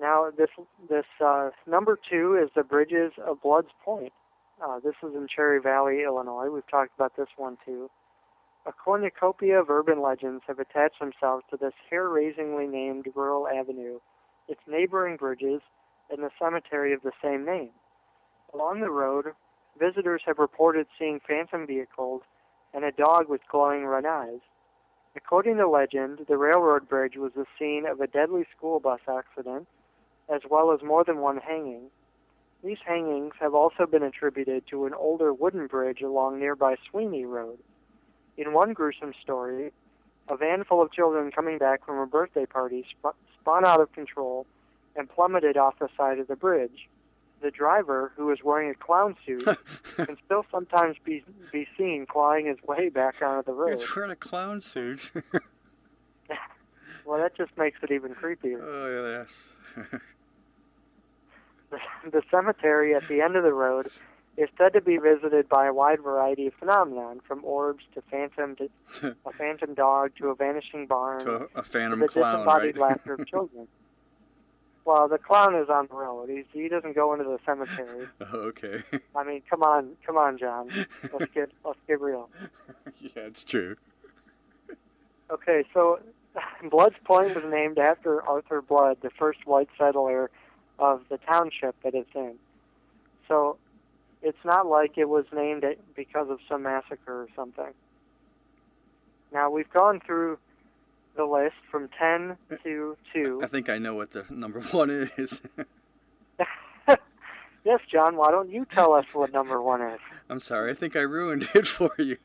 Now, 0.00 0.30
this 0.36 0.50
this 0.88 1.06
uh, 1.24 1.50
number 1.66 1.98
two 2.08 2.38
is 2.40 2.50
the 2.54 2.62
Bridges 2.62 3.12
of 3.26 3.42
Bloods 3.42 3.68
Point. 3.84 4.12
Uh, 4.64 4.78
this 4.78 4.94
is 5.02 5.14
in 5.14 5.26
Cherry 5.34 5.60
Valley, 5.60 6.02
Illinois. 6.04 6.50
We've 6.50 6.68
talked 6.70 6.92
about 6.94 7.16
this 7.16 7.28
one 7.36 7.58
too. 7.64 7.90
A 8.66 8.72
cornucopia 8.72 9.60
of 9.60 9.70
urban 9.70 10.00
legends 10.00 10.42
have 10.46 10.58
attached 10.58 11.00
themselves 11.00 11.44
to 11.50 11.56
this 11.56 11.72
hair-raisingly 11.88 12.66
named 12.66 13.06
rural 13.14 13.48
avenue, 13.48 13.98
its 14.46 14.60
neighboring 14.68 15.16
bridges, 15.16 15.62
and 16.10 16.22
the 16.22 16.30
cemetery 16.38 16.92
of 16.92 17.02
the 17.02 17.12
same 17.22 17.44
name. 17.44 17.70
Along 18.54 18.80
the 18.80 18.90
road, 18.90 19.26
visitors 19.78 20.22
have 20.26 20.38
reported 20.38 20.86
seeing 20.98 21.20
phantom 21.26 21.66
vehicles 21.66 22.22
and 22.74 22.84
a 22.84 22.92
dog 22.92 23.28
with 23.28 23.40
glowing 23.50 23.86
red 23.86 24.04
eyes. 24.04 24.40
According 25.16 25.56
to 25.56 25.68
legend, 25.68 26.20
the 26.28 26.36
railroad 26.36 26.88
bridge 26.88 27.16
was 27.16 27.32
the 27.34 27.46
scene 27.58 27.86
of 27.86 28.00
a 28.00 28.06
deadly 28.06 28.44
school 28.56 28.80
bus 28.80 29.00
accident, 29.08 29.66
as 30.32 30.42
well 30.48 30.72
as 30.72 30.82
more 30.82 31.04
than 31.04 31.18
one 31.18 31.38
hanging. 31.38 31.90
These 32.62 32.78
hangings 32.84 33.34
have 33.40 33.54
also 33.54 33.86
been 33.86 34.02
attributed 34.02 34.66
to 34.68 34.86
an 34.86 34.94
older 34.94 35.32
wooden 35.32 35.66
bridge 35.68 36.00
along 36.02 36.40
nearby 36.40 36.76
Sweeney 36.90 37.24
Road. 37.24 37.58
In 38.36 38.52
one 38.52 38.72
gruesome 38.72 39.14
story, 39.22 39.72
a 40.28 40.36
van 40.36 40.64
full 40.64 40.82
of 40.82 40.92
children 40.92 41.30
coming 41.30 41.58
back 41.58 41.84
from 41.84 41.98
a 41.98 42.06
birthday 42.06 42.46
party 42.46 42.84
sp- 42.90 43.16
spun 43.40 43.64
out 43.64 43.80
of 43.80 43.92
control 43.92 44.46
and 44.96 45.08
plummeted 45.08 45.56
off 45.56 45.78
the 45.78 45.88
side 45.96 46.18
of 46.18 46.26
the 46.26 46.36
bridge. 46.36 46.88
The 47.40 47.52
driver, 47.52 48.12
who 48.16 48.26
was 48.26 48.40
wearing 48.42 48.70
a 48.70 48.74
clown 48.74 49.14
suit, 49.24 49.44
can 49.96 50.16
still 50.24 50.44
sometimes 50.50 50.96
be 51.04 51.22
be 51.52 51.68
seen 51.78 52.04
clawing 52.04 52.46
his 52.46 52.58
way 52.66 52.88
back 52.88 53.22
onto 53.22 53.46
the 53.46 53.52
road. 53.52 53.70
He's 53.70 53.94
wearing 53.96 54.10
a 54.10 54.16
clown 54.16 54.60
suit. 54.60 55.12
well, 57.04 57.20
that 57.20 57.36
just 57.36 57.56
makes 57.56 57.78
it 57.82 57.92
even 57.92 58.14
creepier. 58.14 58.60
Oh 58.62 59.18
yes. 59.20 59.52
The, 61.70 61.78
the 62.10 62.22
cemetery 62.30 62.94
at 62.94 63.06
the 63.08 63.20
end 63.20 63.36
of 63.36 63.42
the 63.42 63.52
road 63.52 63.88
is 64.36 64.48
said 64.56 64.72
to 64.72 64.80
be 64.80 64.98
visited 64.98 65.48
by 65.48 65.66
a 65.66 65.72
wide 65.72 66.00
variety 66.00 66.46
of 66.46 66.54
phenomenon, 66.54 67.20
from 67.26 67.44
orbs 67.44 67.84
to 67.94 68.02
phantom 68.02 68.56
to 68.56 68.70
a 69.26 69.32
phantom 69.32 69.74
dog 69.74 70.12
to 70.16 70.28
a 70.28 70.34
vanishing 70.34 70.86
barn 70.86 71.20
to 71.20 71.36
a, 71.36 71.46
a 71.56 71.62
phantom 71.62 72.00
to 72.00 72.06
the 72.06 72.12
clown, 72.12 72.38
disembodied 72.38 72.78
right? 72.78 72.90
laughter 72.90 73.14
of 73.14 73.26
children. 73.26 73.66
Well, 74.84 75.06
the 75.08 75.18
clown 75.18 75.54
is 75.54 75.68
on 75.68 75.86
the 75.90 75.96
road. 75.96 76.30
He's, 76.30 76.46
he 76.50 76.68
doesn't 76.68 76.94
go 76.94 77.12
into 77.12 77.24
the 77.24 77.38
cemetery. 77.44 78.06
Oh, 78.32 78.38
okay. 78.38 78.82
I 79.14 79.22
mean, 79.22 79.42
come 79.50 79.62
on, 79.62 79.96
come 80.06 80.16
on, 80.16 80.38
John. 80.38 80.70
Let's 81.12 81.30
get 81.34 81.50
let's 81.64 81.78
get 81.86 82.00
real. 82.00 82.30
yeah, 83.00 83.22
it's 83.26 83.44
true. 83.44 83.76
Okay, 85.30 85.64
so 85.74 86.00
Blood's 86.70 86.96
Point 87.04 87.34
was 87.34 87.44
named 87.44 87.78
after 87.78 88.22
Arthur 88.22 88.62
Blood, 88.62 88.98
the 89.02 89.10
first 89.10 89.46
white 89.46 89.68
settler 89.76 90.30
of 90.78 91.02
the 91.08 91.18
township 91.18 91.74
that 91.82 91.94
it's 91.94 92.10
in. 92.14 92.34
So 93.26 93.56
it's 94.22 94.44
not 94.44 94.66
like 94.66 94.96
it 94.96 95.08
was 95.08 95.24
named 95.34 95.64
because 95.94 96.28
of 96.30 96.38
some 96.48 96.62
massacre 96.62 97.22
or 97.22 97.28
something. 97.36 97.72
Now 99.32 99.50
we've 99.50 99.70
gone 99.70 100.00
through 100.04 100.38
the 101.16 101.24
list 101.24 101.56
from 101.70 101.88
10 101.98 102.36
to 102.62 102.96
2. 103.12 103.40
I 103.42 103.46
think 103.46 103.68
I 103.68 103.78
know 103.78 103.94
what 103.94 104.12
the 104.12 104.24
number 104.30 104.60
one 104.70 104.88
is. 104.90 105.42
yes, 107.64 107.80
John, 107.90 108.16
why 108.16 108.30
don't 108.30 108.50
you 108.50 108.64
tell 108.72 108.92
us 108.94 109.04
what 109.12 109.32
number 109.32 109.60
1 109.60 109.82
is? 109.82 109.98
I'm 110.30 110.40
sorry, 110.40 110.70
I 110.70 110.74
think 110.74 110.96
I 110.96 111.00
ruined 111.00 111.48
it 111.54 111.66
for 111.66 111.90
you. 111.98 112.16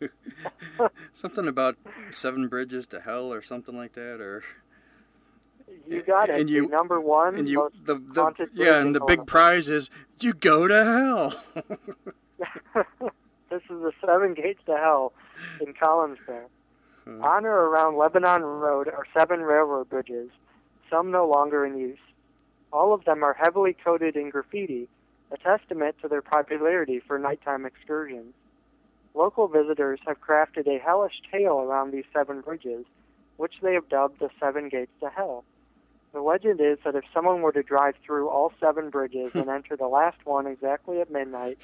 something 1.11 1.47
about 1.47 1.75
seven 2.11 2.47
bridges 2.47 2.85
to 2.87 3.01
hell 3.01 3.33
or 3.33 3.41
something 3.41 3.75
like 3.75 3.93
that, 3.93 4.21
or 4.21 4.43
You 5.87 6.01
got 6.01 6.29
it. 6.29 6.39
And 6.41 6.49
you- 6.49 6.63
the 6.67 6.71
number 6.71 6.99
one. 6.99 7.35
And 7.35 7.49
you, 7.49 7.69
the, 7.85 7.95
the 7.95 8.49
yeah, 8.53 8.79
and 8.79 8.95
the 8.95 9.01
big 9.01 9.25
prize 9.27 9.67
is 9.69 9.89
you 10.19 10.33
go 10.33 10.67
to 10.67 10.83
hell. 10.83 11.33
this 13.49 13.61
is 13.63 13.81
the 13.81 13.91
seven 14.05 14.33
gates 14.33 14.61
to 14.65 14.75
hell 14.77 15.13
in 15.61 15.73
Collinsville. 15.73 16.47
On 17.05 17.45
or 17.45 17.65
around 17.69 17.97
Lebanon 17.97 18.43
Road 18.43 18.87
are 18.87 19.05
seven 19.13 19.41
railroad 19.41 19.89
bridges, 19.89 20.29
some 20.89 21.11
no 21.11 21.27
longer 21.27 21.65
in 21.65 21.77
use. 21.77 21.99
All 22.71 22.93
of 22.93 23.03
them 23.03 23.23
are 23.23 23.33
heavily 23.33 23.75
coated 23.83 24.15
in 24.15 24.29
graffiti, 24.29 24.87
a 25.31 25.37
testament 25.37 25.95
to 26.01 26.07
their 26.07 26.21
popularity 26.21 27.01
for 27.05 27.19
nighttime 27.19 27.65
excursions. 27.65 28.33
Local 29.13 29.49
visitors 29.49 29.99
have 30.07 30.21
crafted 30.21 30.65
a 30.65 30.79
hellish 30.79 31.21
tale 31.29 31.59
around 31.59 31.91
these 31.91 32.05
seven 32.13 32.39
bridges, 32.41 32.85
which 33.35 33.55
they 33.61 33.73
have 33.73 33.89
dubbed 33.89 34.19
the 34.19 34.29
Seven 34.39 34.69
Gates 34.69 34.91
to 35.01 35.09
Hell. 35.09 35.43
The 36.13 36.21
legend 36.21 36.61
is 36.61 36.77
that 36.85 36.95
if 36.95 37.03
someone 37.13 37.41
were 37.41 37.51
to 37.51 37.63
drive 37.63 37.95
through 38.05 38.29
all 38.29 38.53
seven 38.59 38.89
bridges 38.89 39.31
and 39.33 39.49
enter 39.49 39.75
the 39.75 39.87
last 39.87 40.17
one 40.25 40.45
exactly 40.47 41.01
at 41.01 41.11
midnight, 41.11 41.57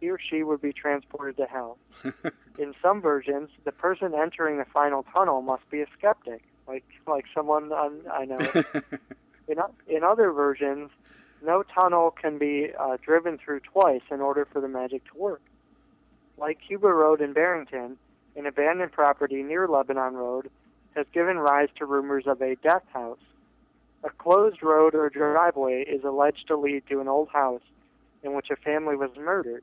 he 0.00 0.10
or 0.10 0.18
she 0.18 0.42
would 0.42 0.62
be 0.62 0.72
transported 0.72 1.36
to 1.36 1.44
hell. 1.44 1.76
In 2.58 2.74
some 2.82 3.00
versions, 3.00 3.50
the 3.64 3.72
person 3.72 4.14
entering 4.14 4.58
the 4.58 4.64
final 4.64 5.04
tunnel 5.04 5.42
must 5.42 5.68
be 5.70 5.80
a 5.82 5.86
skeptic, 5.96 6.42
like 6.66 6.84
like 7.06 7.24
someone 7.34 7.72
on, 7.72 8.00
I 8.12 8.24
know. 8.24 8.38
in 9.48 9.58
o- 9.58 9.74
in 9.86 10.02
other 10.04 10.30
versions, 10.32 10.90
no 11.42 11.62
tunnel 11.62 12.10
can 12.10 12.38
be 12.38 12.68
uh, 12.78 12.96
driven 13.02 13.38
through 13.38 13.60
twice 13.60 14.02
in 14.10 14.20
order 14.20 14.46
for 14.50 14.60
the 14.60 14.68
magic 14.68 15.04
to 15.12 15.18
work. 15.18 15.40
Like 16.36 16.58
Cuba 16.66 16.88
Road 16.88 17.20
in 17.20 17.32
Barrington, 17.32 17.96
an 18.36 18.46
abandoned 18.46 18.92
property 18.92 19.42
near 19.42 19.66
Lebanon 19.66 20.14
Road 20.14 20.50
has 20.94 21.06
given 21.14 21.38
rise 21.38 21.68
to 21.76 21.86
rumors 21.86 22.24
of 22.26 22.42
a 22.42 22.56
death 22.56 22.84
house. 22.92 23.18
A 24.04 24.10
closed 24.10 24.62
road 24.62 24.94
or 24.94 25.10
driveway 25.10 25.82
is 25.82 26.04
alleged 26.04 26.46
to 26.48 26.56
lead 26.56 26.84
to 26.88 27.00
an 27.00 27.08
old 27.08 27.28
house 27.28 27.62
in 28.22 28.34
which 28.34 28.50
a 28.50 28.56
family 28.56 28.96
was 28.96 29.10
murdered. 29.16 29.62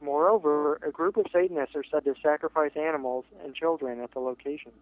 Moreover, 0.00 0.78
a 0.86 0.90
group 0.90 1.16
of 1.16 1.26
Satanists 1.32 1.74
are 1.74 1.84
said 1.90 2.04
to 2.04 2.14
sacrifice 2.22 2.72
animals 2.76 3.24
and 3.42 3.54
children 3.54 4.00
at 4.00 4.12
the 4.12 4.20
location. 4.20 4.72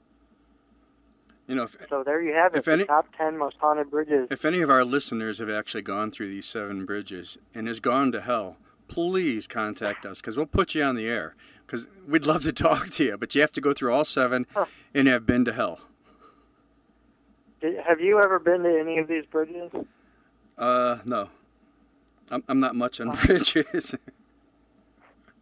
you 1.49 1.55
know, 1.55 1.63
if, 1.63 1.77
So 1.89 2.03
there 2.03 2.21
you 2.21 2.35
have 2.35 2.55
it, 2.55 2.59
If 2.59 2.65
the 2.65 2.73
any- 2.73 2.85
top 2.87 3.07
10 3.17 3.39
most 3.39 3.57
haunted 3.59 3.89
bridges. 3.91 4.29
if 4.33 4.45
any 4.45 4.61
of 4.63 4.69
our 4.69 4.85
listeners 4.85 5.39
have 5.39 5.49
actually 5.49 5.83
gone 5.83 6.11
through 6.11 6.33
these 6.33 6.45
seven 6.47 6.85
bridges 6.85 7.39
and 7.55 7.69
has 7.69 7.79
gone 7.81 8.11
to 8.13 8.21
hell, 8.21 8.57
please 8.89 9.47
contact 9.47 10.05
us 10.05 10.21
because 10.21 10.37
we'll 10.37 10.47
put 10.47 10.75
you 10.75 10.83
on 10.83 10.97
the 10.97 11.07
air 11.07 11.35
because 11.65 11.87
we'd 12.07 12.27
love 12.27 12.43
to 12.43 12.53
talk 12.67 12.91
to 12.91 13.05
you. 13.05 13.17
But 13.17 13.35
you 13.37 13.41
have 13.43 13.53
to 13.53 13.61
go 13.61 13.73
through 13.73 13.93
all 13.95 14.05
seven 14.05 14.45
and 14.93 15.07
have 15.09 15.25
been 15.25 15.45
to 15.45 15.53
hell. 15.53 15.81
Did, 17.61 17.79
have 17.87 18.01
you 18.01 18.21
ever 18.21 18.39
been 18.39 18.63
to 18.63 18.79
any 18.79 18.99
of 18.99 19.09
these 19.09 19.25
bridges? 19.27 19.71
Uh, 20.59 20.99
no, 21.05 21.29
I'm, 22.31 22.43
I'm 22.49 22.61
not 22.61 22.75
much 22.75 23.01
on 23.01 23.15
bridges. 23.27 23.95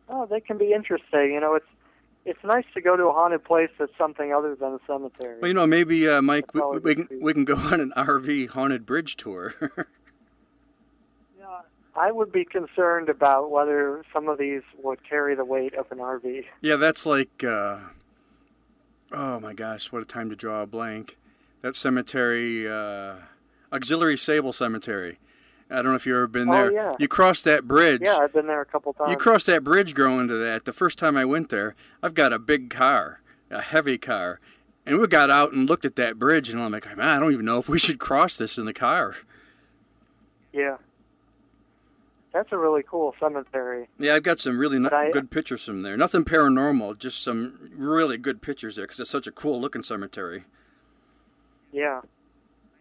Oh, 0.09 0.27
they 0.27 0.41
can 0.41 0.59
be 0.59 0.73
interesting. 0.73 1.33
You 1.33 1.41
know, 1.41 1.55
it's 1.55 1.67
it's 2.25 2.43
nice 2.43 2.65
to 2.75 2.81
go 2.81 2.97
to 2.97 3.05
a 3.05 3.13
haunted 3.13 3.45
place 3.45 3.71
that's 3.79 3.97
something 3.99 4.33
other 4.33 4.55
than 4.55 4.73
a 4.73 4.79
cemetery. 4.87 5.39
well, 5.41 5.49
you 5.49 5.55
know, 5.55 5.67
maybe 5.67 6.09
uh, 6.09 6.23
Mike, 6.23 6.53
we, 6.55 6.61
we 6.79 6.95
can 6.95 7.09
we 7.21 7.33
can 7.33 7.45
go 7.45 7.57
on 7.73 7.81
an 7.81 7.93
RV 7.97 8.51
haunted 8.51 8.87
bridge 8.87 9.17
tour. 9.17 9.55
I 11.97 12.11
would 12.11 12.33
be 12.33 12.45
concerned 12.45 13.09
about 13.09 13.53
whether 13.53 14.05
some 14.13 14.29
of 14.29 14.37
these 14.37 14.63
would 14.83 15.09
carry 15.09 15.37
the 15.37 15.45
weight 15.45 15.75
of 15.75 15.91
an 15.93 15.99
RV. 15.99 16.45
yeah, 16.61 16.75
that's 16.75 17.07
like, 17.07 17.45
uh, 17.45 17.79
oh 19.13 19.39
my 19.39 19.55
gosh, 19.55 19.93
what 19.93 20.03
a 20.03 20.05
time 20.05 20.29
to 20.31 20.37
draw 20.37 20.63
a 20.63 20.67
blank. 20.67 21.17
That 21.65 21.75
cemetery, 21.75 22.71
uh, 22.71 23.15
Auxiliary 23.73 24.19
Sable 24.19 24.53
Cemetery. 24.53 25.19
I 25.71 25.77
don't 25.77 25.87
know 25.87 25.95
if 25.95 26.07
you've 26.07 26.15
ever 26.17 26.27
been 26.27 26.51
Oh, 26.51 26.53
there. 26.53 26.73
yeah. 26.73 26.93
You 26.99 27.09
cross 27.09 27.41
that 27.41 27.67
bridge. 27.67 28.03
Yeah, 28.05 28.19
I've 28.19 28.35
been 28.35 28.47
there 28.47 28.61
a 28.61 28.67
couple 28.67 28.93
times. 28.93 29.11
You 29.11 29.17
cross 29.17 29.45
that 29.45 29.65
bridge 29.65 29.95
going 29.95 30.29
to 30.29 30.35
that. 30.35 30.67
The 30.67 30.75
first 30.75 30.99
time 30.99 31.17
I 31.17 31.25
went 31.25 31.49
there, 31.49 31.75
I've 32.03 32.13
got 32.13 32.35
a 32.35 32.39
big 32.39 32.69
car, 32.69 33.23
a 33.51 33.63
heavy 33.63 33.97
car. 33.97 34.41
And 34.85 35.01
we 35.01 35.07
got 35.07 35.31
out 35.31 35.55
and 35.55 35.67
looked 35.67 35.87
at 35.87 35.97
that 35.97 36.19
bridge, 36.19 36.51
and 36.51 36.61
I'm 36.63 36.71
like, 36.71 36.85
man, 36.99 37.01
I 37.09 37.19
don't 37.19 37.33
even 37.33 37.47
know 37.47 37.57
if 37.57 37.67
we 37.67 37.79
should 37.79 37.99
cross 37.99 38.37
this 38.37 38.59
in 38.59 38.67
the 38.67 38.75
car. 38.75 39.15
Yeah. 40.53 40.77
That's 42.35 42.53
a 42.53 42.59
really 42.59 42.83
cool 42.87 43.15
cemetery. 43.19 43.89
Yeah, 43.99 44.17
I've 44.17 44.23
got 44.23 44.39
some 44.39 44.59
really 44.59 44.79
no- 44.79 44.91
I- 44.93 45.11
good 45.11 45.31
pictures 45.31 45.65
from 45.65 45.81
there. 45.81 45.97
Nothing 45.97 46.25
paranormal, 46.27 46.99
just 46.99 47.23
some 47.23 47.71
really 47.75 48.19
good 48.19 48.43
pictures 48.43 48.77
there 48.77 48.85
because 48.85 49.01
it's 49.01 49.09
such 49.09 49.27
a 49.27 49.33
cool 49.33 49.59
looking 49.59 49.83
cemetery. 49.83 50.45
Yeah. 51.75 52.03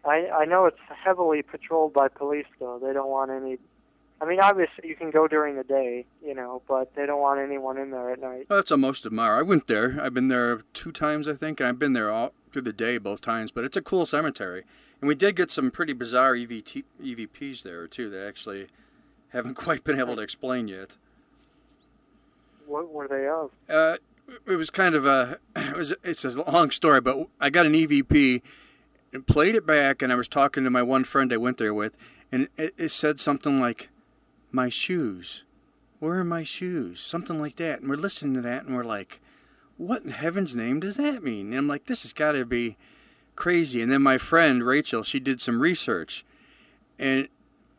I 0.04 0.28
I 0.28 0.44
know 0.44 0.66
it's 0.66 0.78
heavily 0.88 1.42
patrolled 1.42 1.92
by 1.92 2.08
police 2.08 2.46
though. 2.60 2.78
They 2.78 2.92
don't 2.92 3.10
want 3.10 3.32
any 3.32 3.58
I 4.20 4.24
mean 4.24 4.38
obviously 4.40 4.88
you 4.88 4.94
can 4.94 5.10
go 5.10 5.26
during 5.26 5.56
the 5.56 5.64
day, 5.64 6.06
you 6.24 6.32
know, 6.32 6.62
but 6.68 6.94
they 6.94 7.04
don't 7.04 7.20
want 7.20 7.40
anyone 7.40 7.76
in 7.76 7.90
there 7.90 8.12
at 8.12 8.20
night. 8.20 8.46
Well, 8.48 8.60
that's 8.60 8.70
a 8.70 8.76
most 8.76 9.04
admire. 9.04 9.34
I 9.34 9.42
went 9.42 9.66
there. 9.66 9.98
I've 10.00 10.14
been 10.14 10.28
there 10.28 10.62
two 10.72 10.92
times, 10.92 11.26
I 11.26 11.34
think, 11.34 11.58
and 11.58 11.68
I've 11.68 11.78
been 11.78 11.92
there 11.92 12.10
all 12.10 12.32
through 12.52 12.62
the 12.62 12.72
day 12.72 12.98
both 12.98 13.20
times. 13.20 13.50
But 13.50 13.64
it's 13.64 13.76
a 13.76 13.82
cool 13.82 14.06
cemetery, 14.06 14.62
and 15.00 15.08
we 15.08 15.16
did 15.16 15.34
get 15.34 15.50
some 15.50 15.72
pretty 15.72 15.92
bizarre 15.92 16.34
EVT, 16.34 16.84
EVPs 17.02 17.64
there 17.64 17.88
too. 17.88 18.08
That 18.10 18.28
actually 18.28 18.68
haven't 19.30 19.54
quite 19.66 19.82
been 19.82 19.98
able 19.98 20.14
to 20.14 20.22
explain 20.22 20.68
yet. 20.68 20.96
What 22.66 22.92
were 22.92 23.08
they 23.08 23.26
of? 23.26 23.50
Uh, 23.68 23.96
it 24.46 24.56
was 24.56 24.70
kind 24.70 24.94
of 24.94 25.04
a 25.04 25.38
it 25.56 25.76
was 25.76 25.92
it's 26.04 26.24
a 26.24 26.50
long 26.50 26.70
story, 26.70 27.00
but 27.00 27.26
I 27.40 27.50
got 27.50 27.66
an 27.66 27.72
EVP 27.72 28.42
and 29.14 29.26
played 29.26 29.54
it 29.54 29.64
back, 29.64 30.02
and 30.02 30.12
I 30.12 30.16
was 30.16 30.28
talking 30.28 30.64
to 30.64 30.70
my 30.70 30.82
one 30.82 31.04
friend 31.04 31.32
I 31.32 31.36
went 31.36 31.56
there 31.56 31.72
with, 31.72 31.96
and 32.32 32.48
it, 32.56 32.74
it 32.76 32.88
said 32.90 33.20
something 33.20 33.60
like, 33.60 33.88
"My 34.50 34.68
shoes, 34.68 35.44
where 36.00 36.18
are 36.18 36.24
my 36.24 36.42
shoes?" 36.42 37.00
Something 37.00 37.40
like 37.40 37.56
that, 37.56 37.80
and 37.80 37.88
we're 37.88 37.96
listening 37.96 38.34
to 38.34 38.40
that, 38.42 38.64
and 38.64 38.74
we're 38.74 38.84
like, 38.84 39.20
"What 39.76 40.02
in 40.02 40.10
heaven's 40.10 40.56
name 40.56 40.80
does 40.80 40.96
that 40.96 41.22
mean?" 41.22 41.48
And 41.48 41.58
I'm 41.58 41.68
like, 41.68 41.86
"This 41.86 42.02
has 42.02 42.12
got 42.12 42.32
to 42.32 42.44
be 42.44 42.76
crazy." 43.36 43.80
And 43.80 43.90
then 43.90 44.02
my 44.02 44.18
friend 44.18 44.64
Rachel, 44.64 45.04
she 45.04 45.20
did 45.20 45.40
some 45.40 45.60
research, 45.60 46.24
and 46.98 47.28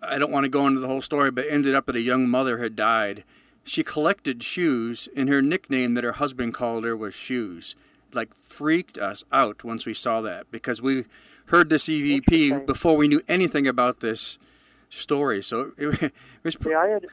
I 0.01 0.17
don't 0.17 0.31
want 0.31 0.45
to 0.45 0.49
go 0.49 0.65
into 0.67 0.79
the 0.79 0.87
whole 0.87 1.01
story, 1.01 1.31
but 1.31 1.45
ended 1.49 1.75
up 1.75 1.85
that 1.87 1.97
a 1.97 2.01
young 2.01 2.29
mother 2.29 2.59
had 2.59 2.77
died. 2.77 3.25
She 3.65 3.83
collected 3.83 4.41
shoes, 4.41 5.09
and 5.15 5.27
her 5.27 5.41
nickname 5.41 5.95
that 5.95 6.03
her 6.03 6.13
husband 6.13 6.53
called 6.53 6.85
her 6.85 6.95
was 6.95 7.15
Shoes. 7.15 7.75
Like, 8.15 8.33
freaked 8.33 8.97
us 8.97 9.23
out 9.31 9.63
once 9.63 9.85
we 9.85 9.93
saw 9.93 10.21
that 10.21 10.49
because 10.51 10.81
we 10.81 11.05
heard 11.47 11.69
this 11.69 11.85
EVP 11.87 12.65
before 12.65 12.95
we 12.97 13.07
knew 13.07 13.21
anything 13.27 13.67
about 13.67 13.99
this 13.99 14.39
story. 14.89 15.43
So 15.43 15.71
it, 15.77 16.01
it 16.03 16.13
was. 16.43 16.55
Pr- 16.55 16.69
See, 16.69 16.75
I 16.75 16.87
had 16.87 17.05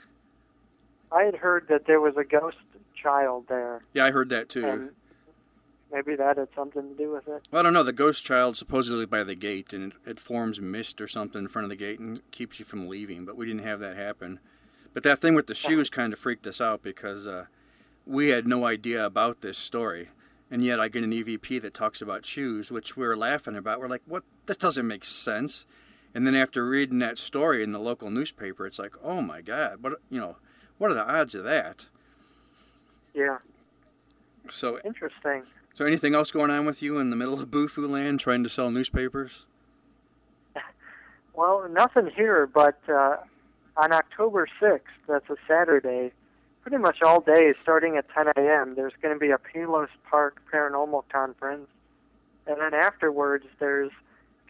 I 1.10 1.22
had 1.24 1.36
heard 1.36 1.66
that 1.68 1.86
there 1.86 2.00
was 2.00 2.16
a 2.16 2.24
ghost 2.24 2.56
child 2.94 3.46
there, 3.48 3.80
yeah, 3.92 4.04
I 4.04 4.12
heard 4.12 4.28
that 4.28 4.48
too. 4.48 4.64
and 4.64 4.90
maybe 5.92 6.14
that 6.14 6.36
had 6.36 6.48
something 6.54 6.88
to 6.88 6.94
do 6.96 7.10
with 7.10 7.26
it. 7.26 7.48
Well, 7.50 7.60
I 7.60 7.62
don't 7.62 7.72
know. 7.72 7.82
The 7.82 7.92
ghost 7.92 8.24
child 8.24 8.56
supposedly 8.56 9.06
by 9.06 9.24
the 9.24 9.34
gate, 9.34 9.72
and 9.72 9.92
it, 10.04 10.10
it 10.12 10.20
forms 10.20 10.60
mist 10.60 11.00
or 11.00 11.08
something 11.08 11.42
in 11.42 11.48
front 11.48 11.64
of 11.64 11.70
the 11.70 11.76
gate 11.76 11.98
and 11.98 12.20
keeps 12.30 12.58
you 12.58 12.64
from 12.64 12.88
leaving. 12.88 13.24
But 13.24 13.36
we 13.36 13.44
didn't 13.46 13.64
have 13.64 13.80
that 13.80 13.96
happen. 13.96 14.38
But 14.94 15.02
that 15.02 15.18
thing 15.18 15.34
with 15.34 15.46
the 15.48 15.54
shoes 15.54 15.90
kind 15.90 16.12
of 16.12 16.18
freaked 16.18 16.46
us 16.46 16.60
out 16.60 16.82
because 16.82 17.26
uh, 17.26 17.46
we 18.06 18.28
had 18.28 18.46
no 18.46 18.66
idea 18.66 19.04
about 19.04 19.40
this 19.40 19.58
story, 19.58 20.08
and 20.52 20.62
yet 20.62 20.78
I 20.78 20.88
get 20.88 21.02
an 21.02 21.12
EVP 21.12 21.62
that 21.62 21.72
talks 21.72 22.02
about 22.02 22.26
shoes, 22.26 22.70
which 22.70 22.94
we 22.94 23.06
are 23.06 23.16
laughing 23.16 23.56
about. 23.56 23.80
We're 23.80 23.88
like, 23.88 24.02
"What? 24.04 24.22
This 24.44 24.58
doesn't 24.58 24.86
make 24.86 25.02
sense." 25.02 25.66
And 26.14 26.26
then 26.26 26.34
after 26.34 26.68
reading 26.68 26.98
that 26.98 27.16
story 27.16 27.62
in 27.62 27.72
the 27.72 27.78
local 27.78 28.10
newspaper, 28.10 28.66
it's 28.66 28.78
like, 28.78 28.94
"Oh 29.02 29.22
my 29.22 29.40
God! 29.40 29.82
What 29.82 29.94
you 30.10 30.20
know? 30.20 30.36
What 30.76 30.90
are 30.90 30.94
the 30.94 31.10
odds 31.10 31.34
of 31.34 31.44
that?" 31.44 31.88
Yeah, 33.14 33.38
So, 34.48 34.78
interesting. 34.84 35.44
so 35.74 35.84
anything 35.86 36.14
else 36.14 36.30
going 36.30 36.50
on 36.50 36.64
with 36.66 36.82
you 36.82 36.98
in 36.98 37.10
the 37.10 37.16
middle 37.16 37.34
of 37.34 37.50
Bufu 37.50 37.88
land 37.88 38.20
trying 38.20 38.42
to 38.42 38.48
sell 38.48 38.70
newspapers? 38.70 39.46
Well, 41.34 41.66
nothing 41.70 42.10
here, 42.14 42.46
but 42.46 42.78
uh, 42.88 43.16
on 43.76 43.92
October 43.92 44.46
6th, 44.60 44.80
that's 45.08 45.28
a 45.30 45.36
Saturday, 45.48 46.12
pretty 46.62 46.78
much 46.78 47.02
all 47.02 47.20
day, 47.20 47.52
starting 47.60 47.96
at 47.96 48.08
10 48.10 48.28
a.m., 48.36 48.74
there's 48.74 48.92
going 49.02 49.14
to 49.14 49.18
be 49.18 49.30
a 49.30 49.38
Palos 49.38 49.88
Park 50.08 50.42
Paranormal 50.52 51.04
Conference. 51.12 51.68
And 52.46 52.60
then 52.60 52.74
afterwards, 52.74 53.46
there's 53.58 53.90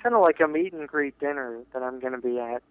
kind 0.02 0.14
of 0.14 0.22
like 0.22 0.40
a 0.40 0.48
meet 0.48 0.72
and 0.72 0.88
greet 0.88 1.18
dinner 1.18 1.60
that 1.72 1.82
I'm 1.82 2.00
going 2.00 2.12
to 2.12 2.20
be 2.20 2.38
at. 2.38 2.62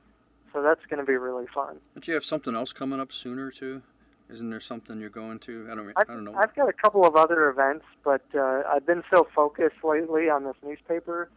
So 0.53 0.61
that's 0.61 0.85
going 0.89 0.99
to 0.99 1.05
be 1.05 1.15
really 1.15 1.47
fun. 1.53 1.77
Don't 1.95 2.07
you 2.07 2.13
have 2.13 2.25
something 2.25 2.55
else 2.55 2.73
coming 2.73 2.99
up 2.99 3.11
sooner 3.11 3.51
too? 3.51 3.81
Isn't 4.29 4.49
there 4.49 4.59
something 4.59 4.99
you're 4.99 5.09
going 5.09 5.39
to? 5.39 5.67
I 5.69 5.75
don't. 5.75 5.89
I 5.89 6.01
I've, 6.01 6.07
don't 6.07 6.23
know. 6.23 6.35
I've 6.35 6.55
got 6.55 6.69
a 6.69 6.73
couple 6.73 7.05
of 7.05 7.15
other 7.15 7.49
events, 7.49 7.85
but 8.03 8.23
uh, 8.33 8.63
I've 8.69 8.85
been 8.85 9.03
so 9.09 9.27
focused 9.35 9.83
lately 9.83 10.29
on 10.29 10.45
this 10.45 10.55
newspaper 10.63 11.29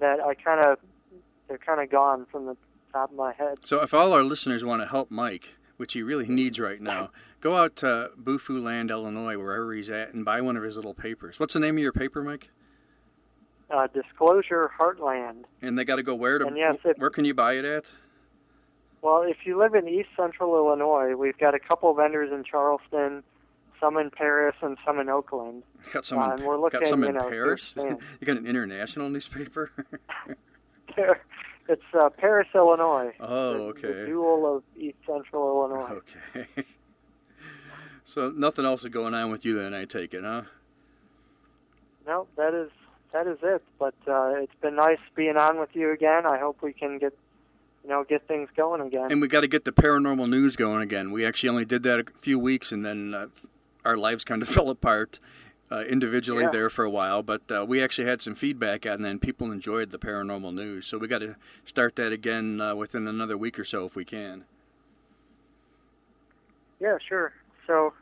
that 0.00 0.20
I 0.20 0.34
kind 0.34 0.60
of 0.60 0.78
they're 1.48 1.58
kind 1.58 1.80
of 1.80 1.90
gone 1.90 2.26
from 2.30 2.46
the 2.46 2.56
top 2.92 3.10
of 3.10 3.16
my 3.16 3.32
head. 3.34 3.58
So 3.64 3.82
if 3.82 3.92
all 3.92 4.12
our 4.12 4.22
listeners 4.22 4.64
want 4.64 4.82
to 4.82 4.88
help 4.88 5.10
Mike, 5.10 5.54
which 5.80 5.94
he 5.94 6.02
really 6.02 6.28
needs 6.28 6.60
right 6.60 6.78
now, 6.78 7.10
go 7.40 7.56
out 7.56 7.74
to 7.74 8.10
Bufu 8.22 8.62
Land, 8.62 8.90
Illinois, 8.90 9.38
wherever 9.38 9.72
he's 9.72 9.88
at, 9.88 10.12
and 10.12 10.26
buy 10.26 10.42
one 10.42 10.54
of 10.54 10.62
his 10.62 10.76
little 10.76 10.92
papers. 10.92 11.40
What's 11.40 11.54
the 11.54 11.60
name 11.60 11.76
of 11.76 11.82
your 11.82 11.90
paper, 11.90 12.22
Mike? 12.22 12.50
uh, 13.70 13.86
Disclosure 13.94 14.70
Heartland. 14.78 15.44
And 15.62 15.78
they 15.78 15.84
got 15.84 15.96
to 15.96 16.02
go 16.02 16.14
where 16.14 16.38
to? 16.38 16.46
And 16.46 16.58
yes, 16.58 16.76
if- 16.84 16.98
where 16.98 17.08
can 17.08 17.24
you 17.24 17.32
buy 17.32 17.54
it 17.54 17.64
at? 17.64 17.94
Well, 19.00 19.22
if 19.22 19.38
you 19.46 19.56
live 19.58 19.74
in 19.74 19.88
East 19.88 20.10
Central 20.14 20.54
Illinois, 20.54 21.14
we've 21.16 21.38
got 21.38 21.54
a 21.54 21.58
couple 21.58 21.94
vendors 21.94 22.30
in 22.30 22.44
Charleston, 22.44 23.22
some 23.80 23.96
in 23.96 24.10
Paris, 24.10 24.56
and 24.60 24.76
some 24.84 25.00
in 25.00 25.08
Oakland. 25.08 25.62
Got 25.94 26.04
some. 26.04 26.18
Uh, 26.18 26.34
in, 26.34 26.44
we're 26.44 26.58
looking, 26.58 26.80
got 26.80 26.86
some 26.86 27.02
you 27.04 27.12
know, 27.12 27.26
Paris. 27.30 27.74
you 27.78 28.26
got 28.26 28.36
an 28.36 28.46
international 28.46 29.08
newspaper. 29.08 29.70
it's 31.68 31.82
uh, 31.98 32.10
Paris, 32.10 32.48
Illinois. 32.54 33.12
Oh, 33.20 33.68
okay. 33.68 33.88
The 33.88 34.06
Duel 34.06 34.56
of 34.56 34.62
East 34.76 34.98
Central 35.06 35.42
Illinois. 35.48 36.00
okay. 36.36 36.46
so 38.04 38.30
nothing 38.30 38.64
else 38.64 38.82
is 38.82 38.88
going 38.90 39.14
on 39.14 39.30
with 39.30 39.44
you 39.44 39.54
then, 39.54 39.74
I 39.74 39.84
take 39.84 40.14
it, 40.14 40.24
huh? 40.24 40.42
No, 42.06 42.26
that 42.36 42.54
is 42.54 42.70
that 43.12 43.26
is 43.26 43.38
it. 43.42 43.62
But 43.78 43.94
uh, 44.08 44.34
it's 44.36 44.54
been 44.60 44.76
nice 44.76 44.98
being 45.14 45.36
on 45.36 45.58
with 45.58 45.70
you 45.74 45.92
again. 45.92 46.26
I 46.26 46.38
hope 46.38 46.58
we 46.62 46.72
can 46.72 46.98
get 46.98 47.16
you 47.84 47.90
know 47.90 48.04
get 48.04 48.26
things 48.26 48.48
going 48.56 48.80
again. 48.80 49.10
And 49.10 49.20
we 49.20 49.28
got 49.28 49.42
to 49.42 49.48
get 49.48 49.64
the 49.64 49.72
paranormal 49.72 50.28
news 50.28 50.56
going 50.56 50.82
again. 50.82 51.10
We 51.10 51.24
actually 51.24 51.50
only 51.50 51.64
did 51.64 51.82
that 51.84 52.00
a 52.00 52.04
few 52.18 52.38
weeks, 52.38 52.72
and 52.72 52.84
then 52.84 53.14
uh, 53.14 53.26
our 53.84 53.96
lives 53.96 54.24
kind 54.24 54.42
of 54.42 54.48
fell 54.56 54.70
apart 54.70 55.18
uh, 55.70 55.84
individually 55.88 56.44
Yeah. 56.44 56.50
there 56.50 56.70
for 56.70 56.84
a 56.84 56.90
while. 56.90 57.22
But 57.22 57.42
uh, 57.50 57.64
we 57.68 57.82
actually 57.82 58.08
had 58.08 58.20
some 58.20 58.34
feedback, 58.34 58.84
and 58.84 59.04
then 59.04 59.18
people 59.18 59.50
enjoyed 59.52 59.90
the 59.90 59.98
paranormal 59.98 60.52
news. 60.54 60.86
So 60.86 60.98
we 60.98 61.06
got 61.08 61.20
to 61.20 61.36
start 61.64 61.96
that 61.96 62.12
again 62.12 62.60
uh, 62.60 62.74
within 62.74 63.06
another 63.06 63.36
week 63.38 63.58
or 63.58 63.64
so 63.64 63.84
if 63.84 63.94
we 63.96 64.04
can. 64.04 64.44
yeah, 66.80 66.96
sure. 67.08 67.32
So 67.66 67.92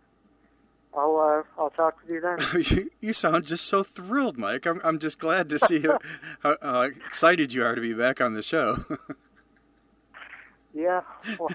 I'll 0.97 1.17
uh, 1.17 1.61
I'll 1.61 1.71
talk 1.71 1.99
with 2.01 2.11
you 2.11 2.21
then. 2.21 2.37
you, 2.79 2.91
you 3.01 3.13
sound 3.13 3.47
just 3.47 3.67
so 3.67 3.83
thrilled, 3.83 4.39
Mike. 4.39 4.67
I'm, 4.67 4.81
I'm 4.83 4.99
just 4.99 5.19
glad 5.19 5.49
to 5.51 5.59
see 5.59 5.81
how, 5.81 5.99
how, 6.43 6.57
how 6.63 6.81
excited 6.83 7.53
you 7.53 7.65
are 7.65 7.75
to 7.75 7.81
be 7.81 7.93
back 7.93 8.21
on 8.21 8.35
the 8.35 8.43
show. 8.43 8.77
Yeah, 10.75 11.01
well, 11.41 11.49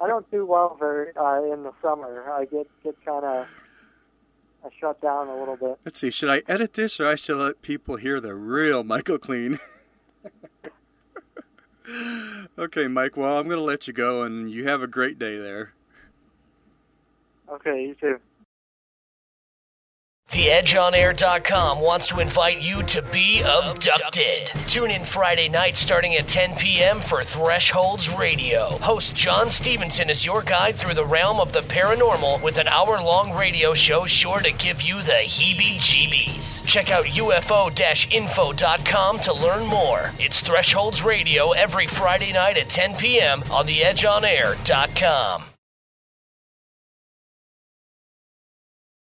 I 0.00 0.06
don't 0.08 0.28
do 0.32 0.44
well 0.44 0.76
very 0.80 1.14
uh, 1.16 1.42
in 1.52 1.62
the 1.62 1.72
summer. 1.80 2.28
I 2.32 2.44
get 2.46 2.66
get 2.82 2.96
kind 3.04 3.24
of 3.24 3.46
I 4.64 4.68
shut 4.78 5.00
down 5.00 5.28
a 5.28 5.38
little 5.38 5.56
bit. 5.56 5.78
Let's 5.84 6.00
see, 6.00 6.10
should 6.10 6.30
I 6.30 6.42
edit 6.48 6.74
this 6.74 6.98
or 6.98 7.06
I 7.06 7.14
should 7.14 7.36
let 7.36 7.62
people 7.62 7.96
hear 7.96 8.20
the 8.20 8.34
real 8.34 8.82
Michael 8.84 9.18
Kleen? 9.18 9.58
okay, 12.58 12.88
Mike, 12.88 13.16
well, 13.16 13.38
I'm 13.38 13.46
going 13.46 13.58
to 13.58 13.64
let 13.64 13.86
you 13.86 13.92
go 13.92 14.22
and 14.22 14.50
you 14.50 14.66
have 14.66 14.82
a 14.82 14.86
great 14.86 15.18
day 15.18 15.38
there. 15.38 15.72
Okay, 17.50 17.86
you 17.86 17.94
too. 17.94 18.18
TheEdgeOnAir.com 20.30 21.80
wants 21.80 22.06
to 22.08 22.20
invite 22.20 22.60
you 22.60 22.82
to 22.82 23.00
be 23.00 23.40
abducted. 23.40 24.48
Tune 24.66 24.90
in 24.90 25.02
Friday 25.02 25.48
night 25.48 25.74
starting 25.74 26.16
at 26.16 26.28
10 26.28 26.54
p.m. 26.56 27.00
for 27.00 27.24
Thresholds 27.24 28.10
Radio. 28.10 28.68
Host 28.78 29.16
John 29.16 29.48
Stevenson 29.48 30.10
is 30.10 30.26
your 30.26 30.42
guide 30.42 30.74
through 30.74 30.92
the 30.92 31.06
realm 31.06 31.40
of 31.40 31.52
the 31.52 31.60
paranormal 31.60 32.42
with 32.42 32.58
an 32.58 32.68
hour 32.68 33.00
long 33.02 33.32
radio 33.32 33.72
show 33.72 34.04
sure 34.04 34.40
to 34.40 34.52
give 34.52 34.82
you 34.82 35.00
the 35.00 35.24
heebie 35.24 35.78
jeebies. 35.78 36.66
Check 36.66 36.90
out 36.90 37.06
UFO 37.06 38.12
info.com 38.12 39.18
to 39.20 39.32
learn 39.32 39.66
more. 39.66 40.12
It's 40.18 40.40
Thresholds 40.40 41.02
Radio 41.02 41.52
every 41.52 41.86
Friday 41.86 42.34
night 42.34 42.58
at 42.58 42.68
10 42.68 42.96
p.m. 42.96 43.42
on 43.50 43.66
TheEdgeOnAir.com. 43.66 45.44